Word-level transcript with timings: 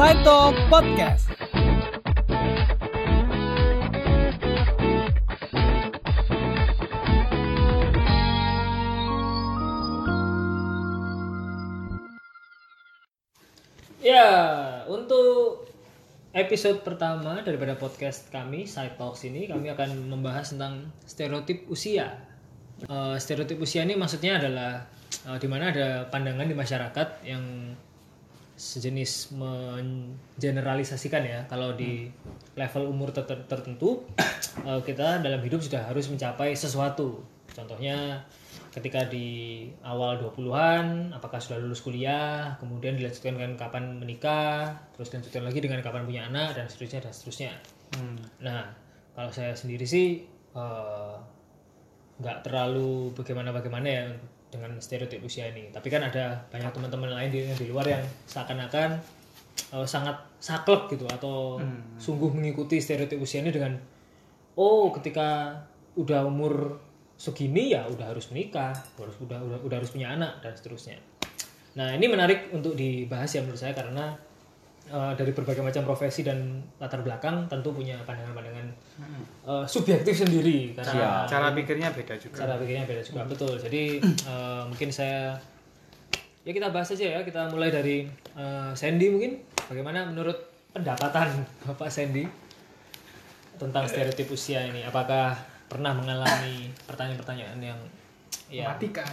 Saito 0.00 0.56
Podcast. 0.72 1.28
Ya, 14.00 14.88
untuk 14.88 15.68
episode 16.32 16.80
pertama 16.80 17.44
daripada 17.44 17.76
podcast 17.76 18.32
kami, 18.32 18.64
Side 18.64 18.96
Talks 18.96 19.28
ini, 19.28 19.52
kami 19.52 19.68
akan 19.68 20.08
membahas 20.08 20.56
tentang 20.56 20.96
stereotip 21.04 21.68
usia. 21.68 22.16
Eh, 22.88 23.20
stereotip 23.20 23.60
usia 23.60 23.84
ini 23.84 24.00
maksudnya 24.00 24.40
adalah 24.40 24.80
eh, 25.28 25.36
di 25.36 25.44
mana 25.44 25.68
ada 25.68 26.08
pandangan 26.08 26.48
di 26.48 26.56
masyarakat 26.56 27.08
yang 27.28 27.76
sejenis 28.60 29.32
mengeneralisasikan 29.40 31.24
ya, 31.24 31.40
kalau 31.48 31.72
di 31.72 32.12
level 32.60 32.92
umur 32.92 33.08
ter- 33.16 33.48
tertentu 33.48 34.04
eh, 34.68 34.80
kita 34.84 35.24
dalam 35.24 35.40
hidup 35.40 35.64
sudah 35.64 35.88
harus 35.88 36.12
mencapai 36.12 36.52
sesuatu. 36.52 37.24
Contohnya 37.56 38.20
ketika 38.70 39.08
di 39.08 39.66
awal 39.82 40.22
20-an 40.22 41.10
apakah 41.10 41.42
sudah 41.42 41.58
lulus 41.58 41.82
kuliah 41.82 42.54
kemudian 42.62 42.94
dilanjutkan 42.94 43.34
dengan 43.34 43.58
kapan 43.58 43.98
menikah 43.98 44.78
terus 44.94 45.10
dilanjutkan 45.10 45.42
lagi 45.42 45.58
dengan 45.58 45.82
kapan 45.82 46.06
punya 46.06 46.30
anak 46.30 46.54
dan 46.54 46.70
seterusnya 46.70 47.02
dan 47.02 47.10
seterusnya. 47.10 47.52
Nah 48.38 48.70
kalau 49.18 49.34
saya 49.34 49.58
sendiri 49.58 49.82
sih 49.82 50.22
eh, 50.54 51.16
nggak 52.20 52.38
terlalu 52.46 53.10
bagaimana 53.16 53.50
bagaimana 53.50 53.86
ya 53.88 54.04
dengan 54.50 54.76
stereotip 54.82 55.22
usia 55.22 55.48
ini. 55.48 55.70
Tapi 55.70 55.88
kan 55.88 56.02
ada 56.04 56.44
banyak 56.50 56.70
teman-teman 56.74 57.10
lain 57.14 57.30
di, 57.30 57.40
di 57.54 57.66
luar 57.70 57.86
yang 57.86 58.02
seakan-akan 58.26 58.98
eh, 59.74 59.86
sangat 59.86 60.18
saklek 60.42 60.90
gitu 60.92 61.06
atau 61.06 61.60
sungguh 62.00 62.32
mengikuti 62.32 62.80
stereotip 62.80 63.20
usia 63.20 63.44
ini 63.44 63.52
dengan 63.52 63.76
oh 64.56 64.90
ketika 64.92 65.62
udah 65.94 66.24
umur 66.24 66.80
segini 67.20 67.76
ya 67.76 67.84
udah 67.84 68.16
harus 68.16 68.32
menikah 68.32 68.72
harus 68.96 69.12
udah 69.20 69.36
udah, 69.36 69.58
udah 69.60 69.76
harus 69.76 69.92
punya 69.92 70.10
anak 70.16 70.40
dan 70.40 70.56
seterusnya. 70.56 70.96
Nah 71.76 71.92
ini 71.94 72.08
menarik 72.08 72.48
untuk 72.50 72.74
dibahas 72.74 73.30
ya 73.30 73.44
menurut 73.44 73.60
saya 73.60 73.76
karena 73.76 74.16
eh, 74.88 75.12
dari 75.18 75.30
berbagai 75.36 75.60
macam 75.60 75.82
profesi 75.84 76.24
dan 76.24 76.64
latar 76.80 77.04
belakang 77.04 77.50
tentu 77.50 77.76
punya 77.76 78.00
pandangan-pandangan 78.08 78.66
eh, 79.44 79.64
subjektif 79.68 80.24
sendiri. 80.24 80.72
Karena 80.72 81.28
cara 81.28 81.52
pikirnya 81.52 81.92
beda 81.92 82.14
juga. 82.16 82.36
cara 82.40 82.54
pikirnya 82.56 82.84
beda 82.88 83.02
juga 83.04 83.22
betul. 83.28 83.52
Jadi 83.60 84.00
eh, 84.04 84.62
mungkin 84.64 84.88
saya 84.88 85.36
ya 86.40 86.52
kita 86.56 86.72
bahas 86.72 86.88
aja 86.96 87.18
ya. 87.18 87.20
Kita 87.20 87.52
mulai 87.52 87.68
dari 87.68 88.08
eh, 88.36 88.72
Sandy 88.72 89.06
mungkin. 89.12 89.44
Bagaimana 89.68 90.08
menurut 90.08 90.38
pendapatan 90.72 91.44
Bapak 91.68 91.92
Sandy 91.92 92.24
tentang 93.60 93.84
stereotip 93.84 94.32
usia 94.32 94.64
ini? 94.64 94.80
Apakah 94.88 95.36
pernah 95.70 95.94
mengalami 95.94 96.72
pertanyaan-pertanyaan 96.88 97.60
yang 97.62 97.78
ya 98.50 98.74
matikan 98.74 99.06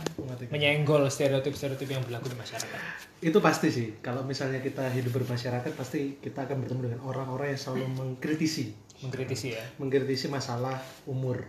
menyenggol 0.50 1.06
stereotip-stereotip 1.06 1.86
yang 1.86 2.02
berlaku 2.02 2.34
di 2.34 2.38
masyarakat. 2.42 2.80
Itu 3.22 3.38
pasti 3.38 3.70
sih. 3.70 3.88
Kalau 4.02 4.26
misalnya 4.26 4.60
kita 4.62 4.90
hidup 4.90 5.14
bermasyarakat 5.22 5.72
pasti 5.78 6.18
kita 6.18 6.50
akan 6.50 6.66
bertemu 6.66 6.82
dengan 6.90 7.00
orang-orang 7.06 7.54
yang 7.54 7.62
selalu 7.62 7.86
mengkritisi. 7.94 8.74
Mengkritisi 9.06 9.54
ya. 9.54 9.64
Mengkritisi 9.78 10.26
masalah 10.28 10.82
umur 11.06 11.46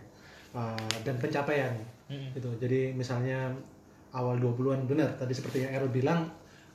uh, 0.53 0.89
dan 1.05 1.17
pencapaian. 1.17 1.72
Gitu. 2.08 2.48
Jadi 2.61 2.92
misalnya 2.92 3.53
awal 4.12 4.36
20-an 4.41 4.84
benar. 4.84 5.17
Tadi 5.17 5.33
seperti 5.33 5.64
yang 5.64 5.73
Errol 5.77 5.92
bilang 5.92 6.28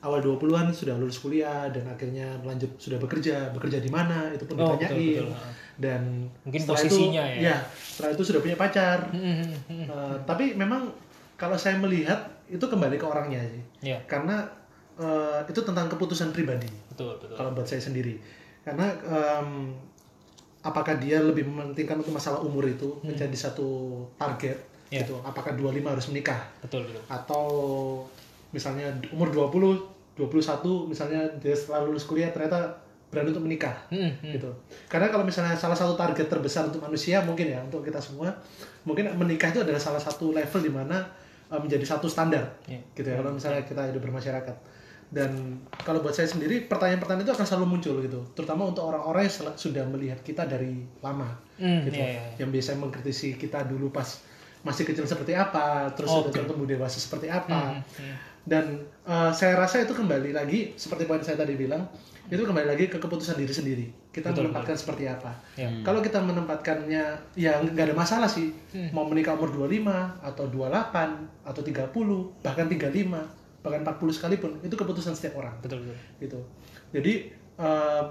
awal 0.04 0.20
20-an 0.20 0.68
sudah 0.70 1.00
lulus 1.00 1.16
kuliah 1.18 1.66
dan 1.72 1.88
akhirnya 1.88 2.38
lanjut 2.42 2.74
sudah 2.78 2.98
bekerja. 3.00 3.50
Bekerja 3.54 3.78
di 3.80 3.90
mana? 3.90 4.30
Itu 4.34 4.44
pun 4.46 4.60
Oh, 4.60 4.76
ditanyain. 4.76 4.94
betul, 4.94 5.26
betul. 5.30 5.52
dan 5.74 6.02
Mungkin 6.46 6.60
setelah 6.62 6.78
posisinya 6.86 7.24
itu, 7.34 7.46
ya. 7.50 7.56
setelah 7.74 8.10
itu 8.14 8.22
sudah 8.22 8.40
punya 8.44 8.56
pacar. 8.58 8.98
Uh, 9.10 10.14
tapi 10.22 10.54
memang 10.54 10.92
kalau 11.34 11.58
saya 11.58 11.76
melihat 11.76 12.18
itu 12.46 12.62
kembali 12.62 12.96
ke 12.96 13.06
orangnya 13.06 13.40
sih. 13.46 13.62
Ya 13.92 13.98
karena 14.04 14.44
uh, 14.94 15.40
itu 15.46 15.60
tentang 15.60 15.88
keputusan 15.88 16.30
pribadi. 16.30 16.68
Betul 16.92 17.18
betul. 17.18 17.34
Kalau 17.34 17.50
buat 17.52 17.66
saya 17.66 17.80
sendiri. 17.80 18.16
Karena 18.64 18.88
em, 19.04 19.76
apakah 20.64 20.96
dia 20.96 21.20
lebih 21.20 21.44
mementingkan 21.44 22.00
untuk 22.00 22.16
masalah 22.16 22.40
umur 22.40 22.64
itu 22.64 22.96
menjadi 23.04 23.36
satu 23.36 24.00
target 24.16 24.56
Ya. 24.92 25.00
gitu? 25.02 25.16
Apakah 25.20 25.56
25 25.58 25.90
harus 25.90 26.06
menikah? 26.12 26.38
Betul 26.62 26.86
betul. 26.86 27.02
Atau 27.08 27.44
misalnya 28.54 28.88
umur 29.10 29.28
20 29.28 29.92
21 30.14 30.86
misalnya 30.86 31.26
dia 31.42 31.50
setelah 31.50 31.82
lulus 31.82 32.06
kuliah 32.06 32.30
ternyata 32.30 32.70
berani 33.10 33.34
untuk 33.34 33.42
menikah 33.42 33.74
Hmm, 33.90 34.14
hmm. 34.22 34.38
gitu. 34.38 34.50
Karena 34.86 35.10
kalau 35.10 35.26
misalnya 35.26 35.58
salah 35.58 35.74
satu 35.74 35.98
target 35.98 36.30
terbesar 36.30 36.70
untuk 36.70 36.78
manusia 36.80 37.18
mungkin 37.26 37.50
ya 37.50 37.58
untuk 37.60 37.82
kita 37.82 37.98
semua 37.98 38.30
mungkin 38.86 39.10
menikah 39.18 39.50
itu 39.50 39.60
adalah 39.60 39.80
salah 39.82 39.98
satu 39.98 40.30
level 40.30 40.60
di 40.62 40.70
mana 40.70 41.02
uh, 41.48 41.58
menjadi 41.58 41.84
satu 41.84 42.06
standar 42.06 42.56
Iya. 42.64 42.80
gitu 42.92 43.06
ya 43.06 43.16
kalau 43.18 43.32
misalnya 43.32 43.62
kita 43.62 43.82
hidup 43.88 44.00
bermasyarakat 44.00 44.56
dan 45.08 45.30
kalau 45.78 46.00
buat 46.00 46.10
saya 46.10 46.26
sendiri 46.26 46.66
pertanyaan-pertanyaan 46.66 47.22
itu 47.22 47.32
akan 47.32 47.46
selalu 47.46 47.66
muncul 47.70 47.94
gitu 48.00 48.20
terutama 48.32 48.66
untuk 48.66 48.82
orang-orang 48.84 49.24
yang 49.24 49.34
sudah 49.54 49.84
melihat 49.86 50.18
kita 50.20 50.44
dari 50.44 50.82
lama 51.00 51.38
Hmm, 51.54 51.86
gitu 51.86 51.94
iya, 51.94 52.18
iya. 52.18 52.22
yang 52.42 52.50
biasa 52.50 52.74
mengkritisi 52.74 53.38
kita 53.38 53.62
dulu 53.62 53.88
pas 53.88 54.18
masih 54.60 54.82
kecil 54.82 55.06
seperti 55.06 55.32
apa 55.32 55.86
terus 55.94 56.10
Oke. 56.10 56.34
sudah 56.34 56.42
tumbuh 56.44 56.66
dewasa 56.66 56.98
seperti 56.98 57.30
apa 57.30 57.78
Hmm, 57.78 58.16
dan 58.42 58.64
uh, 59.04 59.30
saya 59.30 59.54
rasa 59.54 59.80
itu 59.80 59.94
kembali 59.94 60.34
lagi 60.34 60.74
seperti 60.74 61.06
poin 61.06 61.22
saya 61.22 61.38
tadi 61.38 61.54
bilang 61.54 61.86
itu 62.26 62.42
kembali 62.42 62.66
lagi 62.66 62.90
ke 62.90 62.98
keputusan 62.98 63.38
diri 63.38 63.54
sendiri 63.54 63.86
kita 64.14 64.30
Betul, 64.30 64.46
menempatkan 64.46 64.78
seperti 64.78 65.10
apa. 65.10 65.34
Ya. 65.58 65.66
kalau 65.82 65.98
kita 65.98 66.22
menempatkannya 66.22 67.02
ya 67.34 67.52
nggak 67.58 67.90
ada 67.90 67.96
masalah 67.98 68.30
sih. 68.30 68.54
Hmm. 68.70 68.94
mau 68.94 69.02
menikah 69.02 69.34
umur 69.34 69.50
25 69.66 69.90
atau 70.22 70.44
28 70.46 71.42
atau 71.42 71.62
30 71.66 72.46
bahkan 72.46 72.66
35 72.70 73.10
bahkan 73.64 73.80
40 73.82 74.16
sekalipun 74.16 74.50
itu 74.62 74.74
keputusan 74.78 75.18
setiap 75.18 75.42
orang. 75.42 75.58
Betul 75.58 75.82
betul. 75.82 75.96
Gitu. 76.22 76.38
Jadi 76.94 77.12
uh, 77.58 78.04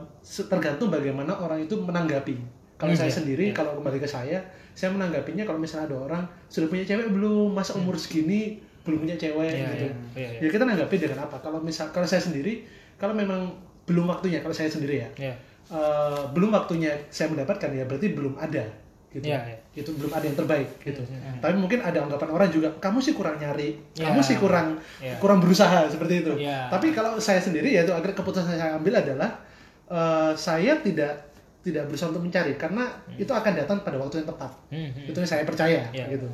tergantung 0.51 0.91
bagaimana 0.91 1.31
orang 1.39 1.63
itu 1.63 1.79
menanggapi. 1.79 2.35
Kalau 2.75 2.91
Hmm, 2.91 2.99
saya 2.99 3.07
iya, 3.07 3.17
sendiri 3.23 3.45
kalau 3.55 3.79
kembali 3.79 4.01
ke 4.01 4.09
saya 4.09 4.43
saya 4.75 4.91
menanggapinya 4.91 5.45
kalau 5.47 5.61
misalnya 5.61 5.87
ada 5.87 5.97
orang 6.03 6.23
sudah 6.51 6.67
punya 6.67 6.83
cewek 6.83 7.07
belum? 7.15 7.53
Masa 7.55 7.79
umur 7.79 7.95
segini 7.95 8.59
belum 8.83 9.07
punya 9.07 9.15
cewek? 9.15 9.55
Hmm. 9.55 9.55
Iya, 9.55 9.67
gitu. 9.71 9.85
iya, 9.87 9.93
iya, 10.19 10.29
iya. 10.35 10.39
ya 10.43 10.49
kita 10.51 10.63
nanggapi 10.67 10.95
dengan 10.99 11.19
apa? 11.23 11.39
Kalau 11.39 11.63
misal 11.63 11.87
kalau 11.95 12.03
saya 12.03 12.19
sendiri 12.19 12.65
kalau 12.99 13.15
memang 13.15 13.55
belum 13.87 14.07
waktunya 14.09 14.39
kalau 14.39 14.55
saya 14.55 14.71
sendiri 14.71 14.99
ya 14.99 15.09
ya 15.31 15.35
eh, 15.69 16.21
belum 16.29 16.49
waktunya 16.49 16.91
saya 17.07 17.29
mendapatkan 17.29 17.69
ya 17.69 17.83
berarti 17.83 18.07
belum 18.11 18.35
ada 18.35 18.65
gitu 19.09 19.29
Iya, 19.29 19.45
iya. 19.45 19.57
itu 19.77 19.93
belum 19.93 20.09
ada 20.09 20.25
yang 20.25 20.33
terbaik 20.33 20.69
gitu 20.81 21.05
tapi 21.37 21.53
mungkin 21.53 21.79
ada 21.79 22.01
anggapan 22.01 22.29
orang 22.29 22.49
juga 22.49 22.73
kamu 22.75 22.97
sih 22.97 23.13
kurang 23.13 23.37
nyari 23.37 23.77
Iya. 23.93 24.09
kamu 24.09 24.19
sih 24.19 24.35
kurang 24.35 24.81
Iya. 24.97 25.21
kurang 25.21 25.37
berusaha 25.37 25.85
seperti 25.85 26.25
itu 26.25 26.33
Iya. 26.35 26.65
tapi 26.67 26.89
kalau 26.89 27.15
saya 27.17 27.37
sendiri 27.37 27.69
ya 27.69 27.85
itu 27.85 27.93
akhirnya 27.93 28.17
keputusan 28.17 28.49
saya 28.49 28.73
ambil 28.73 28.97
adalah 28.97 29.37
eh, 29.85 30.31
saya 30.33 30.81
tidak 30.81 31.29
tidak 31.61 31.87
berusaha 31.87 32.09
untuk 32.09 32.25
mencari 32.25 32.57
karena 32.57 32.89
itu 33.13 33.29
akan 33.29 33.53
datang 33.55 33.77
pada 33.79 33.95
waktu 33.95 34.19
yang 34.19 34.27
tepat 34.27 34.51
Hmm, 34.67 34.89
hmm. 34.89 35.07
itu 35.07 35.15
yang 35.15 35.29
saya 35.29 35.43
percaya 35.45 35.79
Iya. 35.93 36.05
gitu 36.09 36.27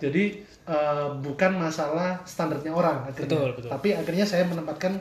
jadi 0.00 0.24
eh, 0.64 1.08
bukan 1.20 1.52
masalah 1.54 2.16
standarnya 2.24 2.72
orang 2.72 3.04
akhirnya 3.04 3.28
Betul, 3.28 3.48
betul. 3.54 3.68
tapi 3.70 3.88
akhirnya 3.92 4.24
saya 4.24 4.42
menempatkan 4.42 4.96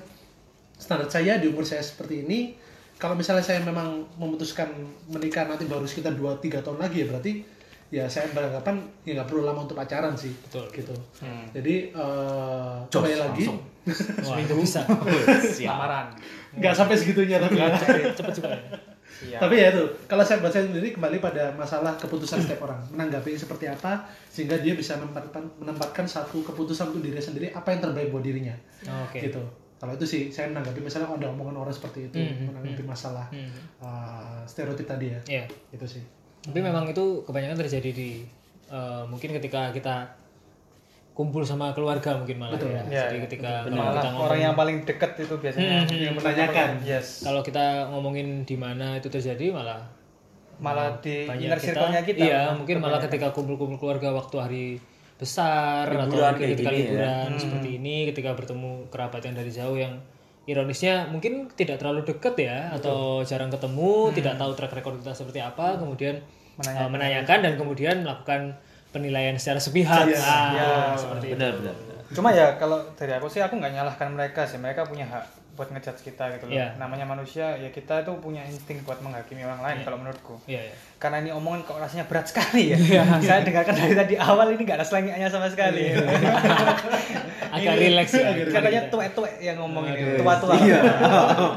standar 0.76 1.08
saya 1.08 1.38
di 1.38 1.48
umur 1.48 1.64
saya 1.64 1.80
seperti 1.80 2.28
ini 2.28 2.60
kalau 3.02 3.18
misalnya 3.18 3.42
saya 3.42 3.66
memang 3.66 4.06
memutuskan 4.22 4.70
menikah 5.10 5.50
nanti 5.50 5.66
baru 5.66 5.90
sekitar 5.90 6.14
2-3 6.14 6.62
tahun 6.62 6.78
lagi 6.78 7.02
ya 7.02 7.08
berarti 7.10 7.32
ya 7.92 8.06
saya 8.08 8.30
beranggapan 8.32 8.78
ya 9.04 9.20
nggak 9.20 9.28
perlu 9.28 9.44
lama 9.44 9.66
untuk 9.66 9.76
pacaran 9.76 10.14
sih 10.14 10.32
Betul. 10.48 10.70
gitu 10.72 10.96
jadi 11.52 11.92
eh 11.92 12.76
kembali 12.88 13.18
lagi 13.18 13.46
itu 14.46 14.54
bisa 14.56 14.86
lamaran 15.68 16.08
nggak 16.56 16.72
sampai 16.78 16.96
segitunya 16.96 17.42
tapi 17.42 17.58
ya. 17.58 17.74
cepet 18.14 18.34
juga 18.38 18.54
ya 18.54 18.62
Iya. 19.22 19.38
Tapi 19.44 19.54
ya 19.54 19.70
itu, 19.70 19.86
kalau 20.10 20.26
saya 20.26 20.42
buat 20.42 20.50
saya 20.50 20.66
sendiri 20.66 20.98
kembali 20.98 21.22
pada 21.22 21.54
masalah 21.54 21.94
keputusan 21.94 22.42
setiap 22.42 22.66
orang, 22.66 22.82
menanggapi 22.90 23.38
seperti 23.38 23.70
apa 23.70 24.02
sehingga 24.34 24.58
dia 24.58 24.74
bisa 24.74 24.98
menempatkan 24.98 25.46
menempatkan 25.62 26.10
satu 26.10 26.42
keputusan 26.42 26.90
untuk 26.90 27.06
diri 27.06 27.22
sendiri 27.22 27.54
apa 27.54 27.70
yang 27.70 27.86
terbaik 27.86 28.10
buat 28.10 28.26
dirinya. 28.26 28.56
oke 28.82 29.22
Gitu. 29.22 29.61
Kalau 29.82 29.92
itu 29.92 30.06
sih 30.06 30.22
saya 30.30 30.46
menanggapi 30.48 30.78
misalnya 30.80 31.10
ada 31.10 31.26
omongan 31.28 31.58
orang 31.58 31.74
seperti 31.74 32.06
itu, 32.06 32.22
Hmm, 32.22 32.54
menanggapi 32.54 32.86
masalah 32.86 33.26
Hmm. 33.28 33.50
uh, 33.80 34.46
stereotip 34.46 34.86
tadi 34.86 35.10
ya. 35.10 35.20
Iya. 35.28 35.46
Itu 35.72 35.90
sih. 35.90 36.06
Tapi 36.40 36.60
memang 36.60 36.86
itu 36.86 37.02
kebanyakan 37.22 37.58
terjadi 37.60 37.90
di 37.92 38.10
eh, 38.68 39.04
mungkin 39.04 39.34
ketika 39.34 39.68
kita 39.70 40.06
kumpul 41.12 41.44
sama 41.44 41.70
keluarga 41.72 42.16
mungkin 42.16 42.40
malah 42.40 42.56
Betul. 42.56 42.72
ya. 42.72 42.84
Ya, 42.88 43.04
Jadi 43.06 43.18
ya, 43.18 43.24
ketika 43.26 43.52
kalau 43.62 43.76
malah 43.76 43.94
kita 43.94 44.08
ngomong 44.08 44.26
orang 44.26 44.40
yang 44.40 44.56
paling 44.56 44.78
dekat 44.82 45.12
itu 45.20 45.36
biasanya 45.36 45.76
Hmm, 45.82 45.98
yang 46.00 46.16
menanyakan. 46.16 46.70
yes 46.82 47.08
kalau 47.22 47.42
kita 47.42 47.66
ngomongin 47.90 48.28
di 48.42 48.56
mana 48.56 48.96
itu 48.96 49.06
terjadi 49.06 49.52
malah 49.52 49.82
malah 50.58 50.94
di 51.00 51.26
inner 51.28 51.58
circle-nya 51.58 52.02
kita 52.02 52.22
Iya, 52.22 52.42
mungkin 52.54 52.80
malah 52.80 53.02
ketika 53.02 53.28
kumpul-kumpul 53.30 53.76
keluarga 53.78 54.14
waktu 54.14 54.36
hari 54.38 54.66
besar 55.22 55.86
atau 55.86 56.10
Liburan 56.10 56.34
mungkin 56.34 56.42
kayak 56.42 56.52
ketika 56.58 56.72
gini 56.74 56.82
ya. 56.82 56.86
liburan 56.90 57.30
seperti 57.38 57.70
ini 57.78 57.96
ketika 58.10 58.30
bertemu 58.34 58.72
kerabat 58.90 59.22
yang 59.22 59.36
dari 59.38 59.52
jauh 59.54 59.78
yang 59.78 59.94
ironisnya 60.50 61.06
mungkin 61.14 61.46
tidak 61.54 61.78
terlalu 61.78 62.02
deket 62.02 62.34
ya 62.42 62.74
atau 62.74 63.22
jarang 63.22 63.54
ketemu, 63.54 64.10
tidak 64.18 64.34
tahu 64.42 64.52
track 64.58 64.74
record 64.74 64.98
kita 64.98 65.14
seperti 65.14 65.38
apa, 65.38 65.78
kemudian 65.78 66.18
uh, 66.66 66.90
menanyakan 66.90 67.46
dan 67.46 67.54
kemudian 67.62 68.02
melakukan 68.02 68.58
penilaian 68.90 69.38
secara 69.38 69.62
sepihak. 69.62 70.10
Ah, 70.18 70.98
seperti 70.98 71.32
itu. 71.32 71.38
benar 71.38 71.54
benar 71.62 71.76
Cuma 72.12 72.30
ya 72.36 72.60
kalau 72.60 72.84
dari 73.00 73.16
aku 73.16 73.32
sih 73.32 73.40
aku 73.40 73.56
nggak 73.56 73.72
nyalahkan 73.72 74.12
mereka 74.12 74.44
sih. 74.44 74.60
Mereka 74.60 74.84
punya 74.84 75.08
hak 75.08 75.56
buat 75.56 75.72
ngejudge 75.72 76.12
kita 76.12 76.28
gitu 76.36 76.52
loh. 76.52 76.60
Iya. 76.60 76.76
Namanya 76.76 77.08
manusia 77.08 77.56
ya 77.56 77.72
kita 77.72 78.04
tuh 78.04 78.20
punya 78.20 78.44
insting 78.44 78.84
buat 78.84 79.00
menghakimi 79.00 79.48
orang 79.48 79.64
lain 79.64 79.78
kalau 79.88 79.98
menurutku. 80.00 80.36
Iya, 80.44 80.68
iya. 80.68 80.76
Karena 81.02 81.18
ini 81.18 81.34
omongan 81.34 81.66
kok 81.66 81.82
rasanya 81.82 82.06
berat 82.06 82.30
sekali 82.30 82.70
ya. 82.70 82.78
Saya 83.26 83.42
dengarkan 83.42 83.74
dari 83.74 83.98
tadi 83.98 84.14
awal 84.22 84.54
ini 84.54 84.62
nggak 84.62 84.78
ada 84.78 84.86
selengeannya 84.86 85.30
sama 85.34 85.50
sekali. 85.50 85.98
Agak 87.52 87.74
Ini 87.74 87.90
relax 87.90 88.08
ya. 88.14 88.32
Katanya 88.48 88.82
tua-tua 88.88 89.28
yang 89.42 89.58
ngomong 89.60 89.90
ini, 89.90 90.22
tua-tua. 90.22 90.54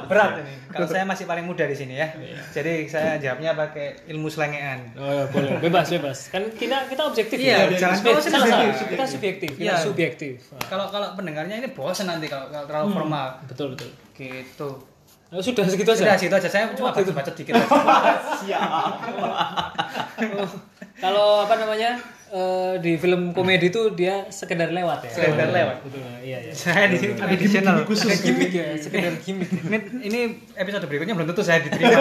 Berat 0.08 0.40
ini. 0.40 0.52
Kalau 0.72 0.88
saya 0.88 1.04
masih 1.04 1.28
paling 1.28 1.44
muda 1.44 1.68
di 1.68 1.76
sini 1.76 2.00
ya. 2.00 2.08
Jadi 2.50 2.88
saya 2.88 3.20
jawabnya 3.20 3.52
pakai 3.52 4.08
ilmu 4.08 4.26
selengean. 4.26 4.96
Oh 4.96 5.12
ya, 5.12 5.24
boleh. 5.28 5.60
Bebas, 5.60 5.86
bebas. 5.92 6.18
Kan 6.32 6.48
kita 6.50 6.88
kita 6.88 7.02
objektif 7.04 7.36
Iya, 7.36 7.68
ya. 7.68 7.78
jangan- 7.78 8.00
salah. 8.00 8.24
subjektif. 8.24 8.72
Kita 8.88 9.04
subjektif, 9.04 9.50
kita 9.54 9.76
subjektif. 9.76 10.34
Kalau 10.66 10.88
kalau 10.88 11.12
pendengarnya 11.14 11.60
ini 11.60 11.68
bosan 11.70 12.08
nanti 12.08 12.32
kalau, 12.32 12.48
kalau 12.48 12.64
terlalu 12.64 12.88
formal. 12.90 13.28
Betul, 13.44 13.76
betul. 13.76 13.92
Gitu. 14.16 14.93
Oh, 15.34 15.42
sudah 15.42 15.66
segitu 15.66 15.90
aja. 15.90 16.06
Sudah 16.06 16.16
situ 16.16 16.34
aja. 16.38 16.46
Saya 16.46 16.70
cuma 16.78 16.94
baca-baca 16.94 17.30
dikit 17.34 17.58
aja. 17.58 17.66
Oh, 20.14 20.46
kalau 21.02 21.42
apa 21.42 21.58
namanya? 21.58 21.98
eh, 22.34 22.72
di 22.82 22.92
film 22.98 23.30
komedi 23.30 23.70
itu 23.70 23.94
dia 23.94 24.26
sekedar 24.26 24.74
lewat 24.74 25.06
ya. 25.06 25.10
Sekedar 25.10 25.54
lewat. 25.54 25.76
Betul. 25.86 26.02
Iya, 26.18 26.38
iya. 26.50 26.52
saya 26.54 26.90
di 26.90 26.96
sini 26.98 27.14
additional 27.22 27.86
khusus. 27.86 28.10
Gimik 28.18 28.50
ya, 28.50 28.74
sekedar 28.74 29.14
gimik. 29.22 29.48
ini, 29.70 29.78
ini 30.02 30.20
episode 30.58 30.86
berikutnya 30.90 31.14
belum 31.14 31.30
tentu 31.30 31.46
saya 31.46 31.62
diterima. 31.62 31.98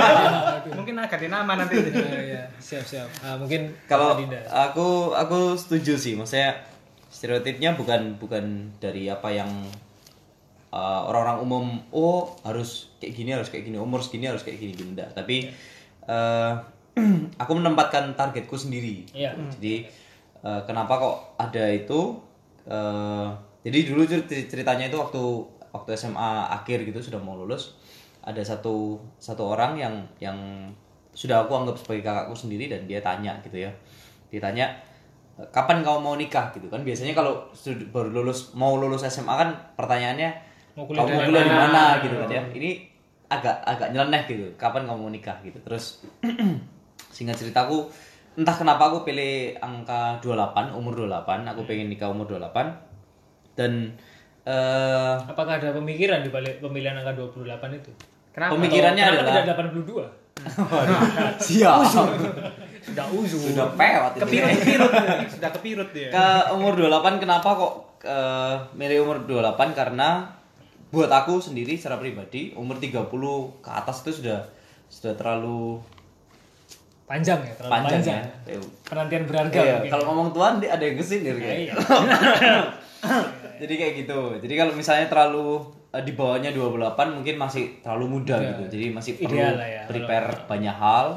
Mungkin 0.73 0.97
agak 0.97 1.21
dinama 1.21 1.53
nanti. 1.53 1.77
Iya, 1.77 2.21
iya. 2.25 2.41
Siap, 2.57 2.85
siap. 2.85 3.07
Ah, 3.21 3.37
mungkin 3.37 3.77
kalau 3.85 4.17
aku 4.49 5.13
aku 5.13 5.53
setuju 5.53 6.01
sih 6.01 6.17
maksudnya 6.17 6.65
stereotipnya 7.13 7.77
bukan 7.77 8.17
bukan 8.17 8.73
dari 8.81 9.05
apa 9.05 9.29
yang 9.29 9.51
uh, 10.73 11.01
orang-orang 11.05 11.37
umum 11.45 11.65
oh 11.93 12.33
harus 12.41 12.89
kayak 13.03 13.11
gini 13.19 13.29
harus 13.35 13.51
kayak 13.51 13.67
gini 13.67 13.75
umur 13.75 13.99
segini 13.99 14.31
harus 14.31 14.47
kayak 14.47 14.63
gini 14.63 14.71
gini 14.71 14.95
enggak 14.95 15.11
tapi 15.11 15.51
uh, 16.07 16.55
aku 17.41 17.51
menempatkan 17.57 18.13
targetku 18.13 18.53
sendiri. 18.55 19.03
Iya. 19.11 19.33
jadi 19.59 19.89
uh, 20.45 20.61
kenapa 20.63 21.01
kok 21.01 21.17
ada 21.41 21.65
itu? 21.73 22.15
Uh, 22.63 23.27
jadi 23.65 23.91
dulu 23.91 24.07
cer- 24.07 24.29
ceritanya 24.29 24.87
itu 24.87 24.95
waktu 24.95 25.19
waktu 25.73 25.89
SMA 25.97 26.31
akhir 26.53 26.85
gitu 26.85 27.01
sudah 27.01 27.19
mau 27.19 27.35
lulus 27.35 27.75
ada 28.23 28.39
satu 28.39 29.01
satu 29.19 29.51
orang 29.51 29.75
yang 29.75 29.95
yang 30.23 30.37
sudah 31.11 31.43
aku 31.43 31.51
anggap 31.59 31.75
sebagai 31.75 32.07
kakakku 32.07 32.35
sendiri 32.37 32.71
dan 32.71 32.87
dia 32.87 33.03
tanya 33.03 33.35
gitu 33.43 33.67
ya. 33.67 33.71
Ditanya 34.31 34.71
kapan 35.51 35.81
kau 35.81 35.99
mau 35.99 36.15
nikah? 36.15 36.53
Gitu 36.55 36.69
kan. 36.69 36.85
Biasanya 36.85 37.17
kalau 37.17 37.49
baru 37.91 38.13
lulus 38.13 38.55
mau 38.55 38.77
lulus 38.79 39.03
SMA 39.09 39.33
kan 39.33 39.49
pertanyaannya 39.75 40.29
Mau 40.73 40.89
kuliah 40.89 41.05
kamu 41.05 41.19
di 41.19 41.25
kuliah 41.29 41.43
di 41.45 41.53
mana?" 41.53 41.67
mana? 41.67 41.83
Gitu 42.01 42.15
kan 42.15 42.29
ya. 42.31 42.43
Ini 42.53 42.71
agak 43.39 43.55
agak 43.65 43.87
nyeleneh 43.93 44.21
gitu 44.29 44.45
kapan 44.55 44.85
kamu 44.85 44.99
mau 44.99 45.11
nikah 45.11 45.37
gitu 45.41 45.57
terus 45.63 46.03
singkat 47.15 47.37
ceritaku 47.37 47.89
entah 48.33 48.55
kenapa 48.57 48.89
aku 48.89 49.05
pilih 49.05 49.53
angka 49.61 50.17
28 50.25 50.73
umur 50.73 51.05
28 51.05 51.45
aku 51.53 51.61
pengen 51.69 51.87
nikah 51.89 52.09
umur 52.09 52.25
28 52.25 53.57
dan 53.57 53.93
eh 54.43 55.15
Apakah 55.23 55.61
ada 55.61 55.71
pemikiran 55.71 56.19
di 56.25 56.29
balik 56.33 56.59
pemilihan 56.59 56.99
angka 56.99 57.15
28 57.15 57.79
itu? 57.79 57.91
Kenapa? 58.33 58.51
pemikirannya 58.57 59.03
Kenapa 59.05 59.21
adalah 59.23 59.33
tidak 59.45 59.57
82? 59.85 60.23
siap 61.45 61.79
Sudah 62.83 63.05
uzu. 63.15 63.37
sudah 63.39 63.71
pewat 63.79 64.11
itu. 64.19 64.21
Kepirut-kepirut. 64.27 64.91
Sudah 65.31 65.49
kepirut 65.55 65.89
dia. 65.95 66.09
ke 66.11 66.25
umur 66.51 66.75
28 66.75 67.23
kenapa 67.23 67.49
kok 67.55 67.73
eh, 68.03 68.55
milih 68.75 69.07
umur 69.07 69.17
28 69.23 69.71
karena 69.71 70.27
buat 70.93 71.09
aku 71.09 71.41
sendiri 71.41 71.73
secara 71.73 71.97
pribadi 71.97 72.53
umur 72.53 72.77
30 72.77 73.09
ke 73.59 73.69
atas 73.73 74.05
itu 74.05 74.21
sudah 74.21 74.45
sudah 74.85 75.17
terlalu 75.17 75.81
Panjang 77.03 77.43
ya, 77.43 77.51
terlalu 77.59 77.73
panjang, 77.73 77.99
panjang. 77.99 78.23
ya. 78.47 78.57
Penantian 78.87 79.23
berharga 79.27 79.59
Iya, 79.59 79.73
mungkin. 79.75 79.91
kalau 79.91 80.03
ngomong 80.07 80.29
tuan 80.31 80.53
dia 80.63 80.69
ada 80.71 80.83
yang 80.87 80.95
kesindir 80.95 81.35
kayak. 81.35 81.57
Iya. 81.67 81.73
Jadi 83.61 83.73
kayak 83.75 83.93
gitu. 84.05 84.19
Jadi 84.39 84.53
kalau 84.55 84.71
misalnya 84.71 85.07
terlalu 85.11 85.61
eh, 85.91 85.99
di 86.01 86.15
bawahnya 86.15 86.55
28 86.55 86.95
mungkin 87.11 87.35
masih 87.35 87.83
terlalu 87.83 88.05
muda 88.07 88.39
gitu. 88.39 88.63
Jadi 88.71 88.85
masih 88.89 89.11
perlu 89.19 89.35
Ideal 89.35 89.53
lah 89.59 89.67
ya, 89.67 89.81
prepare 89.85 90.27
banyak 90.47 90.75
hal. 90.75 91.07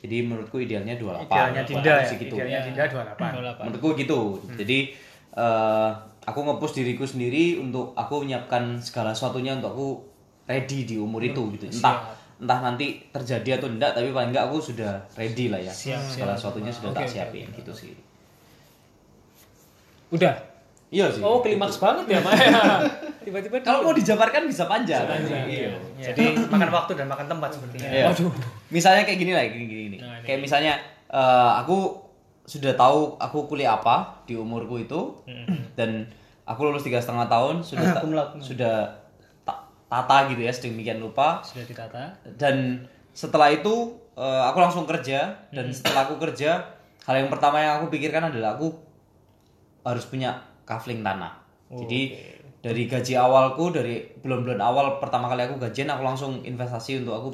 Jadi 0.00 0.16
menurutku 0.24 0.56
idealnya 0.56 0.94
28. 0.96 1.24
Idealnya 1.24 1.62
Dinda 1.64 1.92
ya. 1.92 2.04
Sih 2.04 2.16
gitu. 2.20 2.34
Idealnya 2.36 2.60
Dinda 2.60 2.84
28. 2.84 3.64
28. 3.64 3.64
Menurutku 3.64 3.88
gitu. 3.96 4.20
Jadi 4.60 4.78
eh, 5.34 5.90
aku 6.24 6.38
nge-push 6.44 6.74
diriku 6.76 7.04
sendiri 7.08 7.56
untuk 7.60 7.96
aku 7.96 8.24
menyiapkan 8.24 8.76
segala 8.80 9.16
sesuatunya 9.16 9.56
untuk 9.56 9.70
aku 9.72 9.88
ready 10.44 10.84
di 10.84 10.96
umur 11.00 11.22
itu 11.24 11.40
gitu. 11.56 11.70
Entah 11.70 12.12
entah 12.40 12.58
nanti 12.64 13.04
terjadi 13.12 13.60
atau 13.60 13.68
enggak 13.68 13.92
tapi 13.92 14.08
paling 14.16 14.32
enggak 14.32 14.48
aku 14.48 14.56
sudah 14.60 15.00
ready 15.16 15.52
lah 15.52 15.60
ya. 15.60 15.72
Siap, 15.72 16.00
segala 16.00 16.32
sesuatunya 16.36 16.72
sudah 16.72 16.90
tak 16.96 17.04
Oke, 17.04 17.08
oke, 17.08 17.12
siapin 17.12 17.46
gitu 17.52 17.72
sih. 17.72 17.92
Udah. 20.10 20.34
Iya 20.90 21.06
sih. 21.06 21.22
Oh, 21.22 21.38
klimaks 21.38 21.78
banget 21.78 22.18
ya, 22.18 22.18
Maya. 22.18 22.82
Tiba-tiba 23.24 23.62
Kalau 23.62 23.86
mau 23.86 23.94
dijabarkan 23.94 24.50
bisa 24.50 24.66
panjang. 24.66 25.06
panjang, 25.06 25.46
Iya. 25.46 25.70
Jadi 26.02 26.34
makan 26.50 26.70
waktu 26.74 26.98
dan 26.98 27.06
makan 27.06 27.30
tempat 27.30 27.54
sepertinya. 27.54 27.86
Iya. 27.86 28.04
Waduh. 28.10 28.34
Misalnya 28.74 29.06
kayak 29.06 29.18
gini 29.22 29.30
lah, 29.30 29.46
gini 29.46 29.64
gini. 29.70 29.82
gini. 29.86 29.98
Nah, 30.02 30.18
ini. 30.18 30.26
kayak 30.26 30.42
misalnya 30.42 30.74
eh, 31.06 31.52
aku 31.62 31.94
sudah 32.50 32.74
tahu 32.74 33.14
aku 33.16 33.46
kuliah 33.46 33.78
apa 33.78 34.26
di 34.26 34.34
umurku 34.34 34.74
itu 34.76 35.14
dan 35.72 36.02
aku 36.42 36.66
lulus 36.66 36.82
tiga 36.82 36.98
setengah 36.98 37.24
tahun 37.24 37.62
sudah 37.62 37.86
ta- 37.88 38.02
Cum 38.02 38.10
laude. 38.10 38.42
sudah 38.42 38.90
ta- 39.40 39.62
tata 39.86 40.26
gitu 40.26 40.42
ya 40.42 40.50
sedemikian 40.50 40.98
rupa 40.98 41.38
Sudah 41.40 41.62
ditata. 41.62 42.10
dan 42.34 42.82
setelah 43.12 43.48
itu 43.48 43.94
eh, 44.14 44.42
aku 44.44 44.58
langsung 44.58 44.82
kerja 44.82 45.30
dan 45.48 45.70
setelah 45.70 46.04
aku 46.04 46.18
kerja 46.18 46.58
hal 47.00 47.14
yang 47.16 47.28
pertama 47.28 47.56
yang 47.56 47.78
aku 47.78 47.86
pikirkan 47.88 48.26
adalah 48.26 48.54
aku 48.54 48.74
harus 49.82 50.04
punya 50.04 50.36
kafling 50.64 51.00
tanah. 51.00 51.38
Jadi 51.70 52.12
dari 52.60 52.84
gaji 52.84 53.14
awalku 53.16 53.70
dari 53.70 54.04
bulan-bulan 54.18 54.60
awal 54.60 54.86
pertama 54.98 55.24
kali 55.26 55.42
aku 55.42 55.56
gajian 55.56 55.88
aku 55.88 56.02
langsung 56.02 56.42
investasi 56.42 57.00
untuk 57.00 57.14
aku 57.14 57.28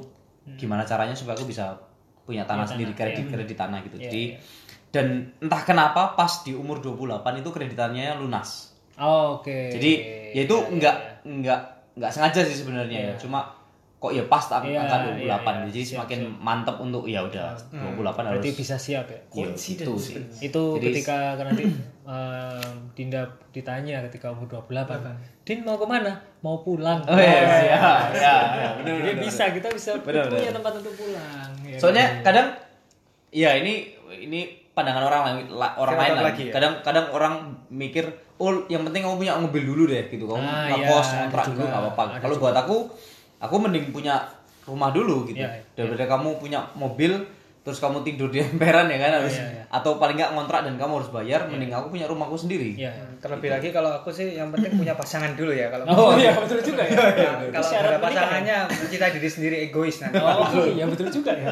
gimana 0.55 0.85
caranya 0.85 1.11
supaya 1.11 1.35
aku 1.35 1.43
bisa 1.45 1.75
punya 2.23 2.45
tanah 2.45 2.63
sendiri 2.65 2.93
kredit 2.93 3.27
kredit 3.27 3.57
tanah 3.57 3.81
gitu. 3.83 3.97
Jadi 3.99 4.23
dan 4.89 5.07
entah 5.39 5.63
kenapa 5.63 6.13
pas 6.13 6.41
di 6.41 6.51
umur 6.51 6.79
28 6.79 7.07
itu 7.37 7.49
kreditannya 7.49 8.17
lunas 8.17 8.73
Oh, 8.97 9.37
Oke. 9.37 9.69
jadi 9.69 9.93
ya 10.33 10.43
itu 10.43 10.57
enggak 10.67 10.97
enggak 11.23 11.61
enggak 11.93 12.11
sengaja 12.11 12.41
sih 12.43 12.57
sebenarnya 12.57 12.99
ya. 13.03 13.15
Cuma 13.15 13.45
kok 13.97 14.09
ya 14.09 14.25
pas 14.25 14.41
ang- 14.51 14.65
Iya, 14.65 14.81
angka 14.83 14.97
28. 15.03 15.21
iya, 15.21 15.37
iya. 15.37 15.65
Jadi 15.67 15.81
semakin 15.87 16.21
mantap 16.35 16.77
untuk 16.79 17.05
ya 17.05 17.21
udah 17.21 17.53
28 17.69 17.93
harus. 18.25 18.41
Berarti 18.41 18.53
bisa 18.55 18.77
siap 18.77 19.05
ya. 19.07 19.21
Iya, 19.35 19.53
itu 19.53 19.93
sih. 19.97 20.17
Itu 20.39 20.63
Jadi- 20.75 20.97
ketika 20.97 21.17
nanti 21.39 21.65
eh, 22.09 22.65
Dinda 22.93 23.21
ditanya 23.51 24.01
ketika 24.09 24.33
umur 24.33 24.49
28. 24.49 25.13
Din 25.43 25.61
mau 25.61 25.77
ke 25.77 25.85
mana? 25.85 26.13
Mau 26.41 26.57
pulang. 26.59 27.01
Oh 27.03 27.17
iya, 27.17 27.37
iya, 27.37 27.77
iya, 28.15 28.37
iya, 28.57 28.69
bener, 28.77 28.95
Dia 28.99 29.13
bener, 29.13 29.25
bisa, 29.25 29.45
kita 29.51 29.69
bisa 29.71 29.93
Bener, 29.99 30.25
punya 30.27 30.49
bener. 30.49 30.57
tempat 30.57 30.73
untuk 30.75 30.95
pulang. 30.95 31.51
ya 31.63 31.77
Soalnya 31.77 32.07
kadang 32.23 32.49
ya 33.29 33.53
ini 33.55 33.93
ini 34.19 34.65
pandangan 34.77 35.01
orang 35.03 35.21
lain 35.25 35.37
la- 35.51 35.73
orang 35.75 35.97
lain 35.97 36.13
lagi 36.23 36.43
ya? 36.47 36.53
Kadang 36.53 36.73
kadang 36.85 37.09
orang 37.09 37.35
mikir 37.67 38.05
oh 38.37 38.69
yang 38.69 38.85
penting 38.85 39.01
kamu 39.01 39.17
punya 39.17 39.33
mobil 39.35 39.63
dulu 39.65 39.83
deh 39.89 40.05
gitu. 40.05 40.29
Kamu 40.29 40.37
Ah, 40.39 40.69
ngekos 40.69 41.09
iya, 41.09 41.19
kontrak 41.25 41.45
dulu 41.49 41.65
nggak 41.65 41.83
apa-apa. 41.83 42.05
Kalau 42.21 42.35
buat 42.37 42.53
aku 42.55 42.77
aku 43.41 43.55
mending 43.57 43.89
punya 43.89 44.21
rumah 44.63 44.93
dulu 44.93 45.25
gitu. 45.25 45.41
Iya, 45.41 45.65
Daripada 45.73 46.05
kamu 46.07 46.37
punya 46.37 46.61
mobil 46.75 47.17
terus 47.67 47.83
kamu 47.83 48.07
tidur 48.07 48.31
di 48.31 48.39
emperan 48.47 48.87
ya 48.87 48.95
kan 48.95 49.19
harus 49.19 49.35
Iya, 49.35 49.51
iya. 49.51 49.63
atau 49.75 49.99
paling 49.99 50.15
nggak 50.15 50.39
ngontrak 50.39 50.63
dan 50.63 50.79
kamu 50.79 51.03
harus 51.03 51.11
bayar 51.11 51.51
mending 51.51 51.75
aku 51.75 51.91
punya 51.91 52.07
rumahku 52.07 52.39
sendiri. 52.39 52.79
Iya. 52.79 52.95
Terlebih 53.19 53.51
lagi 53.51 53.75
kalau 53.75 53.91
aku 53.91 54.15
sih 54.15 54.39
yang 54.39 54.55
penting 54.55 54.79
punya 54.79 54.95
pasangan 54.95 55.35
dulu 55.35 55.51
ya 55.51 55.67
kalau 55.75 55.83
Oh 55.99 56.15
iya 56.15 56.31
betul 56.39 56.63
juga 56.63 56.87
ya. 56.87 56.95
kalau 57.59 57.67
Syarat 57.67 57.91
ada 57.91 57.99
menikah 57.99 58.07
ya? 58.07 58.07
pasangannya 58.07 58.57
mencintai 58.71 59.13
diri 59.19 59.27
sendiri 59.27 59.57
egois 59.67 59.99
nanti. 59.99 60.23
Oh 60.23 60.47
iya 60.63 60.87
betul 60.87 61.11
juga 61.11 61.35
ya. 61.35 61.51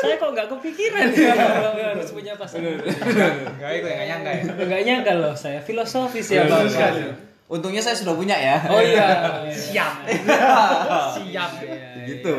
Saya 0.00 0.16
kok 0.16 0.30
nggak 0.32 0.48
kepikiran 0.48 1.06
ya 1.12 1.32
kalau 1.36 1.70
harus 1.76 2.08
punya 2.08 2.32
pasangan. 2.40 2.80
Enggak, 2.80 3.70
itu 3.76 3.86
nggak 3.92 4.06
nyangka 4.08 4.30
ya. 4.32 4.42
Nggak 4.64 4.82
nyangka 4.88 5.12
loh 5.20 5.34
saya 5.36 5.60
filosofis 5.60 6.24
ya 6.32 6.48
Bagus 6.48 6.72
sekali. 6.72 7.04
Untungnya 7.52 7.84
saya 7.84 8.00
sudah 8.00 8.16
punya 8.16 8.38
ya. 8.40 8.56
Oh 8.64 8.80
iya. 8.80 9.44
Siap. 9.52 10.08
Siap. 11.20 11.50
gitu. 12.08 12.36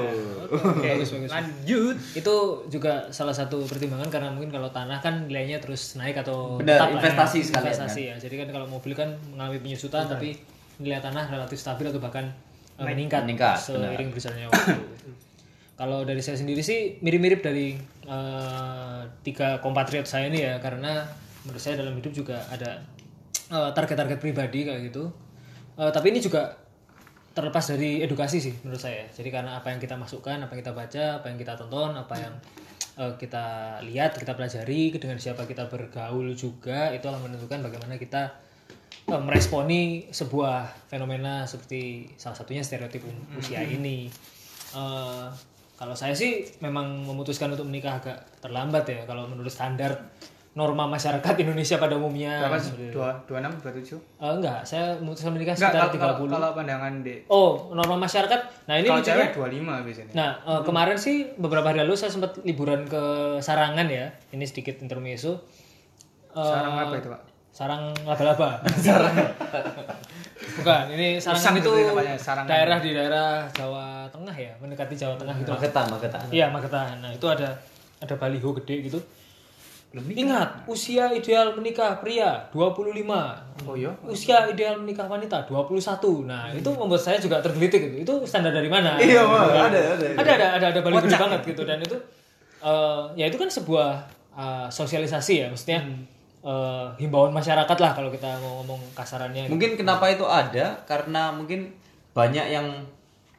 Bagus, 0.51 1.09
bagus. 1.15 1.31
Lanjut. 1.31 1.95
Itu 2.11 2.35
juga 2.67 3.07
salah 3.09 3.31
satu 3.31 3.63
pertimbangan 3.63 4.11
karena 4.11 4.29
mungkin 4.35 4.51
kalau 4.51 4.67
tanah 4.69 4.99
kan 4.99 5.25
nilainya 5.31 5.63
terus 5.63 5.95
naik 5.95 6.19
atau 6.19 6.59
Benar, 6.59 6.75
tetap 6.75 6.87
lah 6.87 6.91
ya. 6.91 6.97
investasi 6.99 7.39
sekalian, 7.47 7.63
investasi 7.71 8.01
ya. 8.11 8.15
Jadi 8.19 8.35
kan 8.43 8.47
kalau 8.51 8.67
mobil 8.67 8.91
kan 8.91 9.09
mengalami 9.31 9.63
penyusutan 9.63 10.05
tapi 10.11 10.35
nilai 10.83 10.99
tanah 10.99 11.31
relatif 11.31 11.57
stabil 11.57 11.87
atau 11.87 12.01
bahkan 12.03 12.27
eh, 12.77 12.85
meningkat, 12.85 13.23
Meningkat, 13.23 13.57
seiring 13.57 14.09
berjalannya 14.11 14.47
waktu. 14.51 14.75
Kalau 15.81 16.05
dari 16.05 16.21
saya 16.21 16.37
sendiri 16.37 16.61
sih 16.61 17.01
mirip-mirip 17.01 17.41
dari 17.41 17.73
eh, 18.05 19.01
tiga 19.25 19.57
kompatriot 19.63 20.05
saya 20.05 20.29
ini 20.29 20.45
ya 20.45 20.61
karena 20.61 21.01
menurut 21.41 21.57
saya 21.57 21.79
dalam 21.79 21.97
hidup 21.97 22.13
juga 22.13 22.37
ada 22.53 22.85
eh, 23.49 23.69
target-target 23.73 24.19
pribadi 24.21 24.67
kayak 24.67 24.93
gitu. 24.93 25.09
Eh, 25.79 25.89
tapi 25.89 26.13
ini 26.13 26.21
juga 26.21 26.60
terlepas 27.31 27.63
dari 27.63 28.03
edukasi 28.03 28.43
sih 28.43 28.53
menurut 28.63 28.81
saya. 28.81 29.07
Jadi 29.11 29.31
karena 29.31 29.59
apa 29.59 29.71
yang 29.71 29.79
kita 29.79 29.95
masukkan, 29.95 30.35
apa 30.35 30.51
yang 30.51 30.61
kita 30.61 30.73
baca, 30.75 31.05
apa 31.23 31.25
yang 31.31 31.37
kita 31.39 31.53
tonton, 31.55 31.95
apa 31.95 32.15
yang 32.19 32.33
eh, 32.99 33.13
kita 33.15 33.45
lihat, 33.87 34.19
kita 34.19 34.35
pelajari, 34.35 34.91
dengan 34.99 35.17
siapa 35.19 35.47
kita 35.47 35.71
bergaul 35.71 36.35
juga 36.35 36.91
itu 36.91 37.07
akan 37.07 37.31
menentukan 37.31 37.63
bagaimana 37.63 37.95
kita 37.95 38.35
eh, 39.07 39.21
meresponi 39.21 40.11
sebuah 40.11 40.91
fenomena 40.91 41.47
seperti 41.47 42.11
salah 42.19 42.35
satunya 42.35 42.63
stereotip 42.63 43.07
um- 43.07 43.39
usia 43.39 43.63
ini. 43.63 44.11
Eh, 44.75 45.27
kalau 45.81 45.97
saya 45.97 46.13
sih 46.13 46.45
memang 46.61 47.09
memutuskan 47.09 47.49
untuk 47.49 47.65
menikah 47.65 47.97
agak 47.97 48.37
terlambat 48.37 48.85
ya 48.85 49.01
kalau 49.09 49.25
menurut 49.25 49.49
standar 49.49 50.13
norma 50.51 50.83
masyarakat 50.85 51.33
Indonesia 51.37 51.79
pada 51.79 51.95
umumnya. 51.95 52.43
Berapa? 52.43 52.59
Seperti 52.59 52.91
itu. 52.91 52.99
Dua, 52.99 53.15
dua 53.23 53.37
enam, 53.39 53.55
dua 53.55 53.71
tujuh. 53.71 53.95
Eh, 53.95 54.31
enggak, 54.33 54.59
saya 54.61 54.99
memutuskan 54.99 55.31
menikah 55.31 55.55
Enggak, 55.55 55.71
sekitar 55.71 55.87
kalau, 55.89 55.95
30. 55.95 56.11
kalau, 56.11 56.27
kalau 56.27 56.49
pandangan 56.53 56.93
di 56.99 57.15
Oh, 57.25 57.51
norma 57.71 57.95
masyarakat. 57.97 58.39
Nah, 58.67 58.75
ini 58.75 58.85
kalau 58.85 58.99
lucunya- 58.99 59.15
cewek 59.15 59.29
dua 59.31 59.47
lima 59.47 59.75
biasanya. 59.79 60.11
Nah, 60.11 60.29
eh, 60.43 60.61
kemarin 60.61 60.97
sih 60.97 61.15
beberapa 61.33 61.63
hari 61.65 61.79
lalu 61.79 61.95
saya 61.95 62.09
sempat 62.09 62.35
liburan 62.41 62.83
ke 62.83 63.01
Sarangan 63.39 63.87
ya. 63.87 64.11
Ini 64.29 64.43
sedikit 64.43 64.75
intermezzo. 64.79 65.39
Eh, 66.29 66.43
Sarang 66.43 66.75
apa 66.77 66.95
itu 66.95 67.07
pak? 67.07 67.21
Sarang 67.51 67.83
laba-laba. 68.01 68.59
sarang. 68.81 69.15
Bukan, 70.51 70.83
ini 70.89 71.15
Sarangan 71.15 71.43
Usang 71.47 71.55
itu 71.57 71.69
gitu 71.69 71.87
namanya, 71.87 72.15
Sarangan. 72.17 72.49
daerah 72.49 72.77
di 72.77 72.91
daerah 72.91 73.27
Jawa 73.49 73.85
Tengah 74.09 74.33
ya, 74.33 74.51
mendekati 74.57 74.95
Jawa 74.95 75.15
Tengah 75.15 75.35
gitu. 75.37 75.51
Magetan, 75.53 75.85
Magetan. 75.87 76.21
Iya, 76.27 76.45
Magetan. 76.49 76.99
Nah, 76.99 77.11
itu 77.13 77.23
ada 77.23 77.55
ada 77.99 78.13
baliho 78.15 78.51
gede 78.59 78.83
gitu. 78.83 78.99
Ingat, 79.91 80.63
usia 80.71 81.11
ideal 81.11 81.51
menikah 81.51 81.99
pria 81.99 82.47
25. 82.55 83.03
Oh 83.67 83.75
iya. 83.75 83.91
Usia 84.07 84.47
ideal 84.47 84.79
menikah 84.79 85.03
wanita 85.03 85.43
21. 85.51 86.23
Nah, 86.23 86.47
itu 86.55 86.69
membuat 86.71 87.03
saya 87.03 87.19
juga 87.19 87.43
tergelitik 87.43 87.91
gitu. 87.91 87.97
Itu 88.07 88.13
standar 88.23 88.55
dari 88.55 88.71
mana? 88.71 88.95
Iya. 88.95 89.19
Gitu 89.19 89.49
kan. 89.51 89.67
Ada, 89.67 89.79
ada. 89.83 90.05
Ada 90.15 90.31
ada 90.31 90.47
ada 90.55 90.65
ada 90.71 90.79
baliho 90.79 91.03
gede 91.03 91.19
banget 91.19 91.41
gitu 91.43 91.61
dan 91.67 91.77
itu 91.83 91.97
eh, 92.63 93.03
ya 93.19 93.25
itu 93.27 93.35
kan 93.35 93.51
sebuah 93.51 93.89
eh, 94.31 94.67
sosialisasi 94.71 95.33
ya, 95.43 95.47
maksudnya 95.51 95.83
eh, 96.39 96.87
himbauan 96.95 97.35
masyarakat 97.35 97.77
lah 97.83 97.91
kalau 97.91 98.07
kita 98.07 98.31
mau 98.39 98.63
ngomong 98.63 98.79
kasarannya. 98.95 99.51
gitu. 99.51 99.59
Mungkin 99.59 99.75
kenapa 99.75 100.07
itu 100.07 100.23
ada 100.23 100.79
karena 100.87 101.35
mungkin 101.35 101.67
banyak 102.15 102.47
yang 102.47 102.67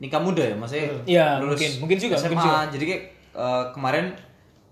nikah 0.04 0.20
muda 0.20 0.44
ya, 0.44 0.56
maksudnya 0.58 0.88
Iya, 1.08 1.26
mungkin. 1.40 1.70
Mungkin 1.80 1.96
juga, 1.96 2.20
SMA. 2.20 2.28
mungkin 2.28 2.44
juga. 2.44 2.60
Jadi 2.76 2.84
kayak 2.84 3.02
eh, 3.40 3.64
kemarin 3.72 4.06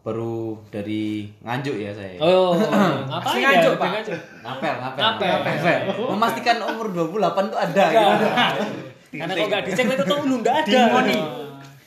baru 0.01 0.57
dari 0.69 1.29
Nganjuk 1.39 1.77
ya 1.77 1.93
saya. 1.93 2.17
Oh, 2.19 2.57
ngapain 3.11 3.21
Asli 3.21 3.39
ya? 3.39 3.49
Nganjuk, 3.53 3.73
Pak. 3.77 3.89
Nganjuk. 3.93 4.21
Ngapel, 4.41 4.75
ngapel, 4.75 5.03
Ngapel. 5.03 5.31
ngapel. 5.37 5.79
Memastikan 6.09 6.57
umur 6.65 6.87
28 6.89 7.53
tuh 7.53 7.59
ada 7.59 7.85
gitu. 7.87 8.27
Karena 9.11 9.33
kalau 9.35 9.49
nggak 9.49 9.63
dicek 9.67 9.85
itu 9.87 10.05
tuh 10.07 10.19
lu 10.25 10.37
nggak 10.41 10.57
ada. 10.57 10.71
Dingoni. 10.71 11.19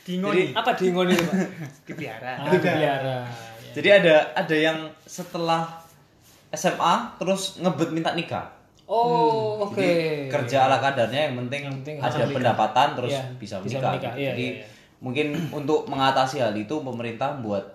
Dingoni. 0.04 0.44
Apa 0.52 0.70
dingon 0.76 1.08
itu, 1.08 1.24
Pak? 1.24 1.36
Dipelihara. 1.88 2.32
Ah, 2.36 2.46
dipelihara. 2.46 3.16
Jadi 3.72 3.88
ada 3.90 4.14
ada 4.32 4.54
yang 4.54 4.78
setelah 5.02 5.66
SMA 6.50 6.94
terus 7.18 7.58
ngebet 7.58 7.90
minta 7.90 8.12
nikah. 8.12 8.46
Oh, 8.84 9.64
oke. 9.64 9.80
Jadi 9.80 10.28
kerja 10.28 10.68
ala 10.68 10.78
kadarnya 10.78 11.26
yang 11.26 11.34
penting, 11.40 11.66
Yang 11.66 11.74
penting 11.80 11.94
ada 11.98 12.24
pendapatan 12.28 12.88
terus 12.94 13.10
Iya, 13.10 13.22
bisa 13.34 13.56
bisa 13.58 13.80
menikah. 13.80 13.90
menikah. 13.90 14.12
gitu. 14.12 14.20
Iya, 14.20 14.30
Jadi 14.30 14.46
iya, 14.46 14.56
iya. 14.60 14.66
mungkin 15.00 15.26
untuk 15.50 15.88
mengatasi 15.88 16.36
hal 16.38 16.52
itu 16.52 16.74
pemerintah 16.78 17.34
buat 17.40 17.73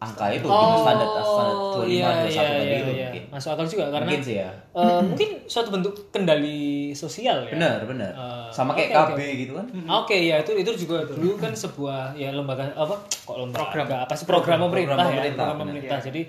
angka 0.00 0.32
itu 0.32 0.48
Oh, 0.48 0.80
standar 0.80 1.04
standar 1.12 1.56
25 1.76 1.86
iya, 1.86 2.08
21 2.08 2.24
iya, 2.24 2.40
tadi 2.40 2.64
iya, 2.64 2.78
itu 2.80 2.90
iya. 2.90 3.04
mungkin. 3.04 3.22
Masuk 3.28 3.50
akal 3.52 3.66
juga 3.68 3.84
karena 3.86 4.08
Mungkin 4.08 4.22
sih 4.24 4.36
ya. 4.36 4.50
eh, 4.72 5.00
mungkin 5.04 5.28
suatu 5.44 5.68
bentuk 5.68 5.94
kendali 6.08 6.60
sosial 6.92 7.36
ya. 7.44 7.52
Benar, 7.52 7.78
benar. 7.84 8.12
Eh, 8.12 8.48
Sama 8.48 8.72
kayak 8.72 8.88
oke, 8.90 8.96
KB 8.96 9.12
oke. 9.14 9.26
gitu 9.38 9.52
kan. 9.54 9.66
Oke 10.00 10.16
ya 10.18 10.36
itu 10.40 10.52
itu 10.54 10.70
juga 10.78 11.04
dulu 11.04 11.36
kan 11.36 11.52
sebuah 11.52 12.16
ya 12.16 12.32
lembaga 12.32 12.72
apa 12.72 12.96
kok 12.98 13.36
lembaga 13.36 13.68
Program. 13.70 13.98
apa 14.00 14.14
sih 14.14 14.24
program, 14.24 14.58
pemerintah 14.58 14.96
program 14.96 15.04
ya 15.06 15.20
pemerintah, 15.20 15.44
program 15.46 15.58
pemerintah 15.62 15.98
jadi 16.00 16.22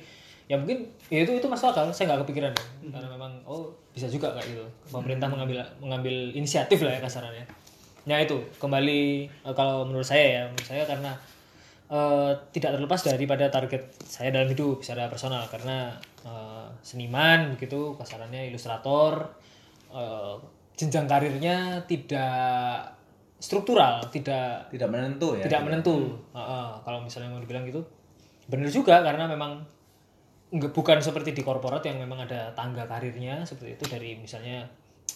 ya 0.46 0.56
mungkin 0.58 0.78
ya 1.08 1.20
itu 1.24 1.32
itu 1.34 1.48
masuk 1.48 1.72
akal 1.72 1.88
saya 1.90 2.12
nggak 2.12 2.28
kepikiran 2.28 2.52
ya. 2.52 2.64
karena 2.92 3.08
memang 3.10 3.32
oh 3.48 3.72
bisa 3.90 4.06
juga 4.06 4.36
kayak 4.36 4.52
gitu 4.52 4.66
pemerintah 4.92 5.26
mengambil 5.26 5.64
mengambil 5.80 6.12
inisiatif 6.32 6.84
lah 6.84 6.92
ya 6.92 7.00
kasarannya 7.00 7.48
ya 8.04 8.20
itu 8.20 8.36
kembali 8.60 9.02
eh, 9.42 9.54
kalau 9.54 9.88
menurut 9.88 10.04
saya 10.04 10.26
ya 10.28 10.42
menurut 10.46 10.68
saya 10.68 10.84
karena 10.84 11.16
eh, 11.92 12.32
tidak 12.56 12.80
terlepas 12.80 13.02
daripada 13.04 13.52
target 13.52 13.92
saya 14.08 14.32
dalam 14.32 14.48
hidup 14.48 14.80
secara 14.80 15.12
personal. 15.12 15.44
Karena 15.52 15.92
eh, 16.24 16.68
seniman 16.82 17.54
begitu 17.54 18.00
kasarannya 18.00 18.48
ilustrator 18.48 19.28
eh, 19.92 20.36
jenjang 20.80 21.06
karirnya 21.06 21.84
tidak 21.86 22.98
struktural 23.42 24.06
tidak 24.14 24.70
Tidak 24.70 24.90
menentu 24.90 25.36
ya. 25.36 25.44
tidak 25.46 25.62
menentu. 25.68 26.16
Heeh, 26.32 26.70
kalau 26.86 27.04
misalnya 27.04 27.34
mau 27.34 27.42
dibilang 27.42 27.68
gitu 27.68 27.84
benar 28.52 28.68
juga 28.68 29.00
karena 29.00 29.32
memang 29.32 29.64
nggak 30.52 30.76
bukan 30.76 31.00
seperti 31.00 31.32
di 31.32 31.42
korporat 31.48 31.80
yang 31.88 32.04
memang 32.04 32.28
ada 32.28 32.52
tangga 32.52 32.84
karirnya 32.84 33.48
seperti 33.48 33.80
itu 33.80 33.86
dari 33.88 34.20
misalnya 34.20 34.68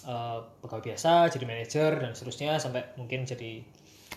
eh, 0.07 0.39
pegawai 0.63 0.83
biasa 0.93 1.27
jadi 1.29 1.43
manajer 1.43 1.91
dan 1.99 2.11
seterusnya 2.15 2.55
sampai 2.55 2.95
mungkin 2.95 3.27
jadi 3.27 3.59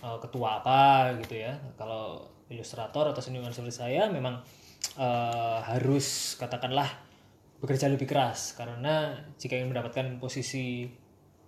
eh, 0.01 0.17
ketua 0.23 0.63
apa 0.63 1.13
gitu 1.19 1.35
ya. 1.37 1.53
Kalau 1.75 2.23
ilustrator 2.49 3.13
atau 3.13 3.21
seniman 3.21 3.53
seperti 3.53 3.79
saya 3.81 4.09
memang 4.09 4.41
eh, 4.97 5.59
harus 5.63 6.35
katakanlah 6.35 6.89
bekerja 7.59 7.91
lebih 7.91 8.09
keras. 8.09 8.57
Karena 8.57 9.13
jika 9.37 9.55
ingin 9.55 9.71
mendapatkan 9.71 10.17
posisi 10.17 10.89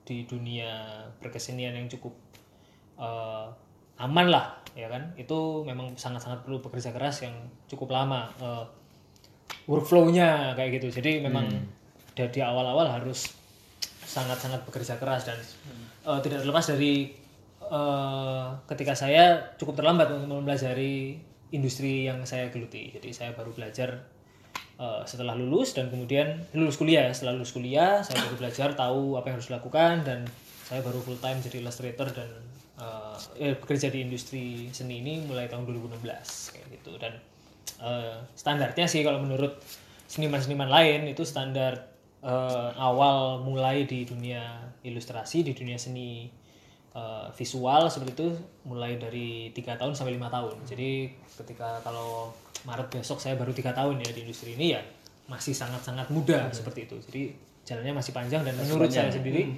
di 0.01 0.25
dunia 0.25 1.05
perkesenian 1.21 1.77
yang 1.77 1.87
cukup 1.89 2.13
eh, 3.01 3.47
aman 4.01 4.27
lah 4.29 4.61
ya 4.77 4.87
kan? 4.87 5.13
Itu 5.17 5.65
memang 5.67 5.97
sangat-sangat 5.97 6.45
perlu 6.47 6.61
bekerja 6.63 6.93
keras 6.95 7.25
yang 7.25 7.35
cukup 7.67 7.91
lama 7.91 8.29
eh, 8.39 8.65
workflow-nya 9.65 10.53
kayak 10.57 10.81
gitu. 10.81 11.01
Jadi 11.01 11.21
memang 11.21 11.47
dari 12.11 12.41
awal-awal 12.43 12.91
harus 12.91 13.31
sangat-sangat 14.05 14.67
bekerja 14.67 14.99
keras 14.99 15.25
dan 15.25 15.39
eh, 16.05 16.19
tidak 16.19 16.43
terlepas 16.43 16.67
dari 16.75 17.20
eh, 17.71 18.47
ketika 18.67 18.93
saya 18.93 19.55
cukup 19.55 19.79
terlambat 19.79 20.11
untuk 20.11 20.27
mempelajari 20.27 21.23
industri 21.55 22.07
yang 22.07 22.23
saya 22.27 22.51
geluti. 22.51 22.91
Jadi 22.91 23.15
saya 23.15 23.31
baru 23.31 23.55
belajar 23.55 24.03
eh, 24.79 25.01
setelah 25.07 25.33
lulus 25.39 25.71
dan 25.71 25.87
kemudian 25.87 26.43
lulus 26.51 26.75
kuliah. 26.75 27.07
Setelah 27.15 27.39
lulus 27.39 27.55
kuliah 27.55 28.03
saya 28.03 28.19
baru 28.27 28.35
belajar 28.35 28.75
tahu 28.75 29.15
apa 29.15 29.31
yang 29.31 29.35
harus 29.39 29.49
dilakukan 29.49 29.93
dan 30.03 30.19
saya 30.67 30.83
baru 30.83 31.03
full 31.03 31.19
time 31.19 31.39
jadi 31.43 31.63
illustrator 31.63 32.07
dan 32.11 32.29
eh, 32.79 33.17
eh, 33.39 33.55
bekerja 33.55 33.87
di 33.87 34.03
industri 34.03 34.67
seni 34.75 34.99
ini 34.99 35.23
mulai 35.23 35.47
tahun 35.47 35.63
2016 35.67 36.03
kayak 36.55 36.67
gitu. 36.79 36.91
Dan 36.99 37.13
eh, 37.79 38.19
standarnya 38.35 38.87
sih 38.87 39.03
kalau 39.03 39.23
menurut 39.23 39.59
seniman-seniman 40.11 40.67
lain 40.67 41.07
itu 41.07 41.23
standar 41.23 41.87
eh, 42.19 42.69
awal 42.75 43.43
mulai 43.43 43.87
di 43.87 44.03
dunia 44.03 44.71
ilustrasi 44.83 45.43
di 45.47 45.55
dunia 45.55 45.79
seni 45.79 46.40
eh, 46.95 47.27
visual 47.35 47.87
seperti 47.87 48.11
itu 48.15 48.27
mulai 48.67 48.99
dari 48.99 49.51
tiga 49.55 49.75
tahun 49.79 49.95
sampai 49.95 50.15
lima 50.15 50.27
tahun. 50.27 50.59
Jadi 50.67 51.11
ketika 51.41 51.79
kalau 51.83 52.31
Maret 52.67 52.93
besok 52.93 53.17
saya 53.17 53.33
baru 53.33 53.55
tiga 53.55 53.73
tahun 53.73 54.01
ya 54.03 54.09
di 54.13 54.21
industri 54.27 54.53
ini 54.53 54.77
ya 54.77 54.81
masih 55.31 55.55
sangat-sangat 55.55 56.11
muda 56.11 56.51
seperti 56.51 56.85
itu. 56.85 56.97
Jadi 57.09 57.21
jalannya 57.65 57.93
masih 57.95 58.11
panjang 58.11 58.41
dan 58.43 58.53
menurut 58.57 58.89
saya 58.91 59.13
sendiri 59.13 59.55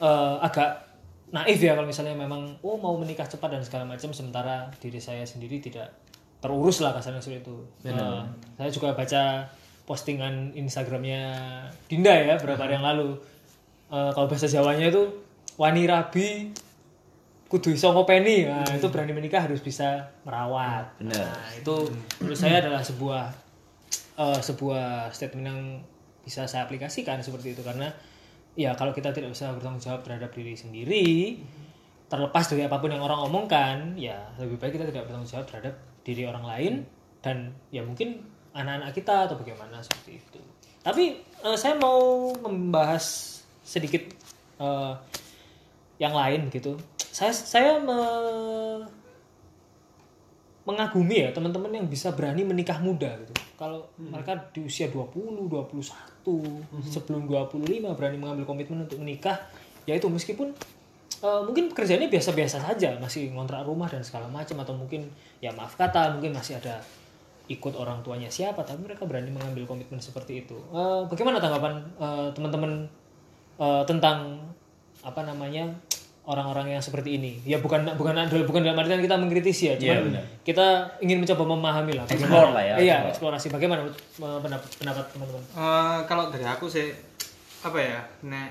eh, 0.00 0.36
agak 0.40 0.86
naif 1.26 1.58
ya 1.58 1.74
kalau 1.74 1.88
misalnya 1.90 2.14
memang 2.14 2.54
oh 2.62 2.78
mau 2.78 2.94
menikah 2.94 3.26
cepat 3.26 3.58
dan 3.58 3.62
segala 3.66 3.82
macam 3.82 4.14
sementara 4.14 4.70
diri 4.78 5.02
saya 5.02 5.26
sendiri 5.26 5.58
tidak 5.58 5.90
terurus 6.38 6.78
lah 6.84 6.94
kasarnya 6.94 7.18
seperti 7.18 7.42
itu. 7.42 7.56
Eh, 7.88 8.22
saya 8.54 8.70
juga 8.70 8.94
baca 8.94 9.50
postingan 9.86 10.54
Instagramnya 10.54 11.22
Dinda 11.90 12.14
ya 12.14 12.38
beberapa 12.38 12.66
hari 12.66 12.78
yang 12.78 12.86
lalu. 12.86 13.18
Eh, 13.90 14.10
kalau 14.14 14.26
bahasa 14.30 14.46
Jawanya 14.46 14.90
itu 14.90 15.02
wani 15.56 15.88
rabi 15.88 16.52
kudu 17.46 17.74
iso 17.74 17.94
ngopeni. 17.94 18.46
Nah, 18.46 18.66
itu 18.74 18.86
berani 18.90 19.14
menikah 19.14 19.46
harus 19.46 19.62
bisa 19.62 20.10
merawat. 20.26 20.98
Benar. 20.98 21.30
Nah, 21.30 21.46
itu 21.54 21.74
menurut 22.18 22.38
saya 22.38 22.58
adalah 22.62 22.82
sebuah 22.82 23.24
eh, 24.18 24.40
sebuah 24.42 25.14
statement 25.14 25.46
yang 25.46 25.60
bisa 26.26 26.42
saya 26.50 26.66
aplikasikan 26.66 27.22
seperti 27.22 27.54
itu 27.54 27.62
karena 27.62 27.86
ya 28.58 28.74
kalau 28.74 28.90
kita 28.90 29.14
tidak 29.14 29.30
bisa 29.30 29.54
bertanggung 29.54 29.78
jawab 29.78 30.02
terhadap 30.02 30.34
diri 30.34 30.58
sendiri 30.58 31.38
terlepas 32.10 32.50
dari 32.50 32.66
apa 32.66 32.82
pun 32.82 32.90
yang 32.90 33.04
orang 33.04 33.30
omongkan 33.30 33.94
ya 33.94 34.26
lebih 34.42 34.58
baik 34.58 34.74
kita 34.74 34.90
tidak 34.90 35.06
bertanggung 35.06 35.30
jawab 35.30 35.46
terhadap 35.46 35.78
diri 36.02 36.26
orang 36.26 36.42
lain 36.42 36.74
dan 37.22 37.54
ya 37.70 37.86
mungkin 37.86 38.26
anak-anak 38.58 38.90
kita 38.90 39.30
atau 39.30 39.38
bagaimana 39.38 39.78
seperti 39.86 40.18
itu 40.18 40.40
tapi 40.82 41.22
eh, 41.22 41.56
saya 41.58 41.78
mau 41.78 42.34
membahas 42.34 43.38
sedikit 43.62 44.02
eh, 44.58 44.92
yang 46.02 46.14
lain 46.16 46.50
gitu 46.50 46.74
saya 47.16 47.32
saya 47.32 47.72
me- 47.80 48.84
mengagumi 50.68 51.24
ya 51.24 51.32
teman-teman 51.32 51.72
yang 51.72 51.86
bisa 51.88 52.12
berani 52.12 52.44
menikah 52.44 52.76
muda 52.76 53.08
gitu. 53.24 53.32
Kalau 53.56 53.88
mereka 53.96 54.36
di 54.52 54.68
usia 54.68 54.92
20, 54.92 55.48
21, 55.48 55.80
sebelum 56.84 57.24
25 57.24 57.96
berani 57.96 58.18
mengambil 58.20 58.44
komitmen 58.44 58.84
untuk 58.84 59.00
menikah, 59.00 59.38
ya 59.88 59.96
itu 59.96 60.10
meskipun 60.12 60.52
eh, 61.24 61.40
mungkin 61.46 61.72
pekerjaannya 61.72 62.12
biasa-biasa 62.12 62.60
saja, 62.60 63.00
masih 63.00 63.32
ngontrak 63.32 63.64
rumah 63.64 63.88
dan 63.88 64.04
segala 64.04 64.28
macam 64.28 64.60
atau 64.60 64.76
mungkin 64.76 65.08
ya 65.40 65.54
maaf 65.56 65.78
kata 65.78 66.18
mungkin 66.18 66.36
masih 66.36 66.60
ada 66.60 66.84
ikut 67.48 67.72
orang 67.78 68.02
tuanya 68.04 68.28
siapa, 68.28 68.60
tapi 68.66 68.84
mereka 68.84 69.08
berani 69.08 69.32
mengambil 69.32 69.64
komitmen 69.64 70.02
seperti 70.02 70.44
itu. 70.44 70.58
Eh, 70.74 71.02
bagaimana 71.08 71.40
tanggapan 71.40 71.80
eh, 71.96 72.28
teman-teman 72.36 72.84
eh, 73.56 73.82
tentang 73.88 74.36
apa 75.06 75.22
namanya 75.22 75.70
orang-orang 76.26 76.74
yang 76.74 76.82
seperti 76.82 77.22
ini. 77.22 77.38
Ya 77.46 77.62
bukan 77.62 77.86
bukan 77.94 78.14
bukan 78.26 78.60
dalam 78.66 78.76
artian 78.76 78.98
kita 78.98 79.14
mengkritisi 79.14 79.70
ya 79.70 79.74
Iya, 79.78 80.02
cuman 80.02 80.02
benar. 80.10 80.24
kita 80.42 80.66
ingin 81.00 81.22
mencoba 81.22 81.42
memahami 81.46 81.92
lah. 81.94 82.04
Explore 82.10 82.50
lah 82.50 82.62
ya, 82.66 82.74
iya 82.82 82.96
explore. 83.06 83.34
eksplorasi. 83.38 83.46
Bagaimana 83.54 83.80
eh, 83.86 84.38
pendapat, 84.42 84.68
pendapat 84.82 85.04
teman-teman? 85.14 85.42
Eh, 85.54 85.98
kalau 86.10 86.24
dari 86.34 86.46
aku 86.46 86.66
sih 86.66 86.90
apa 87.66 87.78
ya 87.82 87.98
nek 88.22 88.50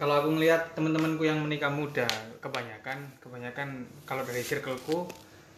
kalau 0.00 0.16
aku 0.24 0.32
ngelihat 0.32 0.72
teman-temanku 0.72 1.28
yang 1.28 1.36
menikah 1.44 1.68
muda 1.68 2.08
kebanyakan 2.40 2.96
kebanyakan 3.20 3.84
kalau 4.08 4.24
dari 4.24 4.40
circleku 4.40 5.04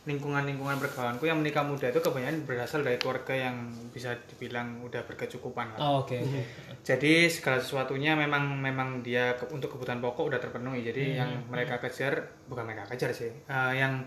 lingkungan-lingkungan 0.02 0.82
pergaulanku 0.82 1.30
yang 1.30 1.38
menikah 1.38 1.62
muda 1.62 1.86
itu 1.86 2.02
kebanyakan 2.02 2.42
berasal 2.42 2.82
dari 2.82 2.98
keluarga 2.98 3.38
yang 3.38 3.70
bisa 3.94 4.18
dibilang 4.26 4.82
udah 4.82 5.06
berkecukupan 5.06 5.78
oh, 5.78 6.02
oke 6.02 6.18
oke 6.18 6.42
Jadi 6.82 7.12
segala 7.26 7.56
sesuatunya 7.56 8.12
memang 8.14 8.58
memang 8.58 8.88
dia 9.00 9.34
ke- 9.34 9.46
untuk 9.48 9.70
kebutuhan 9.70 9.98
pokok 9.98 10.26
udah 10.26 10.38
terpenuhi. 10.38 10.82
Jadi 10.82 11.14
yang 11.14 11.30
mereka 11.46 11.78
kejar 11.78 12.18
bukan 12.44 12.66
mereka 12.66 12.90
kejar 12.90 13.10
sih, 13.12 13.30
eh, 13.30 13.72
yang 13.72 14.02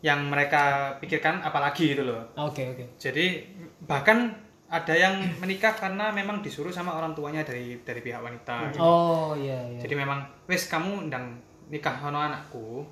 yang 0.00 0.26
mereka 0.26 0.62
pikirkan 0.98 1.40
apalagi 1.40 1.94
gitu 1.94 2.02
loh. 2.02 2.20
oke 2.36 2.60
oke 2.68 2.84
Jadi 2.98 3.46
bahkan 3.80 4.34
ada 4.66 4.92
yang 4.92 5.14
menikah 5.38 5.72
karena 5.72 6.10
memang 6.10 6.40
disuruh 6.40 6.68
sama 6.68 6.92
orang 6.92 7.12
tuanya 7.12 7.40
dari 7.40 7.80
dari 7.80 8.00
pihak 8.00 8.18
wanita. 8.18 8.68
gitu. 8.68 8.82
oh 8.82 9.32
iya 9.34 9.56
iya 9.68 9.78
Jadi 9.78 9.94
memang 9.94 10.20
wes 10.44 10.66
kamu 10.66 11.06
ndang 11.06 11.38
nikah 11.68 11.96
ono 12.02 12.18
anakku. 12.18 12.84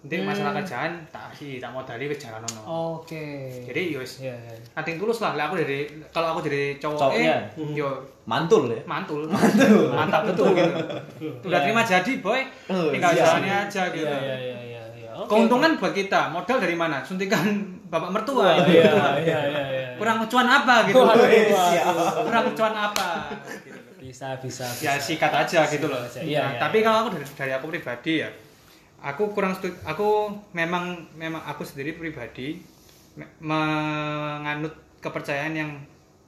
Nanti 0.00 0.16
masalah 0.18 0.56
kerjaan 0.56 0.92
tak 1.06 1.28
sih 1.30 1.56
tak 1.56 1.68
modali 1.70 2.04
wis 2.04 2.16
jalan 2.16 2.40
ono. 2.42 2.60
oke 2.96 3.26
Jadi 3.62 3.82
yo 3.90 4.00
wis 4.00 4.20
iya 4.20 4.32
iya 4.32 4.56
Nanti 4.72 4.96
tulus 4.96 5.18
lah, 5.18 5.34
lah 5.34 5.44
aku 5.46 5.56
dari 5.56 5.84
kalau 6.08 6.32
aku 6.32 6.40
jadi 6.42 6.76
cowok 6.76 6.96
Cowoknya. 7.06 7.36
eh, 7.52 7.76
yo 7.76 7.88
Mantul 8.22 8.70
ya. 8.70 8.80
mantul, 8.84 9.26
mantul, 9.26 9.90
mantap 9.90 10.22
betul 10.24 10.54
gitu. 10.54 10.72
Udah 11.42 11.60
terima 11.60 11.82
jadi 11.82 12.12
boy, 12.18 12.40
Oh, 12.66 12.88
tinggal 12.88 13.10
siap. 13.10 13.26
jalannya 13.36 13.54
aja 13.62 13.82
gitu. 13.90 14.06
iya 14.06 14.16
iya 14.16 14.34
iya 14.38 14.58
iya 14.62 14.82
iya 14.94 15.10
Oke, 15.12 15.28
Keuntungan 15.28 15.76
buat 15.76 15.92
kita, 15.92 16.30
modal 16.30 16.56
dari 16.56 16.72
mana? 16.74 17.02
Suntikan 17.02 17.44
bapak 17.84 18.08
mertua. 18.08 18.40
Wah, 18.46 18.56
gitu. 18.62 18.72
iya 18.72 18.88
iya 19.18 19.38
iya 19.44 19.62
iya 19.68 19.88
Kurang 19.94 20.24
cuan 20.24 20.48
apa 20.48 20.74
gitu? 20.86 20.96
Waduh, 20.96 21.26
waduh. 21.26 22.08
Kurang 22.24 22.46
cuan 22.54 22.72
apa? 22.74 23.08
Gitu. 23.60 23.76
bisa 24.00 24.32
bisa 24.38 24.64
Ya 24.80 24.96
bisa. 24.96 25.12
sikat 25.12 25.32
aja 25.34 25.60
gitu 25.66 25.84
loh. 25.84 26.00
aja, 26.00 26.20
iya, 26.20 26.40
Nah, 26.40 26.50
iya. 26.50 26.58
tapi 26.58 26.80
kalau 26.80 27.04
aku 27.04 27.08
dari, 27.12 27.26
dari 27.36 27.52
aku 27.52 27.66
pribadi 27.68 28.12
ya, 28.18 28.28
aku 29.00 29.30
kurang 29.30 29.52
setuju. 29.52 29.76
Aku 29.84 30.08
memang 30.50 30.84
memang 31.14 31.40
aku 31.42 31.62
sendiri 31.62 31.92
pribadi 31.92 32.60
me- 33.12 33.32
menganut 33.40 34.72
kepercayaan 34.98 35.52
yang 35.52 35.70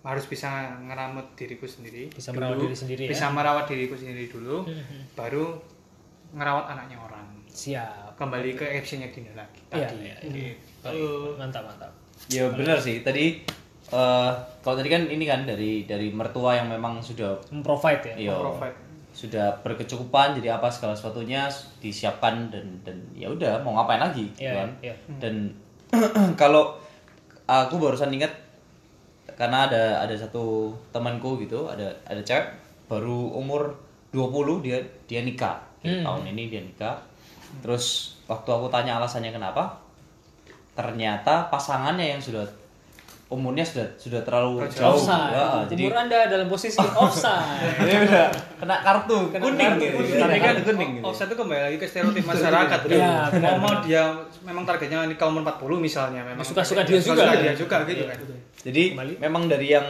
harus 0.02 0.26
bisa 0.26 0.48
ngeramut 0.80 1.24
diriku 1.32 1.62
sendiri. 1.64 2.10
Bisa 2.10 2.32
merawat 2.32 2.58
diri 2.58 2.74
sendiri 2.74 3.02
ya. 3.04 3.08
Bisa 3.08 3.26
merawat 3.28 3.64
diriku 3.66 3.94
sendiri 3.94 4.26
dulu, 4.26 4.64
Mhm. 4.64 5.14
baru 5.14 5.54
ngerawat 6.32 6.66
anaknya 6.68 6.98
orang. 6.98 7.26
siap 7.46 8.16
Kembali 8.16 8.56
ke 8.56 8.64
captionnya 8.64 9.12
Dina 9.12 9.36
lagi 9.36 9.60
Iya, 9.68 9.84
tadi. 9.84 9.96
iya, 10.02 10.16
Gitu. 10.24 11.36
mantap 11.36 11.60
mantap 11.62 11.92
Ya 12.26 12.48
benar 12.48 12.80
sih. 12.80 13.04
Tadi 13.04 13.44
eh 13.84 14.30
kalau 14.58 14.72
tadi 14.72 14.88
kan 14.88 15.04
ini 15.04 15.20
kan 15.22 15.44
dari 15.44 15.84
dari 15.84 16.08
mertua 16.08 16.56
yang 16.56 16.66
memang 16.66 16.96
sudah 16.98 17.36
memprovide 17.52 18.00
ya 18.08 18.14
iya, 18.16 18.32
Provide. 18.32 18.81
Sudah 19.12 19.60
berkecukupan 19.60 20.32
jadi 20.34 20.56
apa 20.56 20.66
segala 20.66 20.92
sesuatunya 20.92 21.44
disiapkan 21.78 22.48
dan 22.48 22.64
dan 22.80 22.96
ya 23.12 23.28
udah 23.28 23.60
mau 23.60 23.76
ngapain 23.76 24.00
lagi 24.00 24.32
gitu 24.32 24.48
Iya, 24.48 24.52
kan. 24.56 24.70
iya. 24.80 24.94
Dan 25.20 25.52
kalau 26.40 26.80
aku 27.44 27.76
barusan 27.76 28.08
ingat 28.10 28.32
karena 29.36 29.68
ada 29.68 30.00
ada 30.00 30.14
satu 30.16 30.72
temanku 30.90 31.36
gitu, 31.38 31.68
ada 31.68 31.92
ada 32.04 32.20
cewek 32.20 32.48
baru 32.88 33.32
umur 33.32 33.76
20 34.12 34.60
dia 34.60 34.80
dia 35.04 35.20
nikah. 35.20 35.60
Gitu, 35.80 35.98
Hmm. 36.00 36.04
Tahun 36.04 36.24
ini 36.30 36.48
dia 36.48 36.60
nikah. 36.60 36.96
Terus 37.60 38.16
waktu 38.24 38.48
aku 38.48 38.68
tanya 38.68 38.96
alasannya 38.96 39.28
kenapa, 39.28 39.76
ternyata 40.72 41.50
pasangannya 41.50 42.16
yang 42.16 42.20
sudah 42.22 42.44
umurnya 43.32 43.64
sudah 43.64 43.86
sudah 43.96 44.20
terlalu 44.20 44.60
jauh. 44.68 44.92
offside 44.92 45.32
Ya, 45.32 45.46
jadi 45.66 45.82
umur 45.82 45.96
anda 45.98 46.18
dalam 46.26 46.46
posisi 46.46 46.76
offside 46.76 47.72
ini 47.82 48.04
udah 48.04 48.28
kena 48.60 48.76
kartu 48.78 49.16
kuning 49.30 49.56
kartu 49.56 49.84
kuning. 49.90 50.12
Kena 50.12 50.26
Tapi 50.26 50.36
kan 50.36 50.46
kartu 50.52 50.62
kuning 50.68 50.90
gitu. 50.92 51.04
offset 51.04 51.26
itu 51.26 51.36
kembali 51.36 51.60
lagi 51.62 51.76
ke 51.76 51.86
stereotip 51.86 52.24
masyarakat 52.24 52.78
kan. 52.78 52.88
Iya, 52.88 53.14
benar, 53.30 53.50
mau 53.50 53.56
mau 53.58 53.74
dia 53.80 54.02
memang 54.42 54.62
targetnya 54.62 54.98
nikah 55.04 55.26
umur 55.26 55.42
40 55.42 55.80
misalnya 55.80 56.20
memang. 56.22 56.42
Suka-suka 56.42 56.82
dia 56.82 56.96
juga. 56.96 57.24
Suka-suka 57.24 57.36
dia 57.40 57.54
juga 57.54 57.76
gitu 57.84 58.04
kan. 58.04 58.18
Jadi 58.62 58.82
Kembali. 58.92 59.12
memang 59.18 59.42
dari 59.46 59.68
yang 59.70 59.86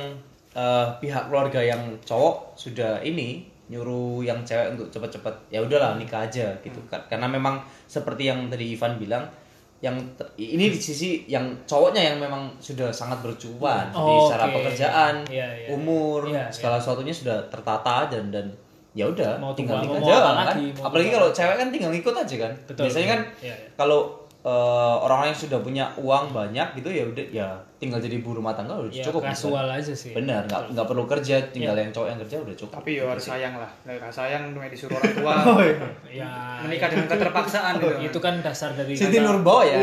eh, 0.53 0.87
pihak 0.97 1.27
keluarga 1.27 1.59
yang 1.59 1.81
cowok 2.01 2.55
sudah 2.55 3.01
ini 3.01 3.43
nyuruh 3.65 4.21
yang 4.21 4.41
cewek 4.43 4.69
untuk 4.71 4.87
cepet-cepet 4.89 5.35
ya 5.49 5.59
udahlah 5.59 5.97
nikah 5.97 6.23
aja 6.23 6.53
gitu 6.61 6.77
Hmm. 6.79 6.89
Kar- 6.89 7.09
karena 7.09 7.25
memang 7.27 7.57
seperti 7.83 8.29
yang 8.29 8.47
tadi 8.47 8.69
Ivan 8.71 8.97
bilang 8.97 9.25
yang 9.83 9.99
ini 10.37 10.71
di 10.71 10.79
sisi 10.79 11.27
yang 11.27 11.43
cowoknya 11.63 12.15
yang 12.15 12.17
memang 12.17 12.55
sudah 12.57 12.89
sangat 12.89 13.19
bercukupan 13.19 13.91
jadi 13.91 13.99
Oh, 14.15 14.25
secara 14.25 14.45
oke. 14.47 14.55
pekerjaan 14.57 15.15
Iya, 15.27 15.49
iya. 15.53 15.69
umur 15.69 16.31
Iya, 16.31 16.47
segala 16.49 16.79
sesuatunya 16.79 17.11
sudah 17.11 17.51
tertata 17.51 18.07
dan 18.07 18.31
dan 18.31 18.47
ya 18.93 19.05
udah 19.05 19.43
tinggal 19.53 19.83
mau 19.83 19.99
aja 19.99 20.15
kan 20.15 20.35
lagi, 20.47 20.71
apalagi 20.79 21.11
kalau 21.11 21.29
cewek 21.29 21.57
kan 21.57 21.69
tinggal 21.69 21.91
ikut 21.91 22.15
aja 22.15 22.37
kan 22.39 22.53
Betul. 22.63 22.83
biasanya 22.87 23.09
kan 23.11 23.21
Iya, 23.43 23.55
iya. 23.59 23.69
kalau 23.75 24.22
eh, 24.43 24.51
orang-orang 24.99 25.31
yang 25.31 25.41
sudah 25.41 25.59
punya 25.59 25.85
uang 25.97 26.31
banyak 26.31 26.75
gitu 26.75 26.89
ya 26.89 27.05
udah 27.05 27.25
ya 27.29 27.49
tinggal 27.77 27.99
jadi 27.99 28.15
ibu 28.17 28.31
rumah 28.33 28.51
tangga 28.53 28.75
udah 28.77 28.91
ya 28.91 29.03
cukup 29.03 29.23
gitu. 29.23 29.31
kasual 29.49 29.67
aja 29.69 29.91
sih. 29.93 30.11
Benar 30.13 30.43
nggak 30.45 30.63
nggak 30.71 30.87
perlu 30.87 31.05
kerja 31.05 31.35
tinggal 31.49 31.73
Iya. 31.73 31.83
yang 31.83 31.91
cowok 31.91 32.09
yang 32.09 32.21
kerja 32.21 32.37
udah 32.39 32.55
cukup. 32.57 32.75
Tapi 32.77 32.91
ya 32.93 33.03
harus 33.05 33.25
sayang 33.25 33.55
lah. 33.55 33.71
Nggak 33.85 34.11
sayang 34.11 34.43
cuma 34.51 34.67
disuruh 34.67 34.95
orang 34.95 35.15
tua. 35.15 35.35
Ya 36.13 36.29
menikah 36.61 36.87
dengan 36.87 37.07
keterpaksaan 37.09 37.73
gitu. 37.79 37.89
itu 38.05 38.19
kan 38.19 38.35
dasar 38.39 38.71
dari 38.73 38.93
Siti 38.93 39.17
kata- 39.17 39.25
Nurbawa 39.25 39.63
ya. 39.65 39.79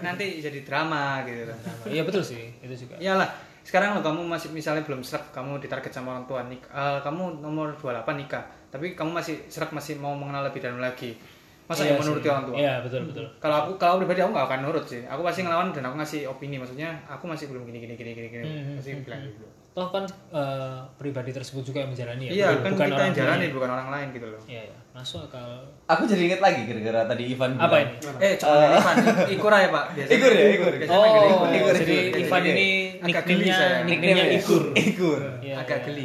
Nanti 0.00 0.38
jadi 0.38 0.60
drama 0.60 1.22
gitu. 1.24 1.46
Kan. 1.46 1.58
iya 1.86 2.02
betul 2.02 2.20
sih. 2.20 2.50
Itu 2.60 2.74
juga. 2.76 2.98
Iyalah, 2.98 3.30
sekarang 3.62 3.94
lo 3.94 4.00
kamu 4.00 4.20
masih 4.24 4.50
misalnya 4.50 4.82
belum 4.82 5.00
serak 5.00 5.30
kamu 5.30 5.56
ditarget 5.58 5.90
sama 5.90 6.12
orang 6.12 6.26
tua 6.26 6.42
nik 6.44 6.62
eh, 6.64 6.98
kamu 7.00 7.40
nomor 7.40 7.72
28 7.74 8.02
nikah. 8.16 8.42
Tapi 8.68 8.92
kamu 8.92 9.10
masih 9.12 9.46
serak 9.46 9.70
masih 9.70 9.96
mau 9.96 10.12
mengenal 10.12 10.44
lebih 10.44 10.58
dalam 10.60 10.78
lagi 10.78 11.14
masa 11.64 11.80
Iya 11.80 11.96
yang 11.96 12.00
menuruti 12.00 12.24
sih. 12.24 12.32
orang 12.32 12.44
tua. 12.44 12.54
Iya 12.60 12.74
betul 12.84 13.00
betul. 13.08 13.24
Kalau 13.40 13.56
aku 13.56 13.70
kalau 13.80 13.94
pribadi 13.96 14.20
aku 14.20 14.30
nggak 14.36 14.46
akan 14.46 14.60
nurut 14.62 14.84
sih. 14.84 15.00
Aku 15.04 15.20
pasti 15.24 15.40
ngelawan 15.40 15.72
dan 15.72 15.82
aku 15.88 15.96
ngasih 15.96 16.20
opini. 16.28 16.56
Maksudnya 16.56 16.92
aku 17.08 17.24
masih 17.24 17.48
belum 17.48 17.64
gini 17.64 17.78
gini 17.80 17.94
gini 17.96 18.10
gini 18.12 18.28
gini. 18.28 18.44
Hmm, 18.44 18.76
pasti 18.76 18.90
bilang 19.00 19.24
gitu. 19.24 19.44
Toh 19.74 19.90
kan 19.90 20.04
eh, 20.30 20.78
pribadi 20.94 21.34
tersebut 21.34 21.66
juga 21.66 21.82
yang 21.82 21.90
menjalani 21.90 22.30
ya? 22.30 22.30
Iya 22.30 22.46
bukan- 22.46 22.62
kan 22.62 22.70
bukan 22.70 22.86
kita 22.86 22.94
orang 22.94 23.08
yang 23.10 23.16
tuanya. 23.16 23.48
bukan 23.50 23.70
orang 23.72 23.88
lain 23.90 24.06
gitu 24.14 24.26
loh. 24.28 24.40
Iya 24.46 24.62
iya. 24.68 24.76
Masuk 24.94 25.20
akal. 25.26 25.48
Aku 25.90 26.02
jadi 26.06 26.22
inget 26.28 26.40
lagi 26.44 26.60
gara-gara 26.62 27.00
tadi 27.10 27.24
Ivan 27.34 27.50
apa 27.56 27.66
bilang. 27.74 27.82
ini? 27.82 28.22
Eh 28.22 28.32
coba 28.38 28.54
uh, 28.54 28.78
Ivan. 28.78 28.96
Ikur 29.34 29.50
aja 29.50 29.68
pak. 29.72 29.84
Biasanya 29.98 30.14
Ikur 30.14 30.30
ya, 30.30 30.44
Ikur. 30.52 30.72
Oh 30.86 31.02
Ikur. 31.02 31.48
Ikur, 31.50 31.74
jadi 31.74 31.96
Ikur. 32.06 32.20
Ivan 32.22 32.42
ini 32.46 32.68
nickname-nya 33.02 33.58
nickname-nya 33.82 34.26
Ikur. 34.38 34.62
Ikur. 34.76 35.20
Iya, 35.42 35.54
agak 35.58 35.78
iya. 35.80 35.86
geli. 35.90 36.02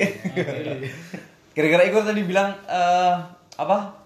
Gara-gara 1.53 1.83
Ikur 1.85 2.03
tadi 2.05 2.21
bilang 2.23 2.49
eh, 2.65 3.13
apa 3.53 3.98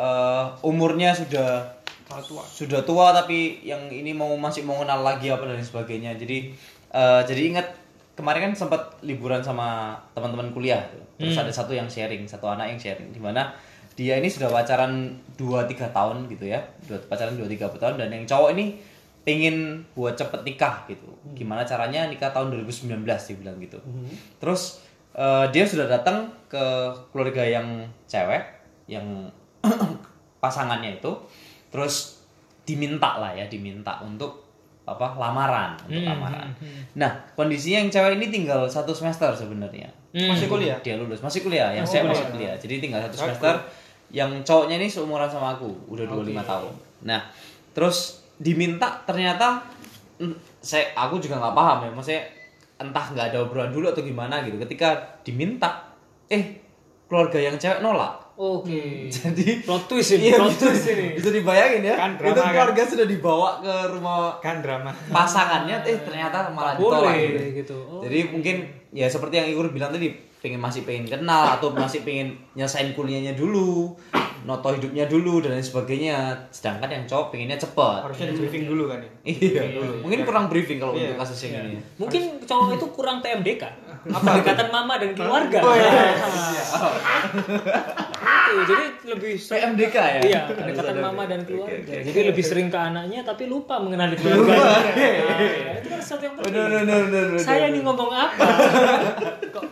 eh, 0.00 0.44
umurnya 0.64 1.12
sudah 1.12 1.76
tua. 2.24 2.42
sudah 2.42 2.80
tua 2.82 3.12
tapi 3.12 3.60
yang 3.62 3.86
ini 3.92 4.16
mau 4.16 4.32
masih 4.40 4.64
mau 4.64 4.80
kenal 4.80 5.04
lagi 5.04 5.28
apa 5.28 5.44
dan 5.44 5.60
sebagainya. 5.60 6.16
Jadi 6.16 6.56
eh, 6.90 7.20
jadi 7.28 7.42
ingat 7.52 7.66
kemarin 8.16 8.50
kan 8.50 8.66
sempat 8.66 8.82
liburan 9.04 9.44
sama 9.44 9.96
teman-teman 10.16 10.50
kuliah. 10.56 10.82
Terus 11.20 11.36
ada 11.36 11.52
satu 11.52 11.76
yang 11.76 11.88
sharing 11.88 12.24
satu 12.24 12.48
anak 12.48 12.72
yang 12.72 12.80
sharing 12.80 13.12
di 13.12 13.20
mana 13.20 13.52
dia 13.92 14.16
ini 14.16 14.32
sudah 14.32 14.48
pacaran 14.48 15.20
2-3 15.36 15.92
tahun 15.92 16.24
gitu 16.32 16.48
ya. 16.48 16.64
Dua, 16.88 16.96
pacaran 17.04 17.36
2-3 17.36 17.68
tahun 17.76 17.94
dan 18.00 18.08
yang 18.08 18.24
cowok 18.24 18.56
ini 18.56 18.80
pengen 19.20 19.84
buat 19.92 20.16
cepet 20.16 20.40
nikah 20.48 20.88
gitu. 20.88 21.04
Gimana 21.36 21.68
caranya 21.68 22.08
nikah 22.08 22.32
tahun 22.32 22.56
2019 22.64 23.04
dia 23.04 23.36
bilang 23.36 23.56
gitu. 23.60 23.78
Terus 24.40 24.80
eh, 25.12 25.46
dia 25.52 25.64
sudah 25.68 25.84
datang 25.84 26.32
ke 26.48 26.64
keluarga 27.12 27.44
yang 27.44 27.84
cewek 28.08 28.42
yang 28.88 29.30
pasangannya 30.42 30.96
itu 30.96 31.12
terus 31.68 32.20
diminta 32.62 33.18
lah 33.18 33.30
ya 33.30 33.46
diminta 33.46 34.00
untuk 34.00 34.46
apa 34.82 35.14
lamaran 35.14 35.76
untuk 35.80 36.02
Hmm, 36.02 36.08
lamaran. 36.08 36.48
nah 36.94 37.06
kondisinya 37.32 37.78
yang 37.78 37.90
cewek 37.90 38.16
ini 38.16 38.26
tinggal 38.28 38.66
satu 38.66 38.90
semester 38.90 39.30
sebenarnya. 39.32 39.86
Hmm. 40.10 40.26
masih 40.26 40.50
kuliah? 40.50 40.74
Dia 40.80 40.98
lulus 40.98 41.22
masih 41.22 41.40
kuliah 41.40 41.70
yang 41.70 41.86
Masih 41.86 42.02
saya 42.02 42.10
masih 42.10 42.26
kuliah. 42.28 42.54
jadi 42.58 42.74
tinggal 42.78 43.00
satu 43.00 43.16
semester 43.20 43.54
yang 44.10 44.30
cowoknya 44.42 44.76
ini 44.76 44.90
seumuran 44.90 45.30
sama 45.30 45.54
aku 45.54 45.70
udah 45.86 46.02
25 46.04 46.42
tahun. 46.42 46.72
Nah 47.06 47.20
terus 47.70 48.18
diminta 48.36 48.98
ternyata 49.04 49.62
mm, 50.18 50.34
saya 50.58 50.90
aku 50.92 51.18
juga 51.18 51.38
nggak 51.38 51.54
paham 51.54 51.78
ya 51.86 51.90
maksudnya 51.92 52.22
entah 52.76 53.06
nggak 53.06 53.26
ada 53.30 53.38
obrolan 53.40 53.70
dulu 53.70 53.86
atau 53.86 54.02
gimana 54.02 54.42
gitu. 54.42 54.58
Ketika 54.58 54.98
diminta 55.22 55.86
eh 56.26 56.58
keluarga 57.06 57.38
yang 57.38 57.54
cewek 57.54 57.78
nolak 57.78 58.29
Oke. 58.40 59.04
jadi 59.12 59.60
Plot 59.60 59.84
twist 59.84 60.16
ini, 60.16 60.32
Iya, 60.32 60.40
plot 60.40 60.48
bisa, 60.50 60.64
twist 60.66 60.88
ini. 60.88 61.06
bisa 61.12 61.28
dibayangin 61.28 61.82
ya 61.84 61.94
Kan 61.94 62.10
drama, 62.16 62.32
itu 62.32 62.40
kan? 62.40 62.50
keluarga 62.50 62.82
sudah 62.86 63.06
dibawa 63.06 63.48
ke 63.60 63.74
rumah 63.90 64.16
kan 64.40 64.56
drama 64.58 64.90
pasangannya 65.06 65.76
eh 65.84 66.00
ternyata 66.00 66.48
malah 66.48 66.72
ditolak 66.72 67.04
Boleh 67.04 67.20
gitu. 67.28 67.44
gitu. 67.54 67.76
Oh. 67.86 68.00
Jadi 68.00 68.32
mungkin 68.32 68.56
ya 68.90 69.04
seperti 69.06 69.34
yang 69.36 69.46
Ikur 69.46 69.68
bilang 69.68 69.92
tadi 69.92 70.08
pengen 70.40 70.56
masih 70.56 70.82
pengen 70.82 71.04
kenal 71.06 71.52
atau 71.52 71.68
masih 71.70 72.00
pengen 72.00 72.32
nyelesain 72.54 72.90
kuliahnya 72.90 73.36
dulu, 73.36 73.92
noto 74.42 74.72
hidupnya 74.72 75.04
dulu 75.04 75.38
dan 75.38 75.52
lain 75.52 75.60
sebagainya. 75.62 76.16
Sedangkan 76.48 76.88
yang 76.88 77.04
cowok 77.04 77.28
pengennya 77.30 77.60
cepet. 77.60 77.98
harusnya 78.02 78.26
di 78.26 78.40
briefing 78.40 78.64
dulu 78.64 78.88
kan 78.88 78.98
ya 78.98 79.10
Iya, 79.22 79.62
mungkin 80.00 80.24
kurang 80.24 80.48
briefing 80.48 80.80
kalau 80.80 80.96
Iya. 80.96 81.12
untuk 81.12 81.20
kasus 81.20 81.44
yang 81.44 81.60
ini. 81.62 81.76
ya. 81.76 81.80
Mungkin 81.98 82.22
cowok 82.40 82.68
itu 82.72 82.86
kurang 82.88 83.20
TMDK. 83.20 83.68
Pendekatan 84.00 84.68
mama 84.68 84.96
dan 84.96 85.10
keluarga. 85.12 85.58
Oh, 85.60 85.74
iya. 85.74 85.92
Itu, 88.50 88.62
jadi 88.66 88.84
lebih 89.06 89.32
sering- 89.36 89.62
PMDK 89.76 89.96
ya? 89.96 90.20
Iya, 90.20 90.40
pendekatan 90.50 90.96
mama 90.98 91.22
dan 91.24 91.40
keluarga. 91.44 91.92
Jadi 91.92 92.20
lebih 92.24 92.40
sering 92.40 92.66
ke 92.66 92.78
anaknya 92.78 93.20
tapi 93.22 93.46
lupa 93.46 93.78
mengenali 93.78 94.16
keluarga. 94.16 94.56
Nah, 94.56 95.74
itu 95.76 95.86
kan 95.86 96.00
sesuatu 96.00 96.24
yang 96.24 96.34
penting. 96.34 96.52
Bener, 96.52 96.66
bener, 96.80 97.00
bener, 97.04 97.24
bener. 97.30 97.40
Saya 97.40 97.68
nih 97.68 97.80
ngomong 97.80 98.10
apa? 98.10 98.44
Kok 99.50 99.64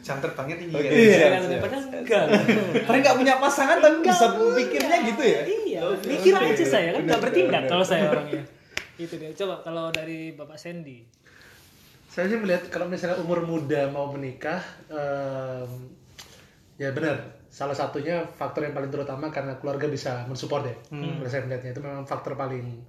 jam 0.00 0.16
terbangnya 0.18 0.56
tinggi 0.58 0.74
kan 0.74 0.90
Iya. 0.90 1.16
iya. 1.38 1.58
padahal 1.60 1.84
enggak. 1.88 2.24
Padahal 2.82 3.00
nggak 3.00 3.16
punya 3.16 3.34
pasangan 3.38 3.76
tapi 3.78 3.96
bisa 4.02 4.26
pikirnya 4.32 4.96
gitu 5.06 5.22
ya. 5.22 5.40
Iya, 5.46 5.80
mikir 6.02 6.32
aja 6.34 6.64
saya 6.66 6.88
kan 6.92 7.02
nggak 7.06 7.20
bertindak 7.22 7.62
kalau 7.64 7.84
saya 7.84 8.10
orangnya. 8.10 8.42
Itu 8.98 9.14
dia. 9.16 9.30
Coba 9.32 9.62
kalau 9.62 9.88
dari 9.88 10.34
Bapak 10.34 10.58
Sandy. 10.58 11.19
Saya 12.10 12.26
sih 12.26 12.38
melihat 12.42 12.66
kalau 12.74 12.90
misalnya 12.90 13.22
umur 13.22 13.46
muda 13.46 13.86
mau 13.94 14.10
menikah, 14.10 14.58
em, 14.90 15.70
ya 16.74 16.90
benar. 16.90 17.14
Salah 17.50 17.74
satunya 17.74 18.18
faktor 18.34 18.66
yang 18.66 18.74
paling 18.74 18.90
terutama 18.90 19.30
karena 19.30 19.54
keluarga 19.62 19.86
bisa 19.86 20.26
mensupport 20.26 20.66
ya. 20.66 20.76
Kalau 20.90 21.30
saya 21.30 21.46
melihatnya 21.46 21.70
itu 21.70 21.82
memang 21.82 22.02
faktor 22.02 22.34
paling 22.34 22.82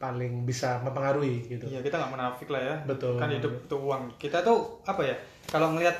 paling 0.00 0.48
bisa 0.48 0.80
mempengaruhi 0.80 1.44
gitu. 1.44 1.68
Iya 1.68 1.84
kita 1.84 2.00
nggak 2.00 2.12
menafik 2.16 2.48
lah 2.48 2.60
ya. 2.60 2.74
Betul. 2.88 3.20
Kan 3.20 3.28
hidup 3.32 3.52
itu 3.64 3.76
uang. 3.76 4.08
Kita 4.16 4.40
tuh 4.40 4.80
apa 4.88 5.04
ya? 5.04 5.16
Kalau 5.48 5.76
ngelihat 5.76 5.96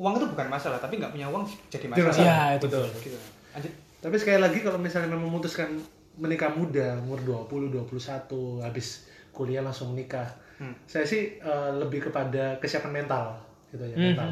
uang 0.00 0.16
itu 0.16 0.26
bukan 0.32 0.48
masalah, 0.48 0.80
tapi 0.80 0.96
nggak 0.96 1.12
punya 1.12 1.28
uang 1.28 1.44
jadi 1.68 1.88
masalah. 1.92 2.08
masalah. 2.08 2.24
Iya, 2.24 2.38
itu 2.56 2.66
betul. 2.68 2.86
Gitu. 3.04 3.18
Lanjut. 3.52 3.72
Tapi 3.98 4.14
sekali 4.16 4.38
lagi 4.40 4.58
kalau 4.64 4.78
misalnya 4.80 5.08
memang 5.12 5.28
memutuskan 5.28 5.68
menikah 6.16 6.50
muda, 6.56 6.96
umur 7.04 7.20
20, 7.48 7.68
21, 7.84 8.64
habis 8.64 9.08
kuliah 9.36 9.60
langsung 9.60 9.92
menikah. 9.92 10.24
Hmm. 10.58 10.74
Saya 10.84 11.04
sih 11.04 11.22
eh, 11.36 11.70
lebih 11.72 12.02
kepada 12.04 12.58
kesiapan 12.58 12.92
mental 12.92 13.24
gitu 13.70 13.84
ya, 13.84 13.94
mental. 13.94 14.28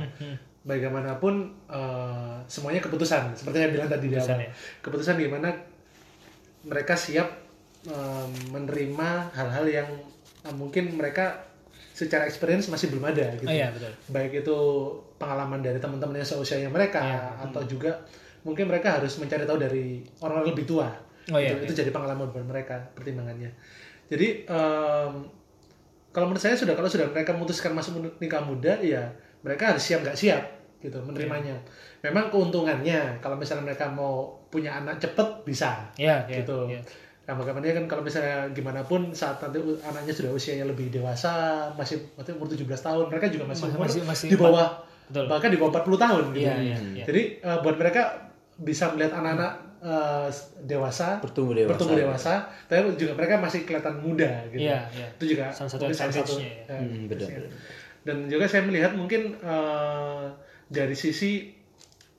Bagaimanapun 0.63 1.35
eh, 1.67 2.37
semuanya 2.45 2.81
keputusan, 2.81 3.33
seperti 3.33 3.57
yang 3.61 3.73
bilang 3.73 3.89
tadi 3.89 4.07
di 4.07 4.13
Keputusan, 4.13 4.35
awal. 4.35 4.45
ya. 4.45 4.51
Keputusan 4.81 5.15
di 5.17 5.27
mana 5.27 5.49
mereka 6.63 6.95
siap 6.95 7.29
eh, 7.85 8.27
menerima 8.49 9.09
hal-hal 9.33 9.65
yang 9.65 9.89
eh, 10.43 10.53
mungkin 10.53 10.91
mereka 10.93 11.47
secara 11.93 12.27
experience 12.27 12.67
masih 12.67 12.91
belum 12.91 13.09
ada 13.09 13.33
gitu 13.37 13.47
Oh 13.47 13.55
iya, 13.55 13.73
betul. 13.73 13.89
baik 14.11 14.45
itu 14.45 14.59
pengalaman 15.17 15.65
dari 15.65 15.81
teman-teman 15.81 16.21
yang 16.21 16.29
seusianya 16.29 16.69
mereka 16.69 17.01
Iya. 17.01 17.49
atau 17.49 17.65
juga 17.65 18.05
mungkin 18.43 18.69
mereka 18.69 19.01
harus 19.01 19.17
mencari 19.17 19.43
tahu 19.43 19.57
dari 19.57 20.05
orang 20.21 20.45
yang 20.45 20.53
lebih 20.53 20.69
tua 20.69 20.93
Oh 21.27 21.41
iya, 21.41 21.57
itu, 21.57 21.67
itu 21.67 21.81
jadi 21.81 21.91
pengalaman 21.91 22.29
buat 22.29 22.45
mereka 22.45 22.85
pertimbangannya 22.93 23.49
jadi 24.07 24.45
em, 24.45 25.13
kalau 26.17 26.27
menurut 26.27 26.41
saya 26.41 26.57
sudah 26.57 26.73
kalau 26.73 26.89
sudah 26.89 27.05
mereka 27.07 27.37
memutuskan 27.37 27.71
masuk 27.71 27.93
nikah 28.17 28.41
muda 28.41 28.73
ya 28.81 29.05
mereka 29.45 29.77
harus 29.77 29.85
siap 29.85 30.01
nggak 30.01 30.17
siap 30.17 30.41
gitu 30.79 30.97
menerimanya 31.03 31.53
Iya. 31.53 32.09
memang 32.09 32.33
keuntungannya 32.33 33.21
kalau 33.21 33.37
misalnya 33.37 33.67
mereka 33.67 33.85
mau 33.87 34.33
punya 34.47 34.73
anak 34.75 34.97
cepet 34.97 35.45
bisa 35.45 35.77
Iya, 35.95 36.25
iya, 36.25 36.41
gitu 36.41 36.65
iya. 36.67 36.81
Nah, 37.27 37.35
bagaimana 37.35 37.67
kan 37.67 37.91
kalau 37.91 38.01
misalnya 38.01 38.47
gimana 38.55 38.81
pun 38.81 39.11
saat 39.11 39.43
nanti 39.43 39.59
anaknya 39.83 40.15
sudah 40.15 40.31
usianya 40.31 40.63
lebih 40.63 40.95
dewasa, 40.95 41.67
masih 41.75 41.99
maksudnya 42.15 42.39
umur 42.39 42.47
17 42.47 42.63
tahun, 42.79 43.05
mereka 43.11 43.27
juga 43.27 43.45
masih 43.45 43.67
Masih- 43.67 43.75
umur 43.75 43.83
masih- 43.83 44.05
masih 44.07 44.27
di 44.31 44.39
bawah 44.39 44.69
Betul. 45.11 45.25
bahkan 45.27 45.51
di 45.51 45.59
bawah 45.59 45.71
40 45.75 45.99
tahun 45.99 46.25
gitu. 46.31 46.47
Iya, 46.47 46.55
iya, 46.63 46.77
iya. 46.95 47.03
Jadi 47.03 47.23
eh, 47.43 47.59
buat 47.61 47.75
mereka 47.75 48.31
bisa 48.57 48.95
melihat 48.95 49.19
anak-anak 49.19 49.53
eh, 49.87 50.29
dewasa 50.61 51.23
Bertumbuh 51.23 51.55
dewasa. 51.55 51.71
bertumbuh 51.71 51.97
dewasa, 51.97 52.33
tapi 52.67 52.91
juga 52.95 53.15
mereka 53.15 53.39
masih 53.39 53.63
kelihatan 53.63 53.97
muda 53.97 54.43
gitu. 54.49 54.67
Iya, 54.67 54.79
iya. 54.91 55.07
Itu 55.13 55.25
juga 55.29 55.47
Salah 55.49 55.71
satu 55.71 55.83
mungkin 55.85 55.95
salah 55.97 56.11
satu 56.13 56.35
advantage-nya 56.35 56.51
ya. 56.51 56.65
eh, 56.67 56.75
Hmm, 56.77 56.83
benar, 56.83 56.99
advantage-nya. 56.99 57.39
benar. 57.39 57.53
Dan 58.03 58.17
juga 58.27 58.45
saya 58.45 58.63
melihat 58.63 58.93
mungkin 58.93 59.23
eh, 59.37 60.25
dari 60.69 60.95
sisi 60.95 61.31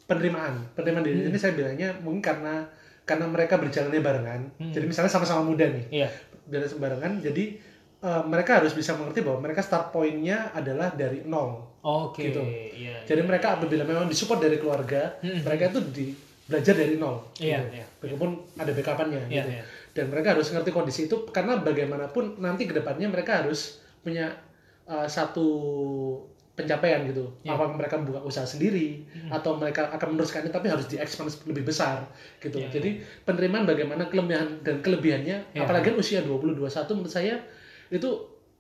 penerimaan, 0.02 0.72
penerimaan 0.74 1.04
diri 1.04 1.20
Hmm. 1.22 1.30
ini 1.30 1.38
saya 1.38 1.54
bilangnya 1.54 1.90
mungkin 2.00 2.24
karena 2.24 2.56
karena 3.04 3.24
mereka 3.26 3.56
berjalannya 3.56 4.02
barengan. 4.02 4.42
Jadi 4.70 4.84
misalnya 4.86 5.08
sama-sama 5.10 5.40
muda 5.42 5.64
nih, 5.66 5.86
Hmm. 5.86 5.98
Iya. 5.98 6.10
berjalan 6.44 6.68
barengan, 6.78 7.14
jadi 7.22 7.46
eh, 7.98 8.24
mereka 8.24 8.62
harus 8.62 8.72
bisa 8.72 8.94
mengerti 8.94 9.20
bahwa 9.20 9.42
mereka 9.42 9.60
start 9.60 9.90
point-nya 9.90 10.54
adalah 10.54 10.94
dari 10.94 11.26
nol. 11.26 11.66
Oke, 11.82 12.30
Gitu. 12.30 12.40
iya. 12.78 13.02
Jadi 13.02 13.22
mereka 13.22 13.56
apabila 13.56 13.82
memang 13.82 14.06
disupport 14.06 14.38
dari 14.40 14.56
keluarga, 14.56 15.18
mereka 15.20 15.74
itu 15.74 15.80
di 15.88 16.06
belajar 16.48 16.74
dari 16.74 16.96
nol. 16.96 17.20
Iya, 17.38 17.60
gitu. 17.62 17.70
iya. 17.78 17.86
Begitupun 18.00 18.30
ada 18.56 18.72
backupannya 18.72 19.22
Iya, 19.28 19.44
gitu. 19.44 19.50
iya. 19.52 19.64
Dan 19.92 20.06
mereka 20.14 20.34
harus 20.38 20.48
ngerti 20.54 20.72
kondisi 20.72 21.02
itu 21.12 21.28
karena 21.36 21.60
bagaimanapun 21.60 22.40
nanti 22.40 22.66
ke 22.70 22.74
depannya 22.74 23.12
mereka 23.12 23.44
harus 23.44 23.84
punya 24.02 24.32
uh, 24.88 25.04
satu 25.04 25.46
pencapaian 26.58 27.06
gitu. 27.06 27.28
Iya. 27.46 27.54
Apa 27.54 27.70
mereka 27.70 28.02
buka 28.02 28.18
usaha 28.26 28.48
sendiri 28.48 29.06
atau 29.30 29.62
mereka 29.62 29.94
akan 29.94 30.18
meneruskan 30.18 30.48
ini 30.48 30.52
tapi 30.56 30.68
harus 30.74 30.90
diekspand 30.90 31.30
lebih 31.46 31.70
besar 31.70 32.02
gitu. 32.42 32.58
Iya, 32.58 32.74
Jadi 32.74 32.90
penerimaan 33.28 33.70
bagaimana 33.70 34.10
kelebihan 34.10 34.66
dan 34.66 34.82
kelebihannya 34.82 35.54
Iya. 35.54 35.62
apalagi 35.68 35.94
usia 35.94 36.26
20 36.26 36.58
21 36.58 36.98
menurut 36.98 37.14
saya 37.14 37.38
itu 37.94 38.10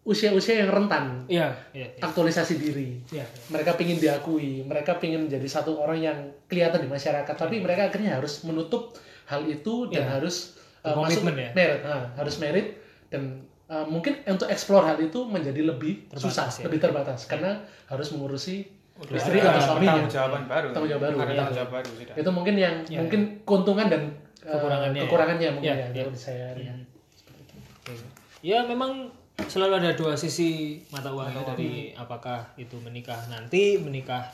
usia-usia 0.07 0.63
yang 0.63 0.71
rentan 0.71 1.27
Iya, 1.27 1.51
iya, 1.75 1.91
iya. 1.91 1.99
aktualisasi 1.99 2.55
diri 2.55 3.03
Iya. 3.11 3.27
mereka 3.51 3.75
ingin 3.75 3.99
diakui, 3.99 4.63
mereka 4.63 4.95
ingin 5.03 5.27
menjadi 5.27 5.43
satu 5.45 5.75
orang 5.75 5.99
yang 5.99 6.17
kelihatan 6.47 6.79
di 6.79 6.87
masyarakat, 6.87 7.35
tapi 7.35 7.59
mereka 7.59 7.91
akhirnya 7.91 8.15
harus 8.15 8.47
menutup 8.47 8.95
hal 9.27 9.43
itu 9.43 9.91
dan 9.91 10.07
Iya. 10.07 10.11
harus 10.15 10.55
uh, 10.87 10.95
masuk 10.95 11.27
ya? 11.27 11.51
merit, 11.51 11.81
ah, 11.83 12.07
harus 12.15 12.39
merit 12.39 12.79
dan 13.11 13.43
uh, 13.67 13.83
mungkin 13.83 14.23
untuk 14.23 14.47
explore 14.47 14.87
hal 14.87 14.95
itu 14.97 15.19
menjadi 15.27 15.59
lebih 15.67 16.07
Terbatas 16.07 16.23
susah, 16.23 16.47
ya? 16.55 16.63
lebih 16.71 16.79
terbatas 16.79 17.19
karena 17.27 17.51
harus 17.91 18.07
mengurusi 18.15 18.63
Udah 18.97 19.13
istri 19.13 19.37
ada 19.37 19.53
atau 19.53 19.75
suaminya. 19.75 19.91
tanggung 19.93 20.09
jawaban 20.09 20.43
baru. 20.49 20.67
Tanggung 20.73 20.89
jawab 20.89 21.03
baru, 21.05 21.15
Ada 21.19 21.27
iya. 21.27 21.37
tanggung 21.37 21.57
jawab 21.59 21.71
baru 21.75 21.89
sudah. 21.93 22.15
Itu 22.17 22.29
mungkin 22.33 22.55
yang 22.57 22.75
Iya, 22.87 22.97
mungkin 23.03 23.21
keuntungan 23.45 23.87
dan 23.91 24.01
uh, 24.41 24.51
Kekurangannya 24.57 24.97
ya? 24.97 25.03
kekurangannya 25.05 25.49
mungkin 25.53 25.67
Iya, 25.69 25.75
ya, 25.77 25.87
iya. 25.93 26.03
kalau 26.07 26.17
saya. 26.17 26.47
Oke. 26.55 27.93
Ya 28.41 28.59
memang 28.63 29.11
selalu 29.45 29.73
ada 29.77 29.93
dua 29.93 30.17
sisi 30.17 30.81
mata 30.89 31.13
uang 31.13 31.29
ya 31.29 31.41
dari 31.45 31.93
apakah 31.93 32.57
itu 32.57 32.73
menikah 32.81 33.21
nanti, 33.29 33.77
menikah 33.77 34.25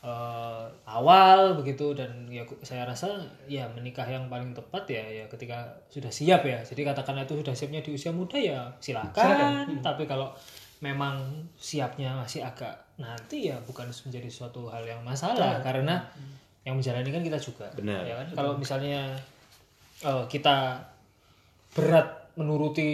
eh, 0.00 0.64
awal 0.88 1.60
begitu 1.60 1.92
dan 1.92 2.24
ya 2.32 2.48
saya 2.64 2.88
rasa 2.88 3.20
ya 3.44 3.68
menikah 3.76 4.08
yang 4.08 4.32
paling 4.32 4.56
tepat 4.56 4.88
ya 4.88 5.04
ya 5.04 5.24
ketika 5.28 5.68
sudah 5.92 6.08
siap 6.08 6.48
ya. 6.48 6.64
Jadi 6.64 6.88
katakanlah 6.88 7.28
itu 7.28 7.36
sudah 7.36 7.52
siapnya 7.52 7.84
di 7.84 7.92
usia 7.92 8.08
muda 8.08 8.40
ya 8.40 8.72
silakan. 8.80 9.84
Tapi 9.84 10.08
kalau 10.08 10.32
memang 10.80 11.44
siapnya 11.58 12.16
masih 12.16 12.46
agak 12.46 12.72
nanti 12.96 13.50
ya 13.50 13.58
bukan 13.66 13.90
menjadi 13.90 14.30
suatu 14.30 14.70
hal 14.70 14.86
yang 14.86 15.02
masalah 15.04 15.60
karena 15.60 16.00
yang 16.64 16.80
menjalani 16.80 17.12
kan 17.12 17.22
kita 17.22 17.38
juga. 17.38 17.68
Benar. 17.76 18.02
Ya 18.08 18.14
kan? 18.24 18.26
Kalau 18.32 18.52
misalnya 18.56 19.14
eh, 20.00 20.24
kita 20.32 20.80
berat 21.76 22.17
menuruti 22.38 22.88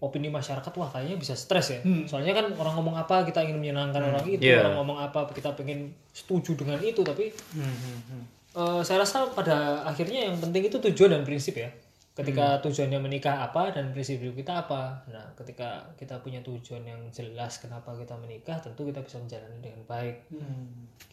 opini 0.00 0.26
masyarakat 0.26 0.72
wah 0.72 0.88
kayaknya 0.88 1.14
bisa 1.14 1.36
stres 1.36 1.68
ya 1.70 1.78
soalnya 2.04 2.32
kan 2.32 2.48
orang 2.50 2.74
ngomong 2.74 2.96
apa 2.96 3.22
kita 3.22 3.44
ingin 3.44 3.60
menyenangkan 3.60 4.00
orang 4.00 4.24
itu 4.24 4.40
Iya. 4.42 4.64
orang 4.64 4.74
ngomong 4.80 4.98
apa 4.98 5.28
kita 5.30 5.52
pengen 5.52 5.92
setuju 6.10 6.56
dengan 6.56 6.80
itu 6.80 7.04
tapi 7.04 7.28
Hmm, 7.52 7.60
hmm, 7.62 7.98
hmm. 8.08 8.22
eh, 8.56 8.80
saya 8.82 9.04
rasa 9.04 9.28
pada 9.30 9.84
akhirnya 9.84 10.26
yang 10.26 10.36
penting 10.36 10.64
itu 10.64 10.80
tujuan 10.80 11.12
dan 11.12 11.22
prinsip 11.22 11.54
ya 11.54 11.68
ketika 12.16 12.64
tujuannya 12.64 12.98
menikah 12.98 13.44
apa 13.44 13.76
dan 13.76 13.92
prinsip 13.92 14.16
hidup 14.18 14.40
kita 14.40 14.64
apa 14.64 15.04
nah 15.12 15.24
ketika 15.36 15.84
kita 16.00 16.16
punya 16.24 16.40
tujuan 16.40 16.82
yang 16.82 17.00
jelas 17.12 17.60
kenapa 17.60 17.92
kita 17.94 18.16
menikah 18.16 18.56
tentu 18.56 18.88
kita 18.88 19.04
bisa 19.04 19.20
menjalani 19.20 19.58
dengan 19.60 19.80
baik 19.84 20.16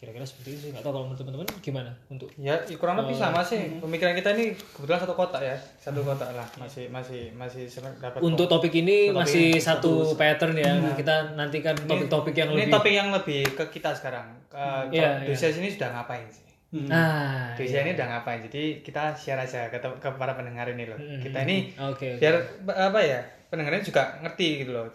kira-kira 0.00 0.24
seperti 0.24 0.48
itu 0.56 0.60
sih 0.64 0.70
nggak 0.72 0.84
tahu 0.84 0.92
kalau 0.96 1.04
menurut 1.08 1.20
teman-teman 1.20 1.48
gimana 1.60 1.92
untuk 2.08 2.28
Ya, 2.34 2.60
ya 2.66 2.76
kurang 2.76 2.98
lebih 3.00 3.16
sama 3.16 3.40
sih. 3.40 3.56
Hmm. 3.56 3.80
Pemikiran 3.80 4.12
kita 4.18 4.34
ini 4.34 4.52
kebetulan 4.52 5.00
satu 5.00 5.14
kotak 5.14 5.40
ya, 5.40 5.56
satu 5.78 6.02
kotak 6.02 6.34
lah. 6.34 6.46
Masih 6.58 6.90
masih 6.90 7.30
masih 7.32 7.70
dapat. 8.02 8.18
untuk 8.20 8.50
topik 8.50 8.74
ini 8.74 9.14
masih 9.14 9.56
satu 9.62 10.12
pattern 10.18 10.58
ya 10.58 10.76
kita 10.98 11.38
nantikan 11.38 11.72
topik-topik 11.72 12.34
yang 12.34 12.50
ini 12.52 12.68
lebih 12.68 12.74
topik 12.74 12.92
yang 12.92 13.08
lebih 13.14 13.42
ke 13.54 13.64
kita 13.70 13.94
sekarang. 13.94 14.34
Uh, 14.50 14.86
Iya, 14.92 15.24
di 15.24 15.32
usia 15.32 15.50
sini 15.50 15.72
sudah 15.72 15.90
ngapain 15.94 16.26
sih? 16.30 16.53
Nah, 16.74 17.54
di 17.54 17.70
usia 17.70 17.86
ini 17.86 17.94
udah 17.94 18.06
ngapain? 18.10 18.42
Jadi 18.42 18.82
kita 18.82 19.14
share 19.14 19.38
aja 19.38 19.70
ke, 19.70 19.78
ke 19.78 20.08
para 20.18 20.34
pendengar 20.34 20.66
ini 20.66 20.90
loh. 20.90 20.98
Hmm. 20.98 21.22
kita 21.22 21.46
ini 21.46 21.70
Oke. 21.78 22.18
oke. 22.18 22.18
biar 22.18 22.34
apa 22.66 22.98
ya 22.98 23.22
pendengarnya 23.46 23.86
juga 23.86 24.18
ngerti 24.26 24.66
gitu 24.66 24.74
loh. 24.74 24.90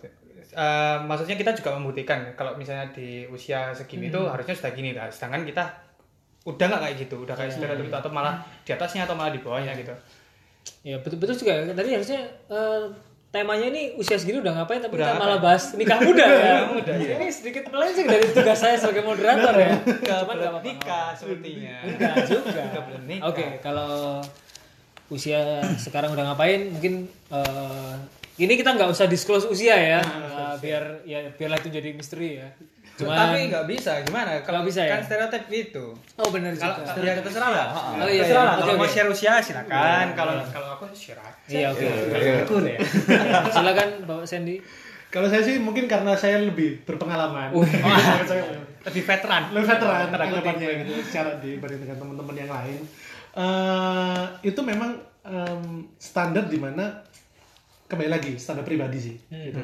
Eh, 0.49 0.97
maksudnya 1.07 1.39
kita 1.39 1.55
juga 1.55 1.79
membuktikan 1.79 2.35
kalau 2.35 2.59
misalnya 2.59 2.91
di 2.91 3.23
usia 3.31 3.71
segini 3.71 4.11
tuh 4.11 4.27
harusnya 4.27 4.59
sudah 4.59 4.71
gini 4.75 4.91
lah. 4.91 5.07
Sedangkan 5.07 5.47
kita 5.47 5.63
udah 6.43 6.65
nggak 6.67 6.81
kayak 6.83 6.95
gitu. 6.99 7.15
Udah 7.23 7.35
kayak 7.39 7.55
stereotip 7.55 7.87
itu 7.87 7.95
atau 7.95 8.11
malah 8.11 8.43
di 8.67 8.71
atasnya 8.75 9.07
atau 9.07 9.15
malah 9.15 9.31
di 9.31 9.39
bawahnya 9.39 9.71
gitu. 9.79 9.95
Ya 10.83 10.99
betul 10.99 11.15
betul 11.15 11.47
juga. 11.47 11.63
Tadi 11.63 11.89
harusnya 11.95 12.27
eh, 12.51 12.83
temanya 13.29 13.69
ini 13.69 13.93
usia 13.93 14.17
segini 14.17 14.41
udah 14.41 14.57
ngapain 14.57 14.81
tapi 14.81 14.97
Udah 14.97 15.13
kita 15.13 15.21
malah 15.21 15.37
bahas 15.37 15.77
nikah 15.77 16.01
muda 16.01 16.25
ya. 16.41 16.53
Muda, 16.65 16.93
iya. 16.97 17.15
Ini 17.21 17.29
sedikit 17.29 17.69
melenceng 17.69 18.09
dari 18.09 18.25
tugas 18.29 18.57
saya 18.57 18.75
sebagai 18.75 19.05
moderator 19.05 19.53
ya. 19.53 19.73
Cuman 19.85 20.33
nggak 20.33 20.51
apa-apa. 20.51 20.65
nikah 20.65 21.07
sepertinya 21.13 21.75
Enggak 21.85 22.15
juga. 22.25 22.61
Oke, 23.29 23.45
kalau 23.61 24.17
usia 25.07 25.61
sekarang 25.77 26.09
udah 26.11 26.33
ngapain? 26.33 26.73
Mungkin 26.73 27.05
eh, 27.29 27.93
ini 28.39 28.53
kita 28.55 28.73
nggak 28.73 28.89
usah 28.89 29.05
disclose 29.05 29.45
usia 29.45 29.77
ya, 29.77 30.01
Eh, 30.01 30.55
biar 30.57 31.05
ya 31.05 31.29
biarlah 31.29 31.59
itu 31.59 31.69
jadi 31.69 31.89
misteri 31.93 32.41
ya. 32.41 32.49
Cuman, 32.99 33.15
tapi 33.15 33.47
nggak 33.47 33.65
bisa 33.65 33.91
gimana 34.03 34.43
kalau 34.43 34.61
bisa 34.61 34.83
ya? 34.83 34.91
kan 34.91 35.01
stereotip 35.01 35.47
itu 35.47 35.85
oh 36.19 36.27
benar 36.29 36.51
kalau 36.51 36.99
ya 36.99 37.15
terserah 37.23 37.49
lah 37.49 37.67
Oh, 37.95 38.03
iya, 38.05 38.27
terserah 38.27 38.43
iya. 38.43 38.49
lah 38.51 38.55
kalau 38.59 38.73
mau 38.75 38.83
oke. 38.83 38.91
share 38.91 39.07
usia 39.07 39.33
silakan 39.39 40.05
kalau 40.11 40.35
kalau 40.51 40.69
aku 40.75 40.91
share 40.91 41.15
aja 41.23 41.47
Iya 41.47 41.67
oke. 41.71 41.87
Betul 42.43 42.63
ya. 42.67 42.79
Silakan 43.55 43.89
Bapak 44.03 44.27
Sandy. 44.27 44.59
Kalau 45.09 45.25
saya 45.25 45.41
sih 45.41 45.57
mungkin 45.57 45.89
karena 45.89 46.13
saya 46.13 46.37
lebih 46.37 46.85
berpengalaman. 46.85 47.49
Saya 48.29 48.45
lebih 48.85 49.03
veteran 49.03 49.49
lebih 49.49 49.67
veteran 49.67 50.07
anggapannya 50.13 50.67
gitu 50.85 50.91
secara 51.03 51.39
dibanding 51.41 51.81
dengan 51.87 51.97
teman-teman 51.97 52.35
yang 52.37 52.51
lain. 52.51 52.79
Eh, 53.33 54.23
itu 54.45 54.59
memang 54.61 54.95
em, 55.23 55.87
standar 55.97 56.45
di 56.45 56.59
mana 56.61 57.01
kembali 57.87 58.09
lagi 58.11 58.37
standar 58.37 58.61
pribadi 58.61 58.99
sih 59.01 59.15
gitu. 59.31 59.59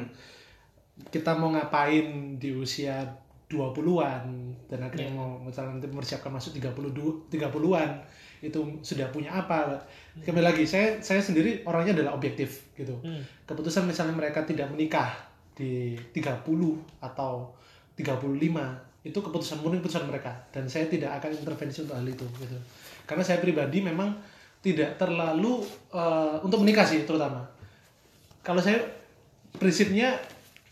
Kita 1.12 1.36
mau 1.36 1.52
ngapain 1.52 2.36
di 2.40 2.50
usia 2.50 3.04
20-an 3.46 4.26
dan 4.66 4.78
akhirnya 4.82 5.14
mau 5.14 5.38
misalnya 5.38 5.78
nanti 5.78 5.86
mempersiapkan 5.86 6.34
masuk 6.34 6.58
32 6.58 7.30
30-an 7.30 7.90
itu 8.42 8.60
sudah 8.82 9.06
punya 9.14 9.38
apa. 9.38 9.78
Kembali 10.18 10.44
lagi 10.44 10.66
saya 10.66 10.98
saya 10.98 11.22
sendiri 11.22 11.62
orangnya 11.62 12.02
adalah 12.02 12.18
objektif 12.18 12.74
gitu. 12.74 12.98
Keputusan 13.46 13.86
misalnya 13.86 14.18
mereka 14.18 14.42
tidak 14.42 14.66
menikah 14.74 15.14
di 15.54 15.94
30 16.10 16.42
atau 17.00 17.54
35 17.94 19.06
itu 19.06 19.18
keputusan 19.22 19.62
murni 19.62 19.78
keputusan 19.78 20.10
mereka. 20.10 20.34
Dan 20.50 20.66
saya 20.66 20.90
tidak 20.90 21.22
akan 21.22 21.30
intervensi 21.38 21.86
untuk 21.86 21.94
hal 21.94 22.06
itu 22.06 22.26
gitu. 22.42 22.58
Karena 23.06 23.22
saya 23.22 23.38
pribadi 23.38 23.78
memang 23.78 24.10
tidak 24.58 24.98
terlalu 24.98 25.62
eh, 25.94 26.36
untuk 26.42 26.66
menikah 26.66 26.82
sih 26.82 27.06
terutama. 27.06 27.46
Kalau 28.42 28.58
saya 28.58 28.82
prinsipnya 29.56 30.18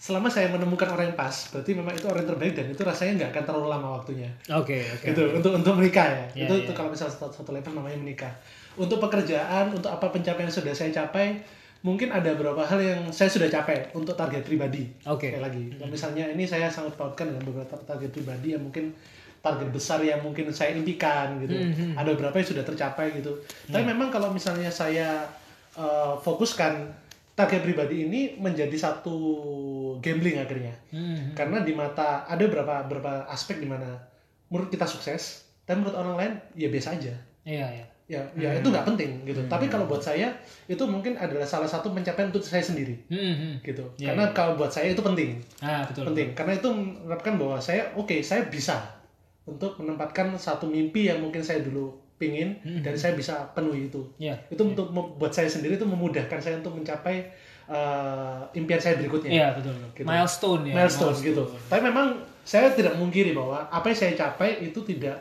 selama 0.04 0.28
saya 0.28 0.52
menemukan 0.52 0.84
orang 0.86 1.08
yang 1.08 1.16
pas 1.16 1.32
berarti 1.48 1.72
memang 1.72 1.96
itu 1.96 2.04
orang 2.04 2.28
yang 2.28 2.36
terbaik 2.36 2.52
dan 2.52 2.66
itu 2.68 2.82
rasanya 2.84 3.12
nggak 3.16 3.30
akan 3.32 3.44
terlalu 3.48 3.68
lama 3.72 3.88
waktunya 3.96 4.28
Oke 4.52 4.84
oke. 4.84 5.06
gitu 5.08 5.22
untuk 5.32 5.52
untuk 5.56 5.72
menikah 5.80 6.04
ya, 6.04 6.24
Iya, 6.36 6.44
itu, 6.44 6.54
iya. 6.54 6.64
itu 6.68 6.72
kalau 6.76 6.92
misalnya 6.92 7.14
satu, 7.16 7.32
satu 7.32 7.50
level 7.50 7.72
namanya 7.72 7.96
menikah 7.96 8.32
untuk 8.76 9.00
pekerjaan 9.00 9.72
untuk 9.72 9.88
apa 9.88 10.12
pencapaian 10.12 10.44
yang 10.44 10.52
sudah 10.52 10.76
saya 10.76 10.92
capai 10.92 11.40
mungkin 11.80 12.12
ada 12.12 12.32
beberapa 12.32 12.60
hal 12.60 12.76
yang 12.76 13.00
saya 13.08 13.32
sudah 13.32 13.48
capai 13.48 13.88
untuk 13.92 14.12
target 14.12 14.40
pribadi 14.42 14.92
Oke. 15.04 15.32
Sekali 15.32 15.40
lagi 15.40 15.64
Dan 15.72 15.88
misalnya 15.88 16.24
ini 16.28 16.44
saya 16.44 16.68
sangat 16.68 16.92
pautkan 16.94 17.32
dengan 17.32 17.44
beberapa 17.44 17.72
target 17.78 18.08
pribadi 18.10 18.52
yang 18.52 18.60
mungkin 18.60 18.92
target 19.40 19.68
besar 19.68 20.00
yang 20.00 20.20
mungkin 20.20 20.48
saya 20.48 20.72
impikan 20.72 21.36
gitu 21.38 21.52
Mhm. 21.52 21.92
ada 21.94 22.08
beberapa 22.10 22.32
yang 22.34 22.48
sudah 22.50 22.64
tercapai 22.64 23.12
gitu 23.14 23.32
tapi 23.68 23.84
memang 23.84 24.08
kalau 24.08 24.28
misalnya 24.28 24.68
saya 24.68 25.24
eh, 25.74 26.14
fokuskan 26.18 26.86
target 27.34 27.66
pribadi 27.66 28.06
ini 28.06 28.38
menjadi 28.38 28.74
satu 28.78 29.16
gambling 29.98 30.38
akhirnya. 30.38 30.74
Hmm. 30.94 31.34
karena 31.34 31.66
di 31.66 31.74
mata 31.74 32.22
ada 32.30 32.42
beberapa 32.46 32.86
beberapa 32.86 33.26
aspek 33.26 33.58
di 33.58 33.66
mana 33.66 33.98
menurut 34.50 34.70
kita 34.70 34.86
sukses 34.86 35.50
dan 35.66 35.82
menurut 35.82 35.98
orang 35.98 36.14
lain 36.14 36.32
ya 36.54 36.70
biasa 36.70 36.94
aja. 36.94 37.14
Iya 37.44 37.66
iya. 37.74 37.86
ya 38.04 38.20
ya 38.36 38.50
itu 38.60 38.68
nggak 38.68 38.86
penting 38.86 39.24
gitu. 39.24 39.40
Tapi 39.48 39.66
kalau 39.66 39.88
buat 39.88 40.04
saya 40.04 40.30
itu 40.68 40.80
mungkin 40.84 41.16
adalah 41.16 41.48
salah 41.48 41.66
satu 41.66 41.90
pencapaian 41.90 42.30
untuk 42.30 42.44
saya 42.44 42.62
sendiri. 42.62 42.94
Hmm, 43.10 43.34
hmm. 43.34 43.54
gitu. 43.64 43.84
Iya, 43.98 44.12
karena 44.12 44.24
kalau 44.36 44.54
buat 44.60 44.70
saya 44.70 44.92
itu 44.92 45.00
penting. 45.00 45.40
Ah 45.64 45.82
betul. 45.88 46.12
penting. 46.12 46.36
Karena 46.36 46.52
itu 46.54 46.68
menerapkan 46.70 47.34
bahwa 47.40 47.58
saya 47.58 47.90
oke 47.96 48.20
saya 48.20 48.46
bisa 48.46 48.76
untuk 49.44 49.76
menempatkan 49.80 50.36
satu 50.36 50.68
mimpi 50.68 51.08
yang 51.08 51.20
mungkin 51.20 51.40
saya 51.40 51.64
dulu 51.64 52.03
pingin 52.16 52.54
dan 52.80 52.94
saya 52.94 53.12
bisa 53.12 53.34
penuhi 53.50 53.88
itu 53.88 54.00
Iya. 54.16 54.38
itu 54.48 54.62
untuk 54.62 54.88
mem- 54.88 55.14
buat 55.14 55.30
saya 55.30 55.46
sendiri 55.46 55.74
itu 55.74 55.84
memudahkan 55.84 56.38
saya 56.38 56.56
untuk 56.56 56.74
mencapai 56.74 57.26
eh, 57.64 58.40
impian 58.54 58.76
saya 58.76 58.94
berikutnya 58.96 59.30
Iya 59.30 59.46
betul. 59.52 59.74
Gitu. 59.92 60.04
Milestone 60.04 60.62
ya. 60.64 60.74
milestone 60.74 61.16
gitu. 61.18 61.42
Tapi 61.64 61.80
memang 61.82 62.06
saya 62.42 62.68
tidak 62.70 62.94
mungkiri 62.94 63.32
bahwa 63.32 63.64
apa 63.66 63.88
yang 63.88 63.98
saya 63.98 64.12
capai 64.14 64.62
itu 64.62 64.78
tidak 64.84 65.16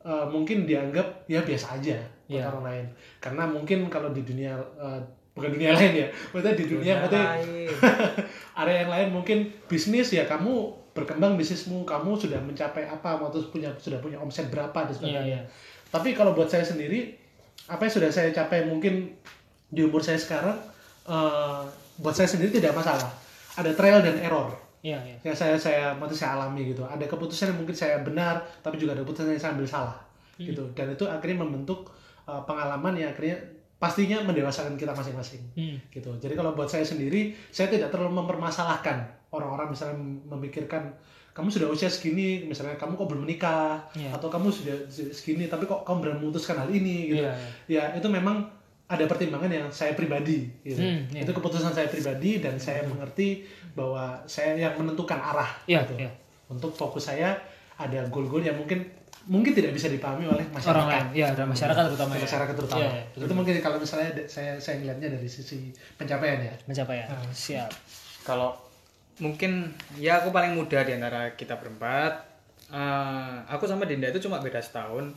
eh, 0.00 0.26
mungkin 0.26 0.62
dianggap 0.62 1.26
ya 1.26 1.42
biasa 1.42 1.76
aja 1.76 1.98
buat 2.24 2.30
Iya. 2.30 2.44
orang 2.46 2.64
lain. 2.64 2.86
Karena 3.18 3.44
mungkin 3.44 3.78
kalau 3.88 4.10
di 4.10 4.22
dunia 4.22 4.54
eh, 4.76 5.00
bukan 5.34 5.50
dunia 5.52 5.70
lain 5.72 5.92
ya, 5.96 6.06
maksudnya 6.28 6.54
di 6.54 6.66
dunia, 6.66 6.94
maksudnya 6.98 7.24
lain. 7.36 7.68
area 8.60 8.76
yang 8.80 8.90
lain 8.90 9.08
mungkin 9.12 9.38
bisnis 9.66 10.10
ya 10.10 10.24
kamu 10.24 10.50
berkembang 10.90 11.34
bisnismu, 11.34 11.82
kamu 11.84 12.10
sudah 12.12 12.38
mencapai 12.38 12.82
apa, 12.84 13.14
atau 13.16 13.38
punya 13.46 13.70
sudah 13.76 13.98
punya 13.98 14.18
omset 14.18 14.50
berapa 14.50 14.74
dan 14.74 14.90
Iya 14.90 14.96
sebagainya. 14.96 15.22
iya. 15.30 15.40
Tapi 15.88 16.12
kalau 16.12 16.36
buat 16.36 16.48
saya 16.48 16.64
sendiri, 16.64 17.16
apa 17.68 17.88
yang 17.88 17.94
sudah 17.96 18.10
saya 18.12 18.28
capai 18.32 18.64
mungkin 18.64 19.12
di 19.68 19.80
umur 19.84 20.00
saya 20.04 20.20
sekarang, 20.20 20.56
eh, 21.08 21.62
buat 21.98 22.14
saya 22.14 22.28
sendiri 22.28 22.60
tidak 22.60 22.76
masalah. 22.76 23.08
Ada 23.58 23.74
trial 23.74 24.00
dan 24.06 24.16
error 24.22 24.54
Iya 24.78 24.94
iya. 25.02 25.16
yang 25.26 25.34
saya 25.34 25.58
saya 25.58 25.90
mati 25.98 26.14
saya 26.14 26.38
alami 26.38 26.70
gitu. 26.70 26.86
Ada 26.86 27.10
keputusan 27.10 27.50
yang 27.50 27.58
mungkin 27.58 27.74
saya 27.74 27.98
benar, 28.06 28.38
tapi 28.62 28.78
juga 28.78 28.94
ada 28.94 29.02
keputusan 29.02 29.34
yang 29.34 29.42
saya 29.42 29.52
ambil 29.58 29.66
salah 29.66 29.96
gitu. 30.38 30.62
Dan 30.78 30.94
itu 30.94 31.02
akhirnya 31.08 31.42
membentuk 31.42 31.90
eh, 32.28 32.42
pengalaman 32.46 32.94
yang 32.94 33.10
akhirnya 33.10 33.40
pastinya 33.78 34.18
mendewasakan 34.26 34.74
kita 34.74 34.90
masing-masing 34.94 35.42
Hmm. 35.54 35.78
gitu. 35.90 36.10
Jadi 36.18 36.34
kalau 36.34 36.54
buat 36.54 36.66
saya 36.70 36.82
sendiri, 36.86 37.34
saya 37.50 37.70
tidak 37.70 37.90
terlalu 37.94 38.22
mempermasalahkan 38.22 39.06
orang-orang 39.30 39.70
misalnya 39.70 39.98
memikirkan 40.30 40.94
kamu 41.30 41.48
sudah 41.48 41.68
usia 41.68 41.86
segini, 41.86 42.42
misalnya 42.42 42.74
kamu 42.74 42.94
kok 42.94 43.06
belum 43.06 43.22
menikah, 43.22 43.78
Iya. 43.94 44.10
atau 44.10 44.26
kamu 44.26 44.50
sudah 44.50 44.74
segini 44.90 45.46
tapi 45.46 45.64
kok 45.64 45.82
kamu 45.82 45.98
berani 46.02 46.18
memutuskan 46.20 46.56
hal 46.56 46.68
ini 46.68 47.14
gitu. 47.14 47.22
Iya, 47.22 47.34
Ya 47.66 47.82
itu 47.94 48.06
memang 48.06 48.42
ada 48.84 49.04
pertimbangan 49.04 49.46
yang 49.46 49.68
saya 49.68 49.92
pribadi 49.92 50.48
gitu. 50.62 50.80
Hmm, 50.80 51.04
iya. 51.12 51.22
Itu 51.22 51.30
keputusan 51.30 51.70
saya 51.70 51.86
pribadi 51.86 52.40
dan 52.40 52.56
saya 52.56 52.82
mengerti 52.82 53.44
bahwa 53.72 54.16
saya 54.24 54.56
yang 54.56 54.74
menentukan 54.74 55.14
arah 55.14 55.50
Iya 55.68 55.84
gitu. 55.84 55.94
iya. 56.00 56.10
Untuk 56.48 56.72
fokus 56.72 57.06
saya 57.06 57.36
ada 57.76 58.02
goal-goal 58.08 58.42
yang 58.42 58.56
mungkin 58.56 58.82
mungkin 59.28 59.52
tidak 59.52 59.76
bisa 59.76 59.92
dipahami 59.92 60.24
oleh 60.24 60.40
masyarakat. 60.48 60.72
Orang 60.72 60.88
lain. 60.88 61.06
Iya 61.12 61.28
dan 61.36 61.46
masyarakat 61.46 61.82
terutama 61.86 62.12
ya. 62.16 62.22
Masyarakat 62.24 62.54
terutama. 62.56 62.80
Iya, 62.80 62.88
iya, 62.90 63.04
betul. 63.12 63.24
itu 63.28 63.34
mungkin 63.36 63.54
kalau 63.60 63.76
misalnya 63.78 64.10
saya 64.24 64.52
saya 64.56 64.74
melihatnya 64.80 65.08
dari 65.14 65.28
sisi 65.28 65.68
pencapaian 65.94 66.40
ya. 66.42 66.54
Pencapaian. 66.64 67.06
Siap. 67.30 67.70
kalau 68.24 68.52
mungkin 69.18 69.68
ya 69.94 70.18
aku 70.18 70.30
paling 70.30 70.52
muda 70.52 70.80
di 70.80 70.94
antara 70.94 71.32
kita 71.32 71.54
berempat 71.54 72.26
Eh, 72.68 73.36
aku 73.48 73.64
sama 73.64 73.82
Dinda 73.82 74.06
itu 74.06 74.20
cuma 74.20 74.38
beda 74.38 74.60
setahun 74.60 75.08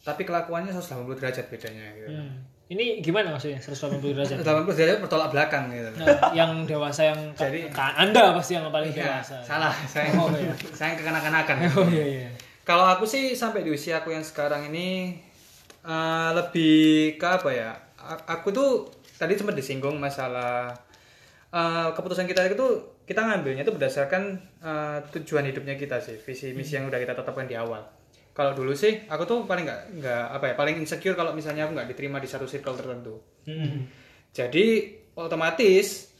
tapi 0.00 0.24
kelakuannya 0.24 0.72
180 0.72 1.12
derajat 1.12 1.44
bedanya 1.46 1.92
gitu. 1.92 2.08
Hmm. 2.08 2.40
Ini 2.66 3.04
gimana 3.04 3.36
maksudnya 3.36 3.60
180 3.60 4.00
derajat? 4.16 4.40
180 4.64 4.64
derajat 4.72 4.98
bertolak 4.98 5.28
belakang 5.28 5.68
gitu. 5.68 5.92
Nah, 5.92 6.32
yang 6.32 6.64
dewasa 6.64 7.12
yang 7.12 7.20
Jadi- 7.36 7.68
Anda 7.76 8.32
pasti 8.32 8.56
yang 8.56 8.64
paling 8.66 8.96
Iya, 8.96 9.20
dewasa. 9.20 9.44
salah 9.44 9.76
saya 9.92 10.08
Oh, 10.16 10.32
iya. 10.32 10.56
saya 10.72 10.96
kekanak-kanakan 10.96 11.56
Oh 11.76 11.84
iya 11.84 12.24
iya. 12.24 12.28
kalau 12.64 12.88
aku 12.88 13.04
sih 13.04 13.36
sampai 13.36 13.60
di 13.60 13.70
usia 13.70 14.00
aku 14.00 14.08
yang 14.08 14.24
sekarang 14.24 14.72
ini 14.72 15.20
eh, 15.84 16.30
lebih 16.32 16.80
ke 17.14 17.26
apa 17.28 17.50
ya 17.50 17.76
aku 18.24 18.48
tuh 18.50 18.88
tadi 19.14 19.36
sempat 19.36 19.52
disinggung 19.52 20.00
masalah 20.00 20.72
eh, 21.50 21.88
keputusan 21.92 22.26
kita 22.26 22.50
itu 22.50 22.66
kita 23.04 23.20
ngambilnya 23.26 23.62
itu 23.66 23.74
berdasarkan 23.74 24.22
eh, 24.62 24.98
tujuan 25.18 25.44
hidupnya 25.46 25.74
kita 25.74 25.98
sih 25.98 26.16
visi 26.16 26.54
misi 26.54 26.78
yang 26.78 26.86
udah 26.86 26.98
kita 26.98 27.14
tetapkan 27.14 27.46
di 27.46 27.54
awal 27.58 27.82
kalau 28.30 28.54
dulu 28.54 28.72
sih 28.72 29.04
aku 29.10 29.26
tuh 29.26 29.38
paling 29.44 29.66
nggak 29.66 29.80
nggak 30.00 30.24
apa 30.38 30.44
ya 30.50 30.54
paling 30.54 30.76
insecure 30.78 31.18
kalau 31.18 31.34
misalnya 31.34 31.66
aku 31.66 31.74
nggak 31.74 31.88
diterima 31.90 32.22
di 32.22 32.28
satu 32.30 32.46
circle 32.46 32.78
tertentu 32.78 33.14
Hmm. 33.40 33.88
jadi 34.36 34.94
otomatis 35.16 36.10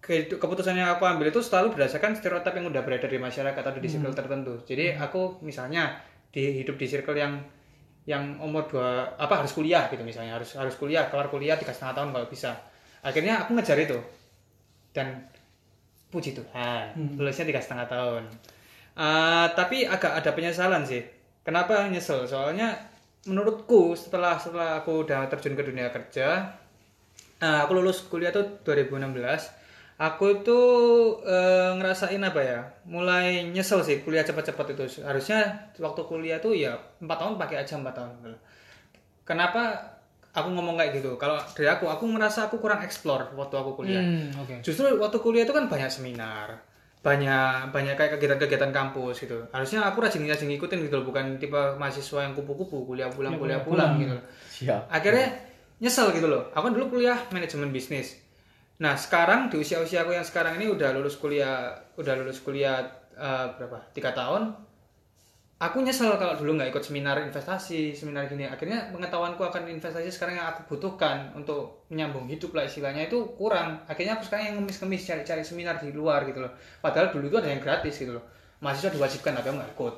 ke- 0.00 0.30
keputusan 0.30 0.78
yang 0.78 0.96
aku 0.96 1.04
ambil 1.04 1.28
itu 1.28 1.42
selalu 1.44 1.76
berdasarkan 1.76 2.16
stereotip 2.16 2.54
yang 2.56 2.70
udah 2.70 2.80
beredar 2.80 3.10
di 3.10 3.20
masyarakat 3.20 3.60
atau 3.60 3.76
di 3.76 3.88
circle 3.90 4.14
tertentu. 4.16 4.54
Jadi 4.64 4.96
aku 4.96 5.42
misalnya 5.44 6.00
di 6.32 6.62
hidup 6.64 6.80
di 6.80 6.86
circle 6.88 7.18
yang 7.18 7.36
yang 8.08 8.40
umur 8.40 8.64
dua 8.64 9.18
apa 9.20 9.44
harus 9.44 9.52
kuliah 9.52 9.84
gitu 9.92 10.00
misalnya 10.00 10.40
harus 10.40 10.56
harus 10.56 10.72
kuliah 10.80 11.12
kelar 11.12 11.28
kuliah 11.28 11.60
tiga 11.60 11.76
setengah 11.76 11.92
tahun 12.00 12.10
kalau 12.16 12.26
bisa. 12.30 12.56
Akhirnya 13.04 13.44
aku 13.44 13.52
ngejar 13.52 13.76
itu 13.76 13.98
dan 14.98 15.22
puji 16.10 16.34
Tuhan 16.34 17.14
lulusnya 17.14 17.46
tiga 17.46 17.62
setengah 17.62 17.86
tahun. 17.86 18.26
Eh, 18.98 19.46
tapi 19.54 19.86
agak 19.86 20.18
ada 20.18 20.34
penyesalan 20.34 20.82
sih. 20.82 21.06
Kenapa 21.46 21.86
nyesel? 21.86 22.26
Soalnya 22.26 22.74
menurutku 23.28 23.92
setelah 23.98 24.40
setelah 24.40 24.80
aku 24.80 25.04
udah 25.04 25.28
terjun 25.28 25.58
ke 25.58 25.62
dunia 25.66 25.92
kerja 25.92 26.54
nah, 27.42 27.66
aku 27.66 27.76
lulus 27.76 28.06
kuliah 28.08 28.32
tuh 28.32 28.62
2016 28.64 29.12
aku 30.00 30.24
itu 30.40 30.60
eh, 31.26 31.70
ngerasain 31.76 32.22
apa 32.24 32.40
ya 32.40 32.60
mulai 32.88 33.44
nyesel 33.50 33.84
sih 33.84 34.00
kuliah 34.06 34.22
cepat-cepat 34.22 34.78
itu 34.78 35.02
harusnya 35.02 35.68
waktu 35.82 36.02
kuliah 36.06 36.38
tuh 36.38 36.54
ya 36.56 36.78
empat 37.02 37.16
tahun 37.20 37.34
pakai 37.36 37.56
aja 37.66 37.74
empat 37.76 37.94
tahun 37.98 38.38
kenapa 39.26 39.97
aku 40.32 40.48
ngomong 40.52 40.76
kayak 40.76 41.00
gitu 41.00 41.16
kalau 41.16 41.40
dari 41.56 41.66
aku 41.66 41.88
aku 41.88 42.04
merasa 42.06 42.46
aku 42.46 42.60
kurang 42.60 42.84
explore 42.84 43.32
waktu 43.34 43.54
aku 43.56 43.74
kuliah 43.74 44.00
Hmm, 44.02 44.30
oke. 44.38 44.54
Justru 44.62 44.84
waktu 45.00 45.18
kuliah 45.18 45.44
itu 45.48 45.54
kan 45.56 45.66
banyak 45.66 45.90
seminar, 45.90 46.60
banyak 47.00 47.72
banyak 47.72 47.94
kayak 47.96 48.18
kegiatan-kegiatan 48.18 48.70
kampus 48.70 49.24
gitu. 49.24 49.38
Harusnya 49.50 49.86
aku 49.88 50.04
rajin-rajin 50.04 50.46
ngikutin 50.50 50.78
gitu 50.86 50.94
loh, 51.00 51.06
bukan 51.08 51.40
tipe 51.40 51.56
mahasiswa 51.78 52.28
yang 52.28 52.34
kupu-kupu 52.36 52.84
kuliah 52.84 53.08
pulang 53.08 53.38
kuliah 53.40 53.60
pulang 53.64 53.96
gitu. 53.98 54.14
loh. 54.14 54.24
Siap. 54.50 54.82
Akhirnya 54.92 55.26
nyesel 55.78 56.10
gitu 56.12 56.28
loh. 56.28 56.50
Aku 56.52 56.68
kan 56.68 56.74
dulu 56.74 56.98
kuliah 56.98 57.18
manajemen 57.30 57.70
bisnis. 57.70 58.18
Nah 58.78 58.94
sekarang 58.94 59.50
di 59.50 59.58
usia-usia 59.58 60.06
aku 60.06 60.14
yang 60.14 60.26
sekarang 60.26 60.54
ini 60.58 60.70
udah 60.70 60.94
lulus 60.94 61.18
kuliah, 61.18 61.74
udah 61.98 62.14
lulus 62.18 62.38
kuliah 62.44 62.84
eh, 63.16 63.46
berapa? 63.58 63.78
Tiga 63.96 64.14
tahun. 64.14 64.67
Aku 65.58 65.82
nyesel 65.82 66.14
kalau 66.22 66.38
dulu 66.38 66.54
nggak 66.54 66.70
ikut 66.70 66.86
seminar 66.86 67.18
investasi, 67.18 67.90
seminar 67.90 68.30
gini. 68.30 68.46
Akhirnya 68.46 68.94
pengetahuanku 68.94 69.42
akan 69.42 69.66
investasi 69.66 70.06
sekarang 70.06 70.38
yang 70.38 70.54
aku 70.54 70.70
butuhkan 70.70 71.34
untuk 71.34 71.82
menyambung 71.90 72.30
hidup 72.30 72.54
lah 72.54 72.62
istilahnya 72.62 73.10
itu 73.10 73.34
kurang. 73.34 73.82
Akhirnya 73.90 74.14
aku 74.14 74.30
sekarang 74.30 74.54
yang 74.54 74.56
ngemis-ngemis 74.62 75.02
cari-cari 75.02 75.42
seminar 75.42 75.82
di 75.82 75.90
luar 75.90 76.22
gitu 76.30 76.38
loh. 76.38 76.54
Padahal 76.78 77.10
dulu 77.10 77.26
itu 77.26 77.42
ada 77.42 77.50
yang 77.50 77.58
gratis 77.58 77.90
gitu 77.98 78.14
loh. 78.14 78.22
Mahasiswa 78.62 78.94
diwajibkan 78.94 79.34
tapi 79.34 79.46
aku 79.50 79.56
nggak 79.58 79.72
ikut. 79.74 79.94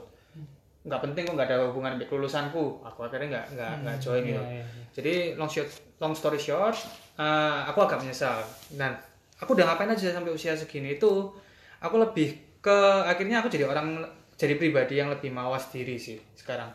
Nggak 0.80 1.00
penting 1.04 1.22
kok 1.28 1.34
nggak 1.36 1.48
ada 1.52 1.56
hubungan 1.68 1.90
dengan 2.00 2.08
kelulusanku. 2.08 2.64
Aku 2.80 2.98
akhirnya 3.04 3.28
nggak 3.28 3.46
nggak 3.52 3.72
nggak 3.84 3.96
join 4.00 4.22
gitu. 4.24 4.40
iya, 4.40 4.64
iya. 4.64 4.84
Jadi 4.96 5.14
long 5.36 5.52
short, 5.52 5.68
long 6.00 6.16
story 6.16 6.40
short, 6.40 6.80
eh, 7.20 7.60
aku 7.68 7.84
agak 7.84 8.00
menyesal. 8.00 8.40
Dan 8.72 8.96
aku 9.36 9.52
udah 9.52 9.68
ngapain 9.68 9.92
aja 9.92 10.08
sampai 10.08 10.32
usia 10.32 10.56
segini 10.56 10.96
itu, 10.96 11.36
aku 11.84 11.96
lebih 12.00 12.48
ke 12.64 12.76
akhirnya 13.04 13.44
aku 13.44 13.52
jadi 13.52 13.68
orang 13.68 14.19
jadi 14.40 14.56
pribadi 14.56 14.96
yang 14.96 15.12
lebih 15.12 15.28
mawas 15.28 15.68
diri 15.68 16.00
sih 16.00 16.16
sekarang. 16.32 16.72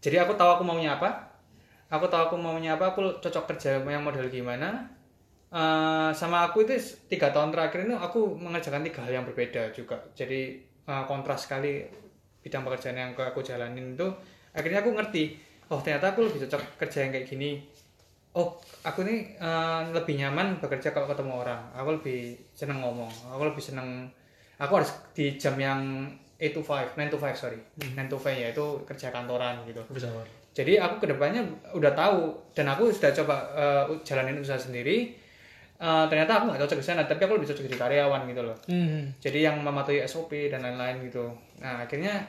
Jadi 0.00 0.16
aku 0.16 0.32
tahu 0.32 0.56
aku 0.56 0.64
maunya 0.64 0.96
apa, 0.96 1.28
aku 1.92 2.08
tahu 2.08 2.32
aku 2.32 2.36
maunya 2.40 2.80
apa, 2.80 2.96
aku 2.96 3.20
cocok 3.20 3.44
kerja 3.52 3.76
yang 3.84 4.00
model 4.00 4.32
gimana. 4.32 4.88
Eh, 5.52 6.10
sama 6.16 6.48
aku 6.48 6.64
itu 6.64 6.80
tiga 7.12 7.28
tahun 7.28 7.52
terakhir 7.52 7.84
ini 7.84 7.92
aku 7.96 8.40
mengerjakan 8.40 8.80
tiga 8.88 9.04
hal 9.04 9.20
yang 9.20 9.26
berbeda 9.28 9.68
juga. 9.76 10.00
Jadi 10.16 10.64
eh, 10.64 11.02
kontras 11.04 11.44
sekali 11.44 11.84
bidang 12.40 12.64
pekerjaan 12.64 12.96
yang 12.96 13.12
aku 13.12 13.44
jalanin 13.44 13.92
itu. 13.92 14.08
Akhirnya 14.56 14.80
aku 14.80 14.96
ngerti, 14.96 15.36
oh 15.68 15.84
ternyata 15.84 16.16
aku 16.16 16.24
lebih 16.24 16.48
cocok 16.48 16.80
kerja 16.80 17.04
yang 17.04 17.12
kayak 17.12 17.28
gini. 17.28 17.50
Oh, 18.32 18.56
aku 18.80 19.04
ini 19.04 19.36
eh, 19.36 19.80
lebih 19.92 20.16
nyaman 20.16 20.56
bekerja 20.56 20.96
kalau 20.96 21.04
ketemu 21.04 21.36
orang. 21.36 21.60
Aku 21.76 22.00
lebih 22.00 22.32
seneng 22.56 22.80
ngomong. 22.80 23.12
Aku 23.36 23.44
lebih 23.44 23.60
seneng. 23.60 24.08
Aku 24.56 24.72
harus 24.80 24.88
di 25.12 25.36
jam 25.36 25.52
yang 25.60 26.08
8 26.38 26.54
to 26.54 26.62
5, 26.62 26.94
9 26.94 27.10
to 27.10 27.18
5 27.18 27.34
sorry, 27.34 27.58
9 27.82 27.98
to 28.06 28.14
5 28.14 28.30
ya 28.30 28.54
itu 28.54 28.64
kerja 28.86 29.10
kantoran 29.10 29.58
gitu. 29.66 29.82
Bisa 29.90 30.06
War. 30.14 30.22
Jadi 30.54 30.78
aku 30.78 31.02
ke 31.02 31.06
depannya 31.10 31.42
udah 31.74 31.92
tahu 31.94 32.34
dan 32.54 32.70
aku 32.70 32.90
sudah 32.94 33.10
coba 33.10 33.36
eh, 33.58 33.84
jalanin 34.06 34.38
usaha 34.38 34.58
sendiri. 34.58 35.18
Eh, 35.78 36.04
ternyata 36.10 36.38
aku 36.38 36.50
nggak 36.50 36.62
cocok 36.62 36.78
di 36.78 36.86
sana, 36.86 37.02
tapi 37.06 37.26
aku 37.26 37.38
lebih 37.38 37.50
cocok 37.50 37.66
jadi 37.66 37.78
karyawan 37.78 38.22
gitu 38.30 38.42
loh. 38.46 38.56
Hmm. 38.70 39.10
Jadi 39.18 39.38
yang 39.42 39.62
mematuhi 39.62 40.02
SOP 40.06 40.50
dan 40.50 40.62
lain-lain 40.62 41.10
gitu. 41.10 41.26
Nah 41.58 41.82
akhirnya 41.82 42.22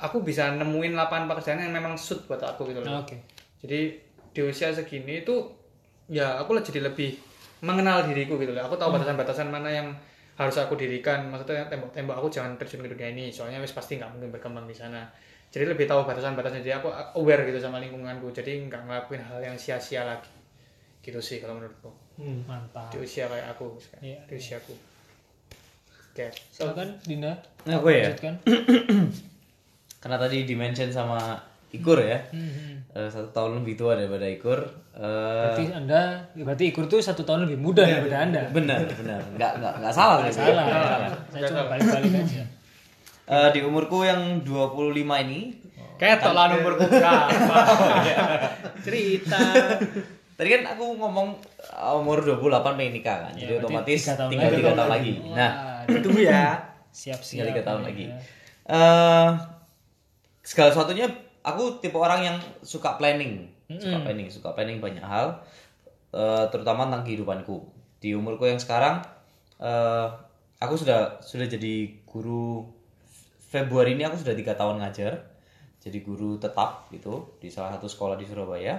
aku 0.00 0.24
bisa 0.24 0.52
nemuin 0.56 0.96
lapangan 0.96 1.28
pekerjaan 1.28 1.60
yang 1.64 1.72
memang 1.72 1.96
suit 1.96 2.24
buat 2.28 2.40
aku 2.40 2.72
gitu 2.72 2.80
loh. 2.84 3.04
Oke. 3.04 3.20
Jadi 3.60 4.00
di 4.32 4.40
usia 4.44 4.72
segini 4.72 5.24
itu 5.24 5.36
ya 6.08 6.40
aku 6.40 6.56
jadi 6.60 6.92
lebih 6.92 7.16
mengenal 7.60 8.08
diriku 8.08 8.40
gitu 8.40 8.56
loh. 8.56 8.64
Aku 8.64 8.80
tahu 8.80 8.96
batasan-batasan 8.96 9.52
mana 9.52 9.68
yang 9.68 9.88
harus 10.40 10.56
aku 10.56 10.72
dirikan. 10.72 11.28
Maksudnya 11.28 11.68
tembok-tembok 11.68 12.16
aku 12.16 12.32
jangan 12.32 12.56
terjun 12.56 12.80
ke 12.80 12.88
dunia 12.88 13.12
ini. 13.12 13.28
Soalnya 13.28 13.60
wis 13.60 13.76
pasti 13.76 14.00
nggak 14.00 14.16
mungkin 14.16 14.32
berkembang 14.32 14.64
di 14.64 14.72
sana. 14.72 15.04
Jadi 15.52 15.68
lebih 15.68 15.84
tahu 15.84 16.08
batasan-batasan. 16.08 16.64
Jadi 16.64 16.80
aku 16.80 16.88
aware 17.20 17.44
gitu 17.44 17.60
sama 17.60 17.76
lingkunganku. 17.76 18.32
Jadi 18.32 18.64
nggak 18.64 18.88
ngelakuin 18.88 19.20
hal 19.20 19.38
yang 19.44 19.56
sia-sia 19.60 20.08
lagi. 20.08 20.32
Gitu 21.04 21.20
sih 21.20 21.44
kalau 21.44 21.60
menurutku. 21.60 21.92
Hmm. 22.16 22.40
Mantap. 22.48 22.88
Di 22.88 23.04
usia 23.04 23.28
kayak 23.28 23.52
aku. 23.52 23.76
Iya. 24.00 24.24
Di 24.24 24.40
usiaku. 24.40 24.72
Oke. 26.16 26.32
Silakan 26.48 26.96
Dinda. 27.04 27.36
Nah, 27.68 27.76
aku 27.76 27.92
ya. 27.92 28.16
Karena 30.00 30.16
tadi 30.16 30.48
dimention 30.48 30.88
sama 30.88 31.36
Ikur 31.70 31.98
ya. 31.98 32.18
Hmm. 32.28 32.82
Eh, 32.90 33.06
satu 33.06 33.30
tahun 33.30 33.62
lebih 33.62 33.74
tua 33.76 33.94
daripada 33.94 34.26
Ikur. 34.26 34.58
Eh, 34.90 35.00
Berarti 35.00 35.64
Anda, 35.70 36.02
berarti 36.34 36.64
Ikur 36.66 36.84
tuh 36.84 36.98
satu 36.98 37.22
tahun 37.22 37.46
lebih 37.46 37.58
muda 37.58 37.82
daripada 37.82 38.18
Anda. 38.20 38.42
benar, 38.50 38.82
benar. 38.90 39.20
Nggak, 39.30 39.52
nggak, 39.56 39.74
nggak 39.78 39.94
salah. 39.94 40.16
Nggak 40.20 40.32
gitu. 40.32 40.42
salah. 40.44 40.64
ya. 40.66 41.08
Saya 41.30 41.42
cuma 41.46 41.62
balik-balik 41.68 42.12
aja. 42.16 42.42
Eh, 43.30 43.48
di 43.50 43.60
umurku 43.62 44.02
yang 44.02 44.42
25 44.42 44.90
ini, 45.22 45.40
Ketok 45.94 46.32
lah 46.32 46.48
berapa. 46.64 46.82
Cerita. 48.80 49.38
tadi 50.34 50.48
kan 50.48 50.62
aku 50.72 50.96
ngomong 50.96 51.28
umur 52.00 52.24
28 52.24 52.40
pengen 52.74 52.92
nikah 52.92 53.16
kan. 53.28 53.32
Jadi 53.32 53.44
Ya, 53.44 53.48
berarti 53.52 53.66
otomatis 53.68 54.00
tahun 54.08 54.30
tinggal 54.32 54.50
lagi. 54.50 54.62
3 54.64 54.72
tahun 54.74 54.90
lagi. 54.90 55.12
Nah, 55.30 55.50
Wah, 55.84 56.00
Tunggu 56.00 56.20
ya. 56.22 56.44
siap-siap. 56.90 57.44
tinggal 57.44 57.48
3 57.54 57.60
tahun 57.62 57.80
ya. 57.80 57.86
lagi. 57.86 58.04
Eh 58.66 59.28
segala 60.40 60.68
sesuatunya 60.72 61.06
aku 61.40 61.80
tipe 61.80 61.96
orang 61.96 62.20
yang 62.24 62.36
suka 62.60 62.96
planning, 63.00 63.48
suka 63.66 63.98
planning, 64.04 64.28
suka 64.28 64.50
planning 64.52 64.78
banyak 64.78 65.04
hal, 65.04 65.40
eh, 66.12 66.44
terutama 66.52 66.88
tentang 66.88 67.04
kehidupanku. 67.06 67.64
Di 68.00 68.16
umurku 68.16 68.48
yang 68.48 68.60
sekarang, 68.60 69.04
eh, 69.60 70.06
aku 70.60 70.74
sudah 70.76 71.20
sudah 71.24 71.46
jadi 71.48 72.00
guru. 72.04 72.66
Februari 73.50 73.98
ini 73.98 74.06
aku 74.06 74.14
sudah 74.14 74.38
tiga 74.38 74.54
tahun 74.54 74.78
ngajar, 74.78 75.26
jadi 75.82 75.98
guru 76.06 76.38
tetap 76.38 76.86
gitu 76.94 77.34
di 77.42 77.50
salah 77.50 77.74
satu 77.74 77.90
sekolah 77.90 78.14
di 78.14 78.22
Surabaya. 78.28 78.78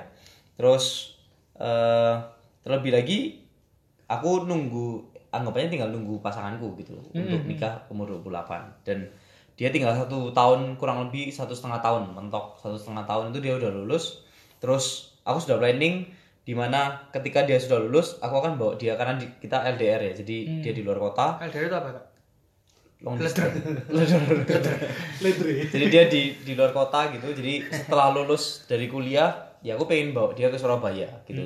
Terus 0.55 1.17
eh, 1.59 2.15
terlebih 2.63 2.91
lagi 2.95 3.19
aku 4.07 4.47
nunggu 4.47 5.11
anggapannya 5.31 5.71
tinggal 5.71 5.89
nunggu 5.89 6.19
pasanganku 6.19 6.75
gitu 6.83 6.99
loh 6.99 7.05
untuk 7.15 7.47
nikah 7.47 7.87
umur 7.87 8.19
28 8.19 8.83
dan 8.83 9.07
dia 9.55 9.69
tinggal 9.69 9.93
satu 9.93 10.31
tahun 10.31 10.75
kurang 10.75 11.07
lebih 11.07 11.29
satu 11.29 11.51
setengah 11.51 11.79
tahun 11.79 12.11
mentok. 12.11 12.57
Satu 12.57 12.75
setengah 12.75 13.03
tahun 13.03 13.31
itu 13.31 13.39
dia 13.39 13.53
udah 13.55 13.69
lulus. 13.71 14.23
Terus 14.57 15.15
aku 15.21 15.37
sudah 15.37 15.57
planning 15.57 16.07
di 16.41 16.51
mana 16.51 17.07
ketika 17.13 17.45
dia 17.45 17.55
sudah 17.55 17.77
lulus 17.77 18.17
aku 18.17 18.33
akan 18.35 18.57
bawa 18.57 18.73
dia 18.73 18.97
karena 18.97 19.13
di- 19.15 19.29
kita 19.37 19.61
LDR 19.77 20.01
ya 20.01 20.11
jadi 20.17 20.35
dia 20.61 20.71
di 20.71 20.81
luar 20.81 20.97
kota. 20.99 21.37
LDR 21.41 21.67
itu 21.67 21.75
apa 21.75 21.89
kak? 21.91 22.03
long 23.01 23.17
jadi 25.73 25.85
dia 25.89 26.03
di 26.05 26.37
di 26.37 26.53
luar 26.53 26.69
kota 26.69 27.09
gitu. 27.09 27.33
Jadi 27.33 27.65
setelah 27.67 28.13
lulus 28.13 28.65
dari 28.65 28.85
kuliah 28.85 29.57
ya 29.61 29.73
aku 29.73 29.85
pengen 29.85 30.13
bawa 30.13 30.33
dia 30.33 30.49
ke 30.49 30.57
Surabaya 30.57 31.09
gitu. 31.25 31.41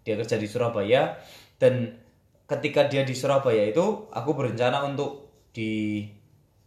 Dia 0.00 0.14
kerja 0.16 0.36
di 0.36 0.48
Surabaya 0.48 1.16
dan 1.56 1.96
ketika 2.46 2.86
dia 2.86 3.02
di 3.02 3.12
Surabaya 3.12 3.66
itu 3.66 4.06
aku 4.08 4.30
berencana 4.32 4.84
untuk 4.84 5.28
di 5.52 6.04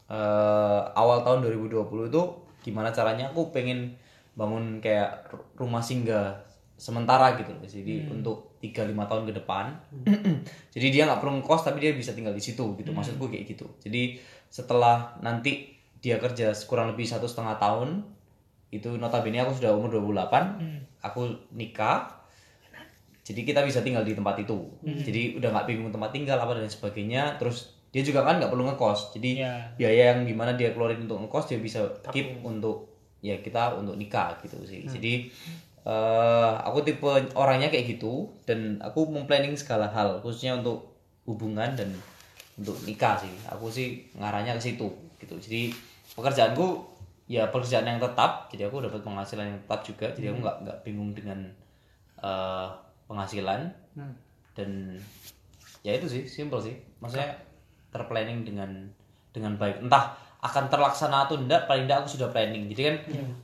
eh, 0.09 0.81
awal 0.93 1.21
tahun 1.21 1.45
2020 1.45 2.09
itu 2.09 2.21
gimana 2.61 2.89
caranya? 2.89 3.29
Aku 3.29 3.49
pengen 3.49 3.93
bangun 4.33 4.79
kayak 4.79 5.29
ru- 5.29 5.45
rumah 5.57 5.79
singgah 5.79 6.33
sementara 6.75 7.35
gitu 7.35 7.51
loh. 7.51 7.59
jadi 7.61 8.07
untuk 8.09 8.55
3-5 8.59 9.03
tahun 9.05 9.23
ke 9.27 9.33
depan. 9.35 9.65
Jadi 10.75 10.87
dia 10.89 11.03
nggak 11.03 11.19
perlu 11.19 11.39
ngekos 11.39 11.63
tapi 11.63 11.79
dia 11.79 11.91
bisa 11.91 12.11
tinggal 12.11 12.31
di 12.31 12.39
situ 12.39 12.63
gitu. 12.75 12.91
Maksudku 12.93 13.27
kayak 13.27 13.45
gitu. 13.47 13.67
Jadi 13.79 14.15
setelah 14.47 15.15
nanti 15.19 15.75
dia 15.99 16.15
kerja 16.15 16.51
kurang 16.65 16.87
lebih 16.89 17.03
satu 17.03 17.23
setengah 17.23 17.55
tahun 17.57 18.03
itu 18.71 18.95
notabene 18.95 19.39
aku 19.39 19.55
sudah 19.55 19.75
umur 19.75 19.91
28 19.91 20.55
aku 21.01 21.21
nikah. 21.51 22.07
Jadi 23.23 23.43
kita 23.43 23.61
bisa 23.61 23.79
tinggal 23.79 24.01
di 24.01 24.15
tempat 24.15 24.39
itu. 24.39 24.57
Jadi 24.99 25.35
udah 25.35 25.49
nggak 25.51 25.67
bingung 25.67 25.91
tempat 25.91 26.09
tinggal 26.09 26.35
apa 26.35 26.55
dan 26.55 26.65
sebagainya. 26.65 27.35
Terus 27.37 27.75
dia 27.89 28.01
juga 28.01 28.21
kan 28.21 28.37
nggak 28.37 28.51
perlu 28.53 28.69
ngekos. 28.69 29.17
Jadi 29.17 29.41
Ya. 29.41 29.65
biaya 29.73 30.13
yang 30.13 30.21
di 30.23 30.33
mana 30.33 30.53
dia 30.53 30.69
keluarin 30.71 31.09
untuk 31.09 31.25
ngekos 31.25 31.49
dia 31.49 31.57
bisa 31.57 31.81
keep 32.09 32.37
untuk 32.41 32.85
ya 33.19 33.35
kita 33.39 33.75
untuk 33.75 33.97
nikah 33.97 34.37
gitu 34.41 34.61
sih. 34.63 34.85
Jadi 34.85 35.13
eh, 35.79 36.51
aku 36.61 36.83
tipe 36.83 37.07
orangnya 37.33 37.67
kayak 37.67 37.97
gitu 37.97 38.29
dan 38.45 38.77
aku 38.79 39.09
memplanning 39.09 39.57
segala 39.57 39.89
hal 39.89 40.21
khususnya 40.21 40.59
untuk 40.59 40.85
hubungan 41.25 41.73
dan 41.73 41.89
untuk 42.55 42.77
nikah 42.85 43.17
sih. 43.17 43.31
Aku 43.49 43.71
sih 43.71 44.05
ngarahnya 44.13 44.53
ke 44.55 44.61
situ 44.61 44.85
gitu. 45.17 45.35
Jadi 45.41 45.73
pekerjaanku 46.13 46.83
ya 47.25 47.49
pekerjaan 47.49 47.87
yang 47.87 47.97
tetap. 47.97 48.53
Jadi 48.53 48.69
aku 48.69 48.85
dapat 48.85 49.01
penghasilan 49.01 49.49
yang 49.49 49.59
tetap 49.65 49.81
juga. 49.81 50.07
Jadi 50.13 50.29
aku 50.29 50.39
nggak 50.45 50.57
nggak 50.67 50.77
bingung 50.85 51.11
dengan 51.17 51.39
eh, 52.21 52.67
penghasilan. 53.09 53.65
Dan 54.53 54.99
ya 55.81 55.95
itu 55.95 56.05
sih 56.05 56.23
simple 56.27 56.59
sih. 56.59 56.75
Maksudnya 56.99 57.33
terplanning 57.89 58.45
dengan 58.45 58.69
dengan 59.29 59.53
baik. 59.57 59.85
Entah 59.85 60.13
akan 60.39 60.71
terlaksana 60.71 61.27
atau 61.27 61.35
enggak 61.35 61.67
paling 61.67 61.83
enggak 61.83 62.05
aku 62.05 62.15
sudah 62.15 62.31
planning. 62.31 62.71
Jadi 62.71 62.81
kan 62.87 62.95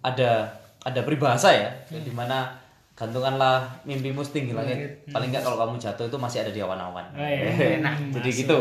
ada 0.06 0.48
ada 0.86 1.00
peribahasa 1.02 1.50
ya 1.52 1.70
di 1.90 2.14
mana 2.14 2.56
gantunganlah 2.96 3.68
mimpimu 3.84 4.24
setinggi 4.24 4.56
langit. 4.56 5.04
Paling 5.12 5.30
nggak 5.34 5.44
kalau 5.44 5.60
kamu 5.60 5.76
jatuh 5.76 6.08
itu 6.08 6.18
masih 6.18 6.48
ada 6.48 6.52
di 6.56 6.62
awan-awan. 6.64 7.04
Oh, 7.12 7.28
iya. 7.28 7.84
jadi 8.16 8.30
gitu. 8.32 8.60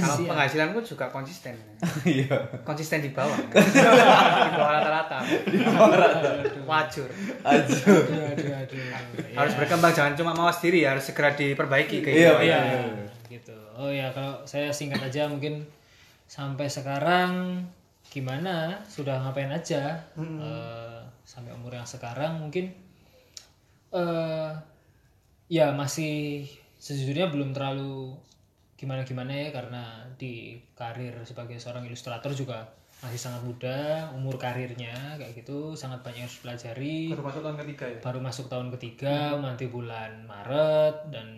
Kalau 0.00 0.16
penghasilanku 0.24 0.80
juga 0.80 1.06
konsisten. 1.12 1.52
iya. 2.08 2.32
Konsisten 2.64 3.04
di 3.04 3.12
bawah. 3.12 3.36
di 3.52 4.50
bawah 4.56 4.72
rata-rata. 4.80 5.20
Wajur. 6.64 7.06
aja 7.44 7.76
aduh 7.76 8.50
aduh 8.56 8.56
aduh. 8.56 9.36
Harus 9.36 9.54
berkembang 9.54 9.92
jangan 9.92 10.16
cuma 10.16 10.32
mawas 10.32 10.58
diri, 10.58 10.82
harus 10.82 11.04
segera 11.04 11.36
diperbaiki 11.36 12.00
kayak 12.02 12.16
Iya, 12.16 12.32
gitu. 12.32 12.42
iya. 12.48 12.60
Gitu 13.30 13.56
oh 13.76 13.90
ya 13.92 14.10
kalau 14.14 14.42
saya 14.48 14.72
singkat 14.74 15.02
aja 15.02 15.28
mungkin 15.28 15.66
sampai 16.26 16.66
sekarang 16.70 17.62
gimana? 18.10 18.82
Sudah 18.86 19.22
ngapain 19.22 19.50
aja? 19.50 19.98
Eh, 20.18 21.00
sampai 21.26 21.54
umur 21.54 21.70
yang 21.74 21.86
sekarang 21.86 22.42
mungkin 22.42 22.74
eh 23.90 24.50
ya 25.50 25.74
masih 25.74 26.46
sejujurnya 26.78 27.30
belum 27.30 27.50
terlalu 27.50 28.14
gimana 28.78 29.02
gimana 29.02 29.34
ya 29.34 29.48
karena 29.52 30.06
di 30.16 30.56
karir 30.78 31.12
sebagai 31.26 31.58
seorang 31.58 31.84
ilustrator 31.84 32.32
juga 32.32 32.70
masih 33.02 33.18
sangat 33.18 33.42
muda 33.44 34.08
umur 34.14 34.38
karirnya 34.38 35.18
kayak 35.18 35.36
gitu 35.42 35.74
sangat 35.74 36.00
banyak 36.00 36.24
yang 36.24 36.28
harus 36.30 36.40
pelajari 36.40 37.10
Baru 37.12 37.24
masuk 37.26 37.42
tahun 37.42 37.58
ketiga 37.60 37.84
ya. 37.90 37.98
baru 38.00 38.18
masuk 38.22 38.46
tahun 38.48 38.68
ketiga 38.78 39.14
nanti 39.42 39.64
bulan 39.68 40.24
Maret 40.24 40.96
dan 41.12 41.28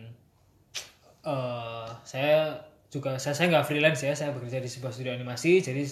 eh 1.22 1.86
saya 2.02 2.58
juga 2.92 3.16
saya 3.16 3.32
saya 3.32 3.46
nggak 3.52 3.66
freelance 3.68 4.02
ya 4.04 4.12
saya 4.12 4.30
bekerja 4.36 4.58
di 4.60 4.68
sebuah 4.68 4.92
studio 4.92 5.12
animasi 5.14 5.62
jadi 5.62 5.82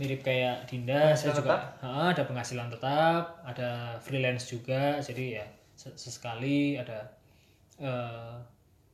mirip 0.00 0.24
kayak 0.24 0.64
Dinda 0.70 1.12
saya 1.12 1.36
juga 1.36 1.56
Ha, 1.84 2.16
ada 2.16 2.22
penghasilan 2.24 2.68
tetap 2.72 3.44
ada 3.44 4.00
freelance 4.00 4.48
juga 4.48 4.96
jadi 5.02 5.42
ya 5.42 5.46
se- 5.76 5.96
sesekali 5.98 6.80
ada 6.80 7.04
eh, 7.80 8.36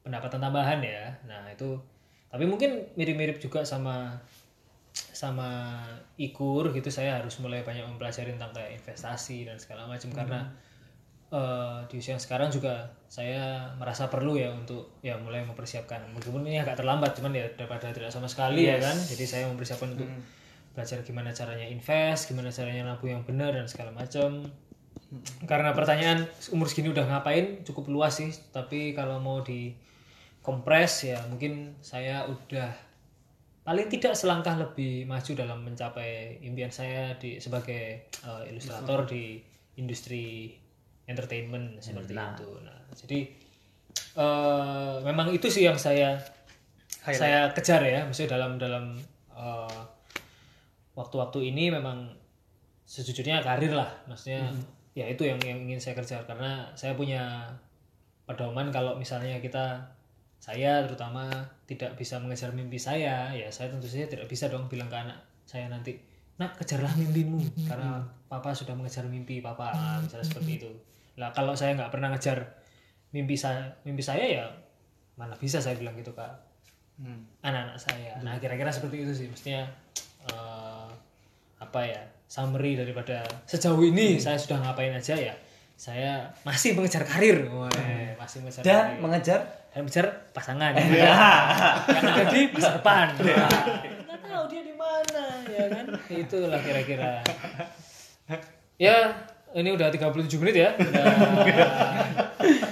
pendapatan 0.02 0.38
tambahan 0.42 0.78
ya. 0.82 1.10
Nah 1.26 1.50
itu 1.50 1.78
tapi 2.30 2.44
mungkin 2.46 2.90
mirip-mirip 2.98 3.38
juga 3.38 3.62
sama 3.62 4.18
sama 4.92 5.82
ikur 6.16 6.72
gitu 6.72 6.88
saya 6.92 7.20
harus 7.20 7.36
mulai 7.40 7.60
banyak 7.64 7.84
mempelajari 7.84 8.32
tentang 8.36 8.52
kayak 8.56 8.80
investasi 8.80 9.44
dan 9.48 9.56
segala 9.60 9.84
macam 9.88 10.08
karena 10.12 10.40
eh, 11.32 11.78
di 11.90 11.94
usia 11.98 12.14
yang 12.14 12.22
sekarang 12.22 12.48
juga 12.50 12.86
saya 13.06 13.70
merasa 13.78 14.10
perlu 14.10 14.38
ya 14.38 14.50
untuk 14.52 14.98
ya 15.02 15.18
mulai 15.18 15.42
mempersiapkan. 15.46 16.10
Meskipun 16.14 16.46
ini 16.46 16.62
agak 16.62 16.82
terlambat 16.82 17.14
cuman 17.18 17.34
ya 17.34 17.46
daripada 17.54 17.90
tidak 17.90 18.10
sama 18.10 18.26
sekali 18.30 18.66
ya 18.66 18.78
kan. 18.78 18.94
Jadi 18.94 19.24
saya 19.24 19.44
mempersiapkan 19.50 19.94
untuk 19.94 20.08
belajar 20.76 21.00
gimana 21.00 21.32
caranya 21.32 21.64
invest 21.64 22.28
gimana 22.28 22.52
caranya 22.52 22.84
nabung 22.84 23.08
yang 23.08 23.24
benar 23.24 23.56
dan 23.56 23.66
segala 23.66 23.90
macam. 23.94 24.44
Karena 25.48 25.72
pertanyaan 25.72 26.26
umur 26.52 26.66
segini 26.68 26.90
udah 26.92 27.06
ngapain? 27.06 27.62
Cukup 27.62 27.88
luas 27.88 28.18
sih. 28.18 28.30
Tapi 28.52 28.92
kalau 28.92 29.22
mau 29.22 29.40
di 29.40 29.72
kompres 30.46 31.10
ya 31.10 31.18
mungkin 31.26 31.74
saya 31.82 32.22
udah 32.30 32.70
paling 33.66 33.90
tidak 33.90 34.14
selangkah 34.14 34.54
lebih 34.54 35.02
maju 35.10 35.32
dalam 35.34 35.58
mencapai 35.66 36.38
impian 36.46 36.70
saya 36.70 37.18
di 37.18 37.42
sebagai 37.42 38.06
eh, 38.06 38.42
ilustrator 38.54 39.10
di 39.10 39.42
industri 39.74 40.54
entertainment 41.06 41.78
seperti 41.78 42.12
itu. 42.12 42.48
Nah, 42.66 42.78
jadi 42.92 43.18
eh, 44.18 44.94
memang 45.06 45.30
itu 45.30 45.46
sih 45.46 45.64
yang 45.64 45.78
saya 45.78 46.18
saya 47.06 47.54
kejar 47.54 47.86
ya, 47.86 48.02
maksudnya 48.02 48.34
dalam 48.34 48.58
dalam 48.58 48.84
eh, 49.30 49.80
waktu-waktu 50.98 51.54
ini 51.54 51.70
memang 51.70 52.10
sejujurnya 52.86 53.42
karir 53.42 53.74
lah, 53.74 53.90
maksudnya 54.10 54.50
ya 54.94 55.06
itu 55.06 55.22
yang 55.22 55.38
yang 55.46 55.58
ingin 55.62 55.78
saya 55.78 55.94
kejar. 55.94 56.26
Karena 56.26 56.66
saya 56.74 56.98
punya 56.98 57.54
pedoman 58.26 58.74
kalau 58.74 58.98
misalnya 58.98 59.38
kita 59.38 59.94
saya 60.42 60.84
terutama 60.84 61.30
tidak 61.64 61.94
bisa 61.94 62.18
mengejar 62.20 62.52
mimpi 62.52 62.76
saya 62.76 63.32
ya 63.32 63.48
saya 63.50 63.72
tentu 63.72 63.88
saja 63.88 64.06
tidak 64.06 64.28
bisa 64.30 64.46
dong 64.52 64.68
bilang 64.68 64.86
ke 64.86 64.94
anak 64.94 65.16
saya 65.48 65.66
nanti 65.70 65.96
nak 66.36 66.58
kejarlah 66.58 66.92
mimpimu. 66.98 67.38
Karena 67.70 68.02
papa 68.26 68.50
sudah 68.50 68.74
mengejar 68.74 69.06
mimpi 69.06 69.38
papa 69.38 69.72
misalnya 70.02 70.26
seperti 70.26 70.52
itu 70.58 70.70
lah 71.16 71.32
kalau 71.32 71.56
saya 71.56 71.72
nggak 71.76 71.92
pernah 71.92 72.12
ngejar 72.12 72.60
mimpi 73.12 73.36
saya 73.36 73.72
mimpi 73.88 74.04
saya 74.04 74.24
ya 74.24 74.44
mana 75.16 75.32
bisa 75.36 75.60
saya 75.60 75.76
bilang 75.80 75.96
gitu 75.96 76.12
kak. 76.12 76.32
Anak-anak 77.44 77.76
saya. 77.76 78.20
Nah 78.20 78.36
kira-kira 78.40 78.72
seperti 78.72 79.04
itu 79.04 79.12
sih. 79.12 79.26
Mestinya 79.28 79.64
eh, 80.28 80.88
apa 81.56 81.80
ya 81.84 82.02
summary 82.28 82.76
daripada 82.76 83.24
sejauh 83.48 83.80
ini 83.80 84.20
saya 84.20 84.36
sudah 84.36 84.60
ngapain 84.60 84.92
aja 84.92 85.16
ya 85.16 85.34
saya 85.76 86.32
masih 86.42 86.72
mengejar 86.72 87.04
karir. 87.04 87.44
Weh, 87.52 88.16
masih 88.16 88.40
mengejar 88.40 88.64
dan 88.64 88.96
karir. 88.96 89.00
mengejar? 89.04 89.40
Saya 89.68 89.80
mengejar 89.84 90.06
pasangan. 90.32 90.72
Ya. 90.72 91.16
yang 91.92 92.04
ada 92.16 92.24
di 92.32 92.40
masa 92.48 92.70
depan. 92.80 93.06
Nggak 94.08 94.18
tahu 94.24 94.44
dia 94.48 94.62
di 94.64 94.72
mana 94.72 95.24
ya 95.52 95.64
kan? 95.68 95.84
Itulah 96.08 96.60
kira-kira. 96.64 97.20
Ya 98.76 99.24
ini 99.54 99.68
udah 99.72 99.86
37 99.92 100.42
menit 100.42 100.56
ya 100.58 100.70
udah 100.74 101.04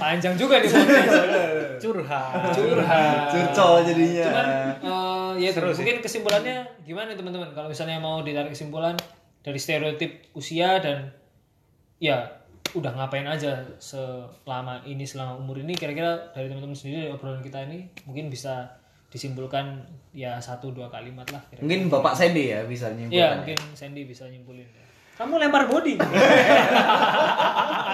panjang 0.02 0.34
juga 0.34 0.58
nih 0.58 0.68
podcast. 0.70 1.14
Curhat. 1.84 2.54
curhat 2.56 3.18
curcol 3.30 3.74
jadinya 3.84 4.24
cuman 4.30 4.46
eh, 4.80 5.32
ya 5.44 5.48
itu 5.52 5.60
mungkin 5.60 5.98
kesimpulannya 6.00 6.56
gimana 6.82 7.12
teman-teman 7.12 7.50
kalau 7.52 7.68
misalnya 7.68 8.00
mau 8.00 8.24
ditarik 8.24 8.50
kesimpulan 8.56 8.96
dari 9.44 9.58
stereotip 9.60 10.32
usia 10.32 10.80
dan 10.80 11.12
ya 12.00 12.44
udah 12.74 12.90
ngapain 12.96 13.28
aja 13.28 13.62
selama 13.78 14.82
ini 14.82 15.06
selama 15.06 15.38
umur 15.38 15.62
ini 15.62 15.78
kira-kira 15.78 16.32
dari 16.34 16.50
teman-teman 16.50 16.74
sendiri 16.74 17.06
dari 17.06 17.12
obrolan 17.14 17.44
kita 17.44 17.62
ini 17.70 17.86
mungkin 18.08 18.32
bisa 18.32 18.80
disimpulkan 19.14 19.86
ya 20.10 20.42
satu 20.42 20.74
dua 20.74 20.90
kalimat 20.90 21.22
lah 21.30 21.38
kira-kira. 21.46 21.62
mungkin 21.62 21.80
bapak 21.86 22.18
Sandy 22.18 22.50
ya 22.50 22.66
bisa 22.66 22.90
Iya 22.90 22.98
nyimpulkan 22.98 23.36
mungkin 23.38 23.58
Sandy 23.78 24.02
bisa 24.10 24.26
nyimpulin 24.26 24.66
ya. 24.66 24.83
Kamu 25.14 25.38
lempar 25.38 25.70
body. 25.70 25.94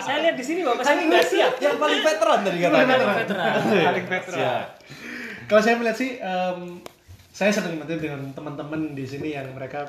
Saya 0.06 0.18
lihat 0.24 0.36
di 0.40 0.44
sini 0.44 0.64
bapak 0.64 0.80
Sandy 0.80 1.12
nggak 1.12 1.26
siap. 1.28 1.52
yang 1.60 1.76
paling 1.76 2.00
veteran 2.00 2.40
tadi 2.40 2.58
katanya 2.64 2.96
Veteran. 3.20 3.52
Paling 3.60 4.06
veteran. 4.08 4.64
Kalau 5.44 5.60
saya 5.60 5.74
melihat 5.76 5.96
sih, 5.98 6.16
em, 6.16 6.80
saya 7.34 7.50
sering 7.52 7.76
bertemu 7.76 8.00
dengan 8.00 8.20
teman-teman 8.32 8.96
di 8.96 9.04
sini 9.04 9.34
yang 9.34 9.50
mereka 9.52 9.84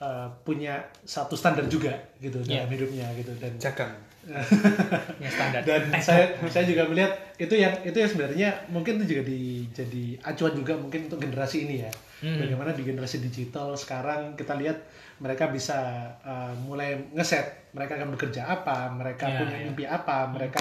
eh, 0.00 0.26
punya 0.46 0.80
satu 1.04 1.36
standar 1.36 1.66
juga 1.68 1.92
gitu 2.22 2.40
dalam 2.42 2.70
hidupnya 2.70 3.06
gitu 3.18 3.32
dan 3.36 3.52
Jagang. 3.60 3.92
ya 5.22 5.26
standar. 5.26 5.66
dan 5.66 5.82
saya 5.98 6.30
saya 6.46 6.62
juga 6.62 6.86
melihat 6.86 7.10
itu 7.42 7.58
yang 7.58 7.74
itu 7.82 7.98
yang 7.98 8.06
sebenarnya 8.06 8.54
mungkin 8.70 9.02
itu 9.02 9.18
juga 9.18 9.26
di, 9.26 9.66
jadi 9.74 10.14
acuan 10.22 10.54
juga 10.54 10.78
mungkin 10.78 11.10
untuk 11.10 11.18
generasi 11.18 11.66
ini 11.66 11.82
ya 11.82 11.90
bagaimana 12.22 12.70
di 12.70 12.86
generasi 12.86 13.18
digital 13.18 13.74
sekarang 13.74 14.38
kita 14.38 14.54
lihat 14.54 14.78
mereka 15.22 15.46
bisa 15.46 15.78
uh, 16.20 16.50
mulai 16.60 16.98
ngeset 17.14 17.70
mereka 17.70 17.94
akan 17.94 18.10
bekerja 18.10 18.42
apa 18.44 18.90
mereka 18.90 19.24
Ya, 19.24 19.38
punya 19.38 19.56
ya. 19.56 19.64
mimpi 19.64 19.84
apa 19.86 20.26
mereka 20.26 20.58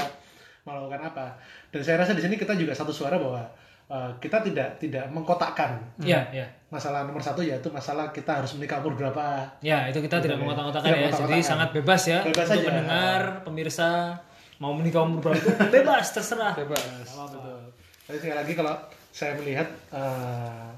melakukan 0.61 1.01
apa 1.03 1.25
dan 1.67 1.81
saya 1.81 1.97
rasa 1.97 2.13
di 2.13 2.21
sini 2.21 2.37
kita 2.37 2.53
juga 2.53 2.69
satu 2.71 2.93
suara 2.93 3.17
bahwa 3.17 3.41
uh, 3.87 4.13
kita 4.17 4.39
tidak 4.41 4.77
tidak 4.77 5.09
mengkotakkan 5.09 5.81
Iya, 5.97 6.21
iya. 6.31 6.45
masalah 6.69 7.01
nomor 7.01 7.19
satu 7.19 7.41
yaitu 7.41 7.67
masalah 7.67 8.09
kita 8.09 8.37
harus 8.37 8.53
menikah 8.53 8.77
umur 8.79 8.93
berapa 8.95 9.49
Ya, 9.59 9.89
itu 9.89 9.97
kita 9.99 10.21
tidak 10.21 10.37
mengotak-ngotakan 10.37 10.85
Tidak 10.85 11.01
ya. 11.01 11.19
Jadi 11.25 11.37
sangat 11.41 11.69
bebas 11.71 12.01
ya 12.05 12.21
Bebas 12.21 12.45
untuk 12.45 12.61
aja. 12.61 12.67
mendengar 12.69 13.21
pemirsa 13.41 13.89
mau 14.57 14.71
menikah 14.71 15.01
umur 15.01 15.25
berapa 15.25 15.35
itu 15.35 15.49
bebas 15.73 16.05
terserah. 16.11 16.53
Bebas. 16.53 17.09
Betul. 17.09 17.73
Tapi 18.05 18.15
sekali 18.15 18.37
lagi 18.37 18.53
kalau 18.53 18.75
saya 19.09 19.33
melihat 19.35 19.65
eh, 19.89 20.69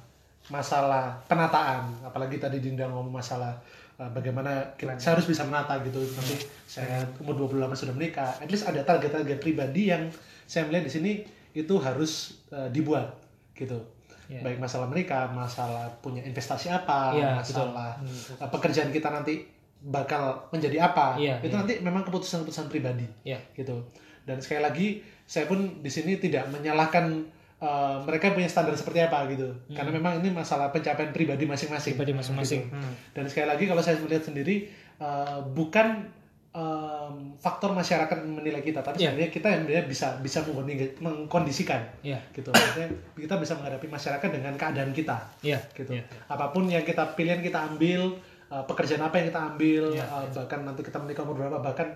masalah 0.52 1.16
penataan, 1.28 1.88
apalagi 2.04 2.40
tadi 2.40 2.60
Dinda 2.60 2.88
ngomong 2.92 3.14
masalah 3.16 3.56
eh, 3.96 4.10
bagaimana 4.12 4.76
kita, 4.76 5.00
saya 5.00 5.16
harus 5.16 5.28
bisa 5.28 5.48
menata 5.48 5.80
gitu. 5.86 6.00
Nanti 6.04 6.36
saya 6.68 7.04
umur 7.24 7.48
28 7.48 7.72
sudah 7.78 7.94
menikah, 7.96 8.32
at 8.40 8.50
least 8.52 8.68
ada 8.68 8.84
target-target 8.84 9.40
pribadi 9.40 9.88
yang 9.94 10.12
saya 10.44 10.68
melihat 10.68 10.88
di 10.88 10.92
sini 10.92 11.12
itu 11.56 11.74
harus 11.80 12.44
eh, 12.52 12.68
dibuat 12.74 13.16
gitu. 13.56 13.80
Iya. 14.28 14.40
Baik 14.40 14.60
masalah 14.60 14.88
menikah, 14.88 15.28
masalah 15.32 15.92
punya 16.00 16.24
investasi 16.24 16.72
apa, 16.72 17.12
Iya, 17.16 17.40
betul. 17.40 17.70
masalah 17.70 17.92
eh, 18.40 18.50
pekerjaan 18.52 18.90
kita 18.92 19.12
nanti 19.12 19.44
bakal 19.84 20.48
menjadi 20.52 20.92
apa. 20.92 21.20
Iya, 21.20 21.44
itu 21.44 21.56
nanti 21.56 21.80
memang 21.84 22.08
keputusan-keputusan 22.08 22.72
pribadi 22.72 23.04
Iya. 23.28 23.40
gitu 23.56 23.84
dan 24.24 24.40
sekali 24.40 24.62
lagi 24.64 24.88
saya 25.28 25.48
pun 25.48 25.84
di 25.84 25.92
sini 25.92 26.16
tidak 26.20 26.48
menyalahkan 26.52 27.28
uh, 27.64 27.96
mereka 28.04 28.36
punya 28.36 28.46
standar 28.46 28.76
seperti 28.76 29.00
apa 29.00 29.24
gitu 29.32 29.48
karena 29.72 29.90
memang 29.90 30.20
ini 30.20 30.30
masalah 30.30 30.68
pencapaian 30.70 31.10
pribadi 31.10 31.48
masing-masing 31.48 31.96
Pribadi 31.96 32.12
masing-masing. 32.12 32.68
Gitu. 32.68 32.92
dan 33.16 33.24
sekali 33.26 33.48
lagi 33.48 33.64
kalau 33.66 33.80
saya 33.80 33.96
melihat 33.98 34.28
sendiri 34.28 34.68
uh, 35.00 35.40
bukan 35.56 36.04
um, 36.52 37.34
faktor 37.36 37.72
masyarakat 37.72 38.18
menilai 38.22 38.60
kita 38.60 38.80
tapi 38.80 39.00
Iya. 39.00 39.10
sebenarnya 39.10 39.32
kita 39.32 39.48
yang 39.50 39.64
bisa 39.88 40.08
bisa 40.20 40.44
mengkondi- 40.44 41.00
mengkondisikan 41.00 41.82
Iya. 42.02 42.20
gitu 42.32 42.52
Maksudnya 42.52 42.88
kita 43.16 43.36
bisa 43.40 43.54
menghadapi 43.56 43.88
masyarakat 43.88 44.30
dengan 44.30 44.54
keadaan 44.54 44.92
kita 44.92 45.18
Iya. 45.42 45.60
gitu 45.74 45.96
Iya. 45.96 46.04
apa 46.28 46.52
pun 46.52 46.68
yang 46.68 46.84
kita 46.84 47.16
pilihan 47.16 47.40
kita 47.40 47.64
ambil 47.66 48.14
uh, 48.50 48.64
pekerjaan 48.64 49.02
apa 49.02 49.18
yang 49.18 49.28
kita 49.30 49.42
ambil, 49.48 49.84
uh, 49.98 50.26
bahkan 50.30 50.60
nanti 50.62 50.82
kita 50.84 50.98
menikah 51.00 51.26
umur 51.26 51.42
berapa, 51.42 51.58
bahkan 51.60 51.90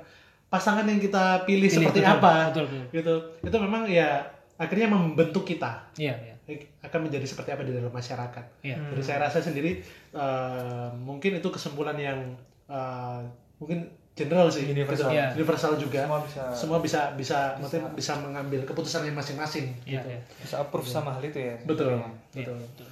pasangan 0.48 0.88
yang 0.88 0.98
kita 0.98 1.44
pilih, 1.44 1.68
seperti 1.70 2.02
betul, 2.02 2.18
apa, 2.18 2.34
betul, 2.50 2.66
betul. 2.66 2.84
gitu. 2.96 3.16
Itu 3.46 3.58
memang 3.62 3.84
ya 3.86 4.26
akhirnya 4.58 4.88
membentuk 4.88 5.46
kita 5.46 5.86
Iya, 5.96 6.18
iya. 6.18 6.34
akan 6.82 7.00
menjadi 7.04 7.24
seperti 7.24 7.50
apa 7.52 7.62
di 7.62 7.72
dalam 7.72 7.90
masyarakat. 7.90 8.46
Iya. 8.62 8.78
Jadi 8.90 9.02
saya 9.02 9.18
rasa 9.22 9.38
sendiri 9.40 9.80
uh, 10.12 10.90
mungkin 10.98 11.36
itu 11.36 11.48
kesimpulan 11.48 11.94
yang 11.94 12.20
uh, 12.66 13.22
mungkin 13.58 13.86
general 14.12 14.50
sih, 14.50 14.66
Universal. 14.66 15.14
Iya. 15.14 15.30
universal 15.32 15.78
juga. 15.78 16.02
Semua 16.04 16.20
bisa- 16.20 16.50
semua 16.52 16.78
bisa 16.80 17.00
bisa 17.14 17.38
maksudnya 17.56 17.86
bisa 17.92 18.18
mengambil 18.18 18.64
keputusan 18.64 19.04
yang 19.04 19.14
masing-masing. 19.14 19.70
Iya, 19.84 20.02
gitu. 20.02 20.08
iya. 20.10 20.20
bisa 20.40 20.56
approve 20.58 20.86
sama 20.86 21.14
hal 21.14 21.22
itu 21.22 21.38
ya 21.38 21.54
Betul, 21.64 22.02
Iya, 22.34 22.50
betul. 22.50 22.88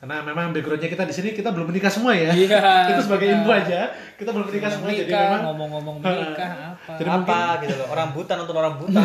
Karena 0.00 0.24
memang 0.24 0.48
backgroundnya 0.50 0.88
kita 0.88 1.04
di 1.04 1.12
sini 1.12 1.28
kita 1.30 1.52
belum 1.52 1.68
menikah 1.68 1.92
semua 1.92 2.16
ya. 2.16 2.32
Iya, 2.32 2.56
itu 2.90 3.02
sebagai 3.04 3.28
kita- 3.28 3.36
info 3.36 3.50
aja. 3.52 3.80
Kita 4.16 4.30
belum 4.30 4.46
menikah 4.46 4.70
semua 4.70 4.88
jadi 4.88 5.04
Menikah, 5.04 5.20
memang 5.26 5.42
ngomong-ngomong 5.52 5.96
menikah 6.00 6.50
apa? 6.72 6.92
Jadi 6.96 7.10
apa 7.10 7.38
gitu 7.60 7.74
loh 7.76 7.88
orang 7.90 8.08
buta 8.10 8.32
nonton 8.34 8.56
orang 8.56 8.74
buta 8.78 9.00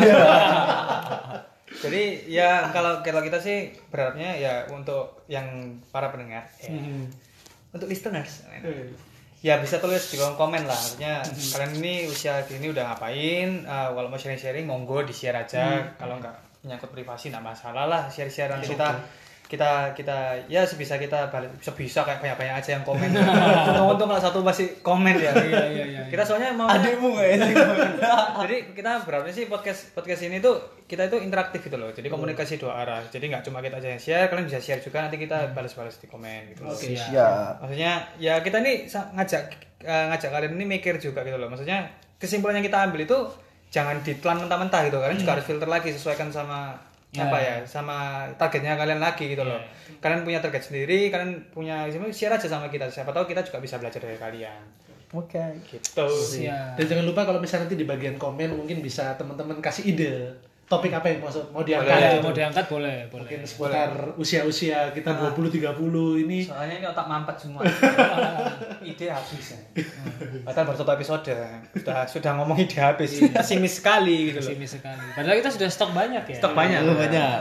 jadi 1.82 2.02
ya 2.28 2.72
kalau 2.72 3.04
kalau 3.04 3.20
kita 3.20 3.38
sih 3.42 3.72
berharapnya 3.92 4.36
ya 4.36 4.54
untuk 4.72 5.24
yang 5.28 5.78
para 5.92 6.08
pendengar 6.08 6.48
ya, 6.62 6.72
untuk 7.72 7.88
listeners. 7.90 8.48
Eh, 8.48 8.92
ya 9.44 9.60
bisa 9.60 9.76
tulis 9.78 10.00
di 10.08 10.16
kolom 10.16 10.34
komen 10.40 10.64
lah. 10.64 10.74
Maksudnya 10.74 11.20
kalian 11.24 11.72
ini 11.78 11.94
usia 12.08 12.42
gini 12.48 12.72
udah 12.72 12.96
ngapain? 12.96 13.68
Eh, 13.68 13.88
kalau 13.92 14.08
mau 14.08 14.16
sharing 14.16 14.40
sharing 14.40 14.64
monggo 14.64 15.04
di 15.04 15.12
share 15.12 15.36
aja 15.36 15.92
kalau 16.00 16.16
nggak 16.16 16.64
menyangkut 16.66 16.90
privasi 16.90 17.30
nggak 17.30 17.44
masalah 17.44 17.86
lah 17.86 18.02
share 18.10 18.32
share 18.32 18.50
nanti 18.50 18.74
kita 18.74 18.98
kita 19.46 19.94
kita 19.94 20.34
ya 20.50 20.66
sebisa 20.66 20.98
kita 20.98 21.30
balik 21.30 21.54
sebisa 21.62 22.02
kayak 22.02 22.18
banyak 22.18 22.34
banyak 22.34 22.54
aja 22.58 22.70
yang 22.74 22.82
komen 22.82 23.14
untung-untung 23.70 24.10
kalau 24.10 24.18
satu 24.18 24.42
masih 24.42 24.74
komen 24.82 25.14
ya 25.14 25.30
Iya, 25.30 25.62
iya, 25.70 25.84
iya. 25.86 26.02
kita 26.10 26.26
soalnya 26.26 26.50
mau 26.50 26.66
Adikmu 26.66 27.14
ya? 27.22 27.38
jadi 28.42 28.56
kita 28.74 29.06
berharapnya 29.06 29.30
sih 29.30 29.46
podcast 29.46 29.94
podcast 29.94 30.26
ini 30.26 30.42
tuh 30.42 30.58
kita 30.90 31.06
itu 31.06 31.22
interaktif 31.22 31.62
gitu 31.62 31.78
loh 31.78 31.94
jadi 31.94 32.10
komunikasi 32.10 32.58
dua 32.58 32.82
arah 32.82 33.02
jadi 33.06 33.22
nggak 33.30 33.46
cuma 33.46 33.62
kita 33.62 33.78
aja 33.78 33.88
yang 33.94 34.02
share 34.02 34.26
kalian 34.26 34.50
bisa 34.50 34.58
share 34.58 34.82
juga 34.82 35.06
nanti 35.06 35.16
kita 35.22 35.54
balas-balas 35.54 36.02
di 36.02 36.10
komen 36.10 36.50
gitu. 36.50 36.66
Oke. 36.66 36.98
Siap. 36.98 37.62
maksudnya 37.62 38.02
ya 38.18 38.42
kita 38.42 38.58
ini 38.66 38.90
ngajak 38.90 39.42
eh, 39.86 40.04
ngajak 40.10 40.30
kalian 40.34 40.52
ini 40.58 40.64
mikir 40.78 40.98
juga 40.98 41.22
gitu 41.22 41.38
loh 41.38 41.46
maksudnya 41.46 41.86
kesimpulan 42.18 42.58
yang 42.58 42.66
kita 42.66 42.82
ambil 42.82 43.06
itu 43.06 43.18
jangan 43.70 43.98
ditelan 44.02 44.46
mentah-mentah 44.46 44.80
gitu 44.88 44.98
kalian 45.02 45.18
juga 45.18 45.32
harus 45.38 45.46
filter 45.46 45.68
lagi 45.68 45.90
sesuaikan 45.92 46.30
sama 46.30 46.74
apa 47.22 47.38
ya. 47.40 47.56
sama 47.64 48.28
targetnya 48.36 48.76
kalian 48.76 49.00
lagi 49.00 49.32
gitu 49.32 49.42
loh. 49.42 49.60
Kalian 50.02 50.22
punya 50.22 50.38
target 50.44 50.62
sendiri 50.68 51.08
kalian 51.08 51.48
punya 51.54 51.88
share 52.12 52.36
aja 52.36 52.46
sama 52.46 52.68
kita. 52.68 52.90
Siapa 52.92 53.14
tahu 53.14 53.24
kita 53.30 53.40
juga 53.46 53.58
bisa 53.62 53.80
belajar 53.80 54.00
dari 54.02 54.18
kalian. 54.20 54.62
Oke. 55.14 55.40
gitu 55.70 56.06
Iya. 56.36 56.74
Dan 56.74 56.84
jangan 56.84 57.04
lupa 57.06 57.22
kalau 57.22 57.38
misalnya 57.38 57.70
nanti 57.70 57.78
di 57.78 57.86
bagian 57.86 58.18
komen 58.18 58.58
mungkin 58.58 58.82
bisa 58.82 59.14
teman-teman 59.14 59.62
kasih 59.62 59.94
ide 59.94 60.34
topik 60.66 60.90
apa 60.90 61.06
yang 61.06 61.22
mau 61.22 61.30
mau 61.54 61.62
diangkat. 61.62 61.94
Iya, 61.94 62.08
gitu. 62.18 62.26
mau 62.26 62.34
diangkat 62.34 62.64
boleh, 62.66 62.96
boleh. 63.06 63.22
Mungkin 63.22 63.40
seputar 63.46 63.90
usia-usia 64.18 64.90
kita 64.90 65.14
20 65.14 65.46
30 65.62 66.22
ini. 66.26 66.42
soalnya 66.42 66.82
ini 66.82 66.86
otak 66.90 67.06
mampet 67.06 67.36
semua 67.38 67.62
ide 68.90 69.06
habis 69.06 69.54
ya 69.54 69.58
padahal 70.42 70.66
baru 70.66 70.78
satu 70.78 70.92
episode 70.94 71.22
sudah 71.70 71.98
sudah 72.10 72.30
ngomong 72.34 72.58
ide 72.58 72.78
habis 72.78 73.14
pesimis 73.30 73.78
sekali 73.78 74.34
gitu 74.34 74.42
loh 74.42 74.50
Pesimis 74.50 74.70
sekali. 74.82 75.06
Padahal 75.14 75.36
kita 75.38 75.50
sudah 75.54 75.68
stok 75.70 75.90
banyak 75.94 76.22
ya. 76.26 76.36
stok 76.42 76.54
banyak 76.54 76.80
Lu 76.82 76.98
banyak. 76.98 77.38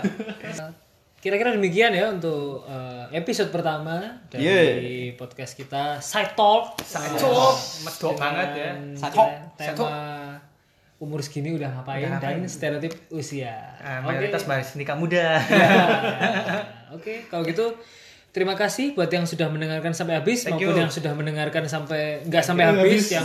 Kira-kira 1.18 1.58
demikian 1.58 1.90
ya 1.90 2.14
untuk 2.14 2.62
eh, 2.70 3.10
episode 3.18 3.50
pertama 3.50 4.22
dari 4.30 4.46
Yeah. 4.46 5.18
podcast 5.18 5.58
kita 5.58 5.98
Side 5.98 6.38
Talk. 6.38 6.78
Cok, 6.78 7.56
medok 7.82 8.14
banget 8.14 8.50
ya. 8.54 8.72
Satu. 8.94 9.26
kita 9.58 9.74
Tema 9.74 9.90
umur 10.96 11.20
segini 11.20 11.52
udah 11.52 11.70
ngapain, 11.76 12.08
dan 12.24 12.48
stereotip 12.48 12.96
usia. 13.12 13.76
Oke. 13.84 14.16
mayoritas 14.16 14.48
bahas 14.48 14.72
nikah 14.80 14.96
muda 14.96 15.40
Oke, 16.96 17.28
kalau 17.28 17.44
gitu 17.44 17.76
terima 18.36 18.60
kasih 18.60 18.92
buat 19.00 19.08
yang 19.08 19.24
sudah 19.24 19.48
mendengarkan 19.48 19.96
sampai 19.96 20.20
habis 20.20 20.44
Thank 20.44 20.60
maupun 20.60 20.76
you. 20.76 20.84
yang 20.84 20.92
sudah 20.92 21.16
mendengarkan 21.16 21.64
sampai 21.72 22.20
nggak 22.28 22.44
sampai 22.44 22.68
habis, 22.68 23.08
yang 23.16 23.24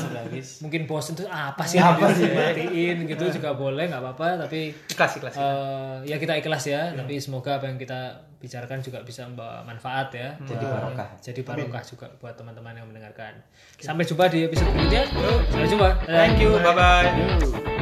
mungkin 0.62 0.86
bosen 0.86 1.18
tuh 1.18 1.26
apa 1.26 1.66
sih 1.66 1.82
apa 1.82 2.14
sih? 2.14 2.30
matiin 2.30 3.02
gitu 3.10 3.26
juga 3.34 3.58
boleh 3.58 3.90
nggak 3.90 3.98
apa-apa 3.98 4.46
tapi 4.46 4.70
ikhlas 4.70 5.18
ikhlas 5.18 5.34
eh, 5.34 6.14
ya 6.14 6.16
kita 6.22 6.38
ikhlas 6.38 6.62
ya 6.70 6.94
tapi 6.94 7.18
semoga 7.18 7.58
apa 7.58 7.66
yang 7.66 7.74
kita 7.74 8.30
bicarakan 8.40 8.80
juga 8.80 9.04
bisa 9.04 9.28
membawa 9.28 9.60
manfaat 9.68 10.16
ya. 10.16 10.32
Jadi 10.48 10.64
barokah. 10.64 11.08
Jadi 11.20 11.40
barokah 11.44 11.84
juga 11.84 12.08
buat 12.16 12.32
teman-teman 12.32 12.72
yang 12.72 12.88
mendengarkan. 12.88 13.36
Sampai 13.76 14.08
jumpa 14.08 14.32
di 14.32 14.48
episode 14.48 14.72
berikutnya. 14.72 15.04
Sampai 15.52 15.68
jumpa. 15.68 15.88
Thank 16.08 16.40
you. 16.40 16.56
Bye 16.56 16.72
bye 16.72 17.04
Yuk. 17.12 17.79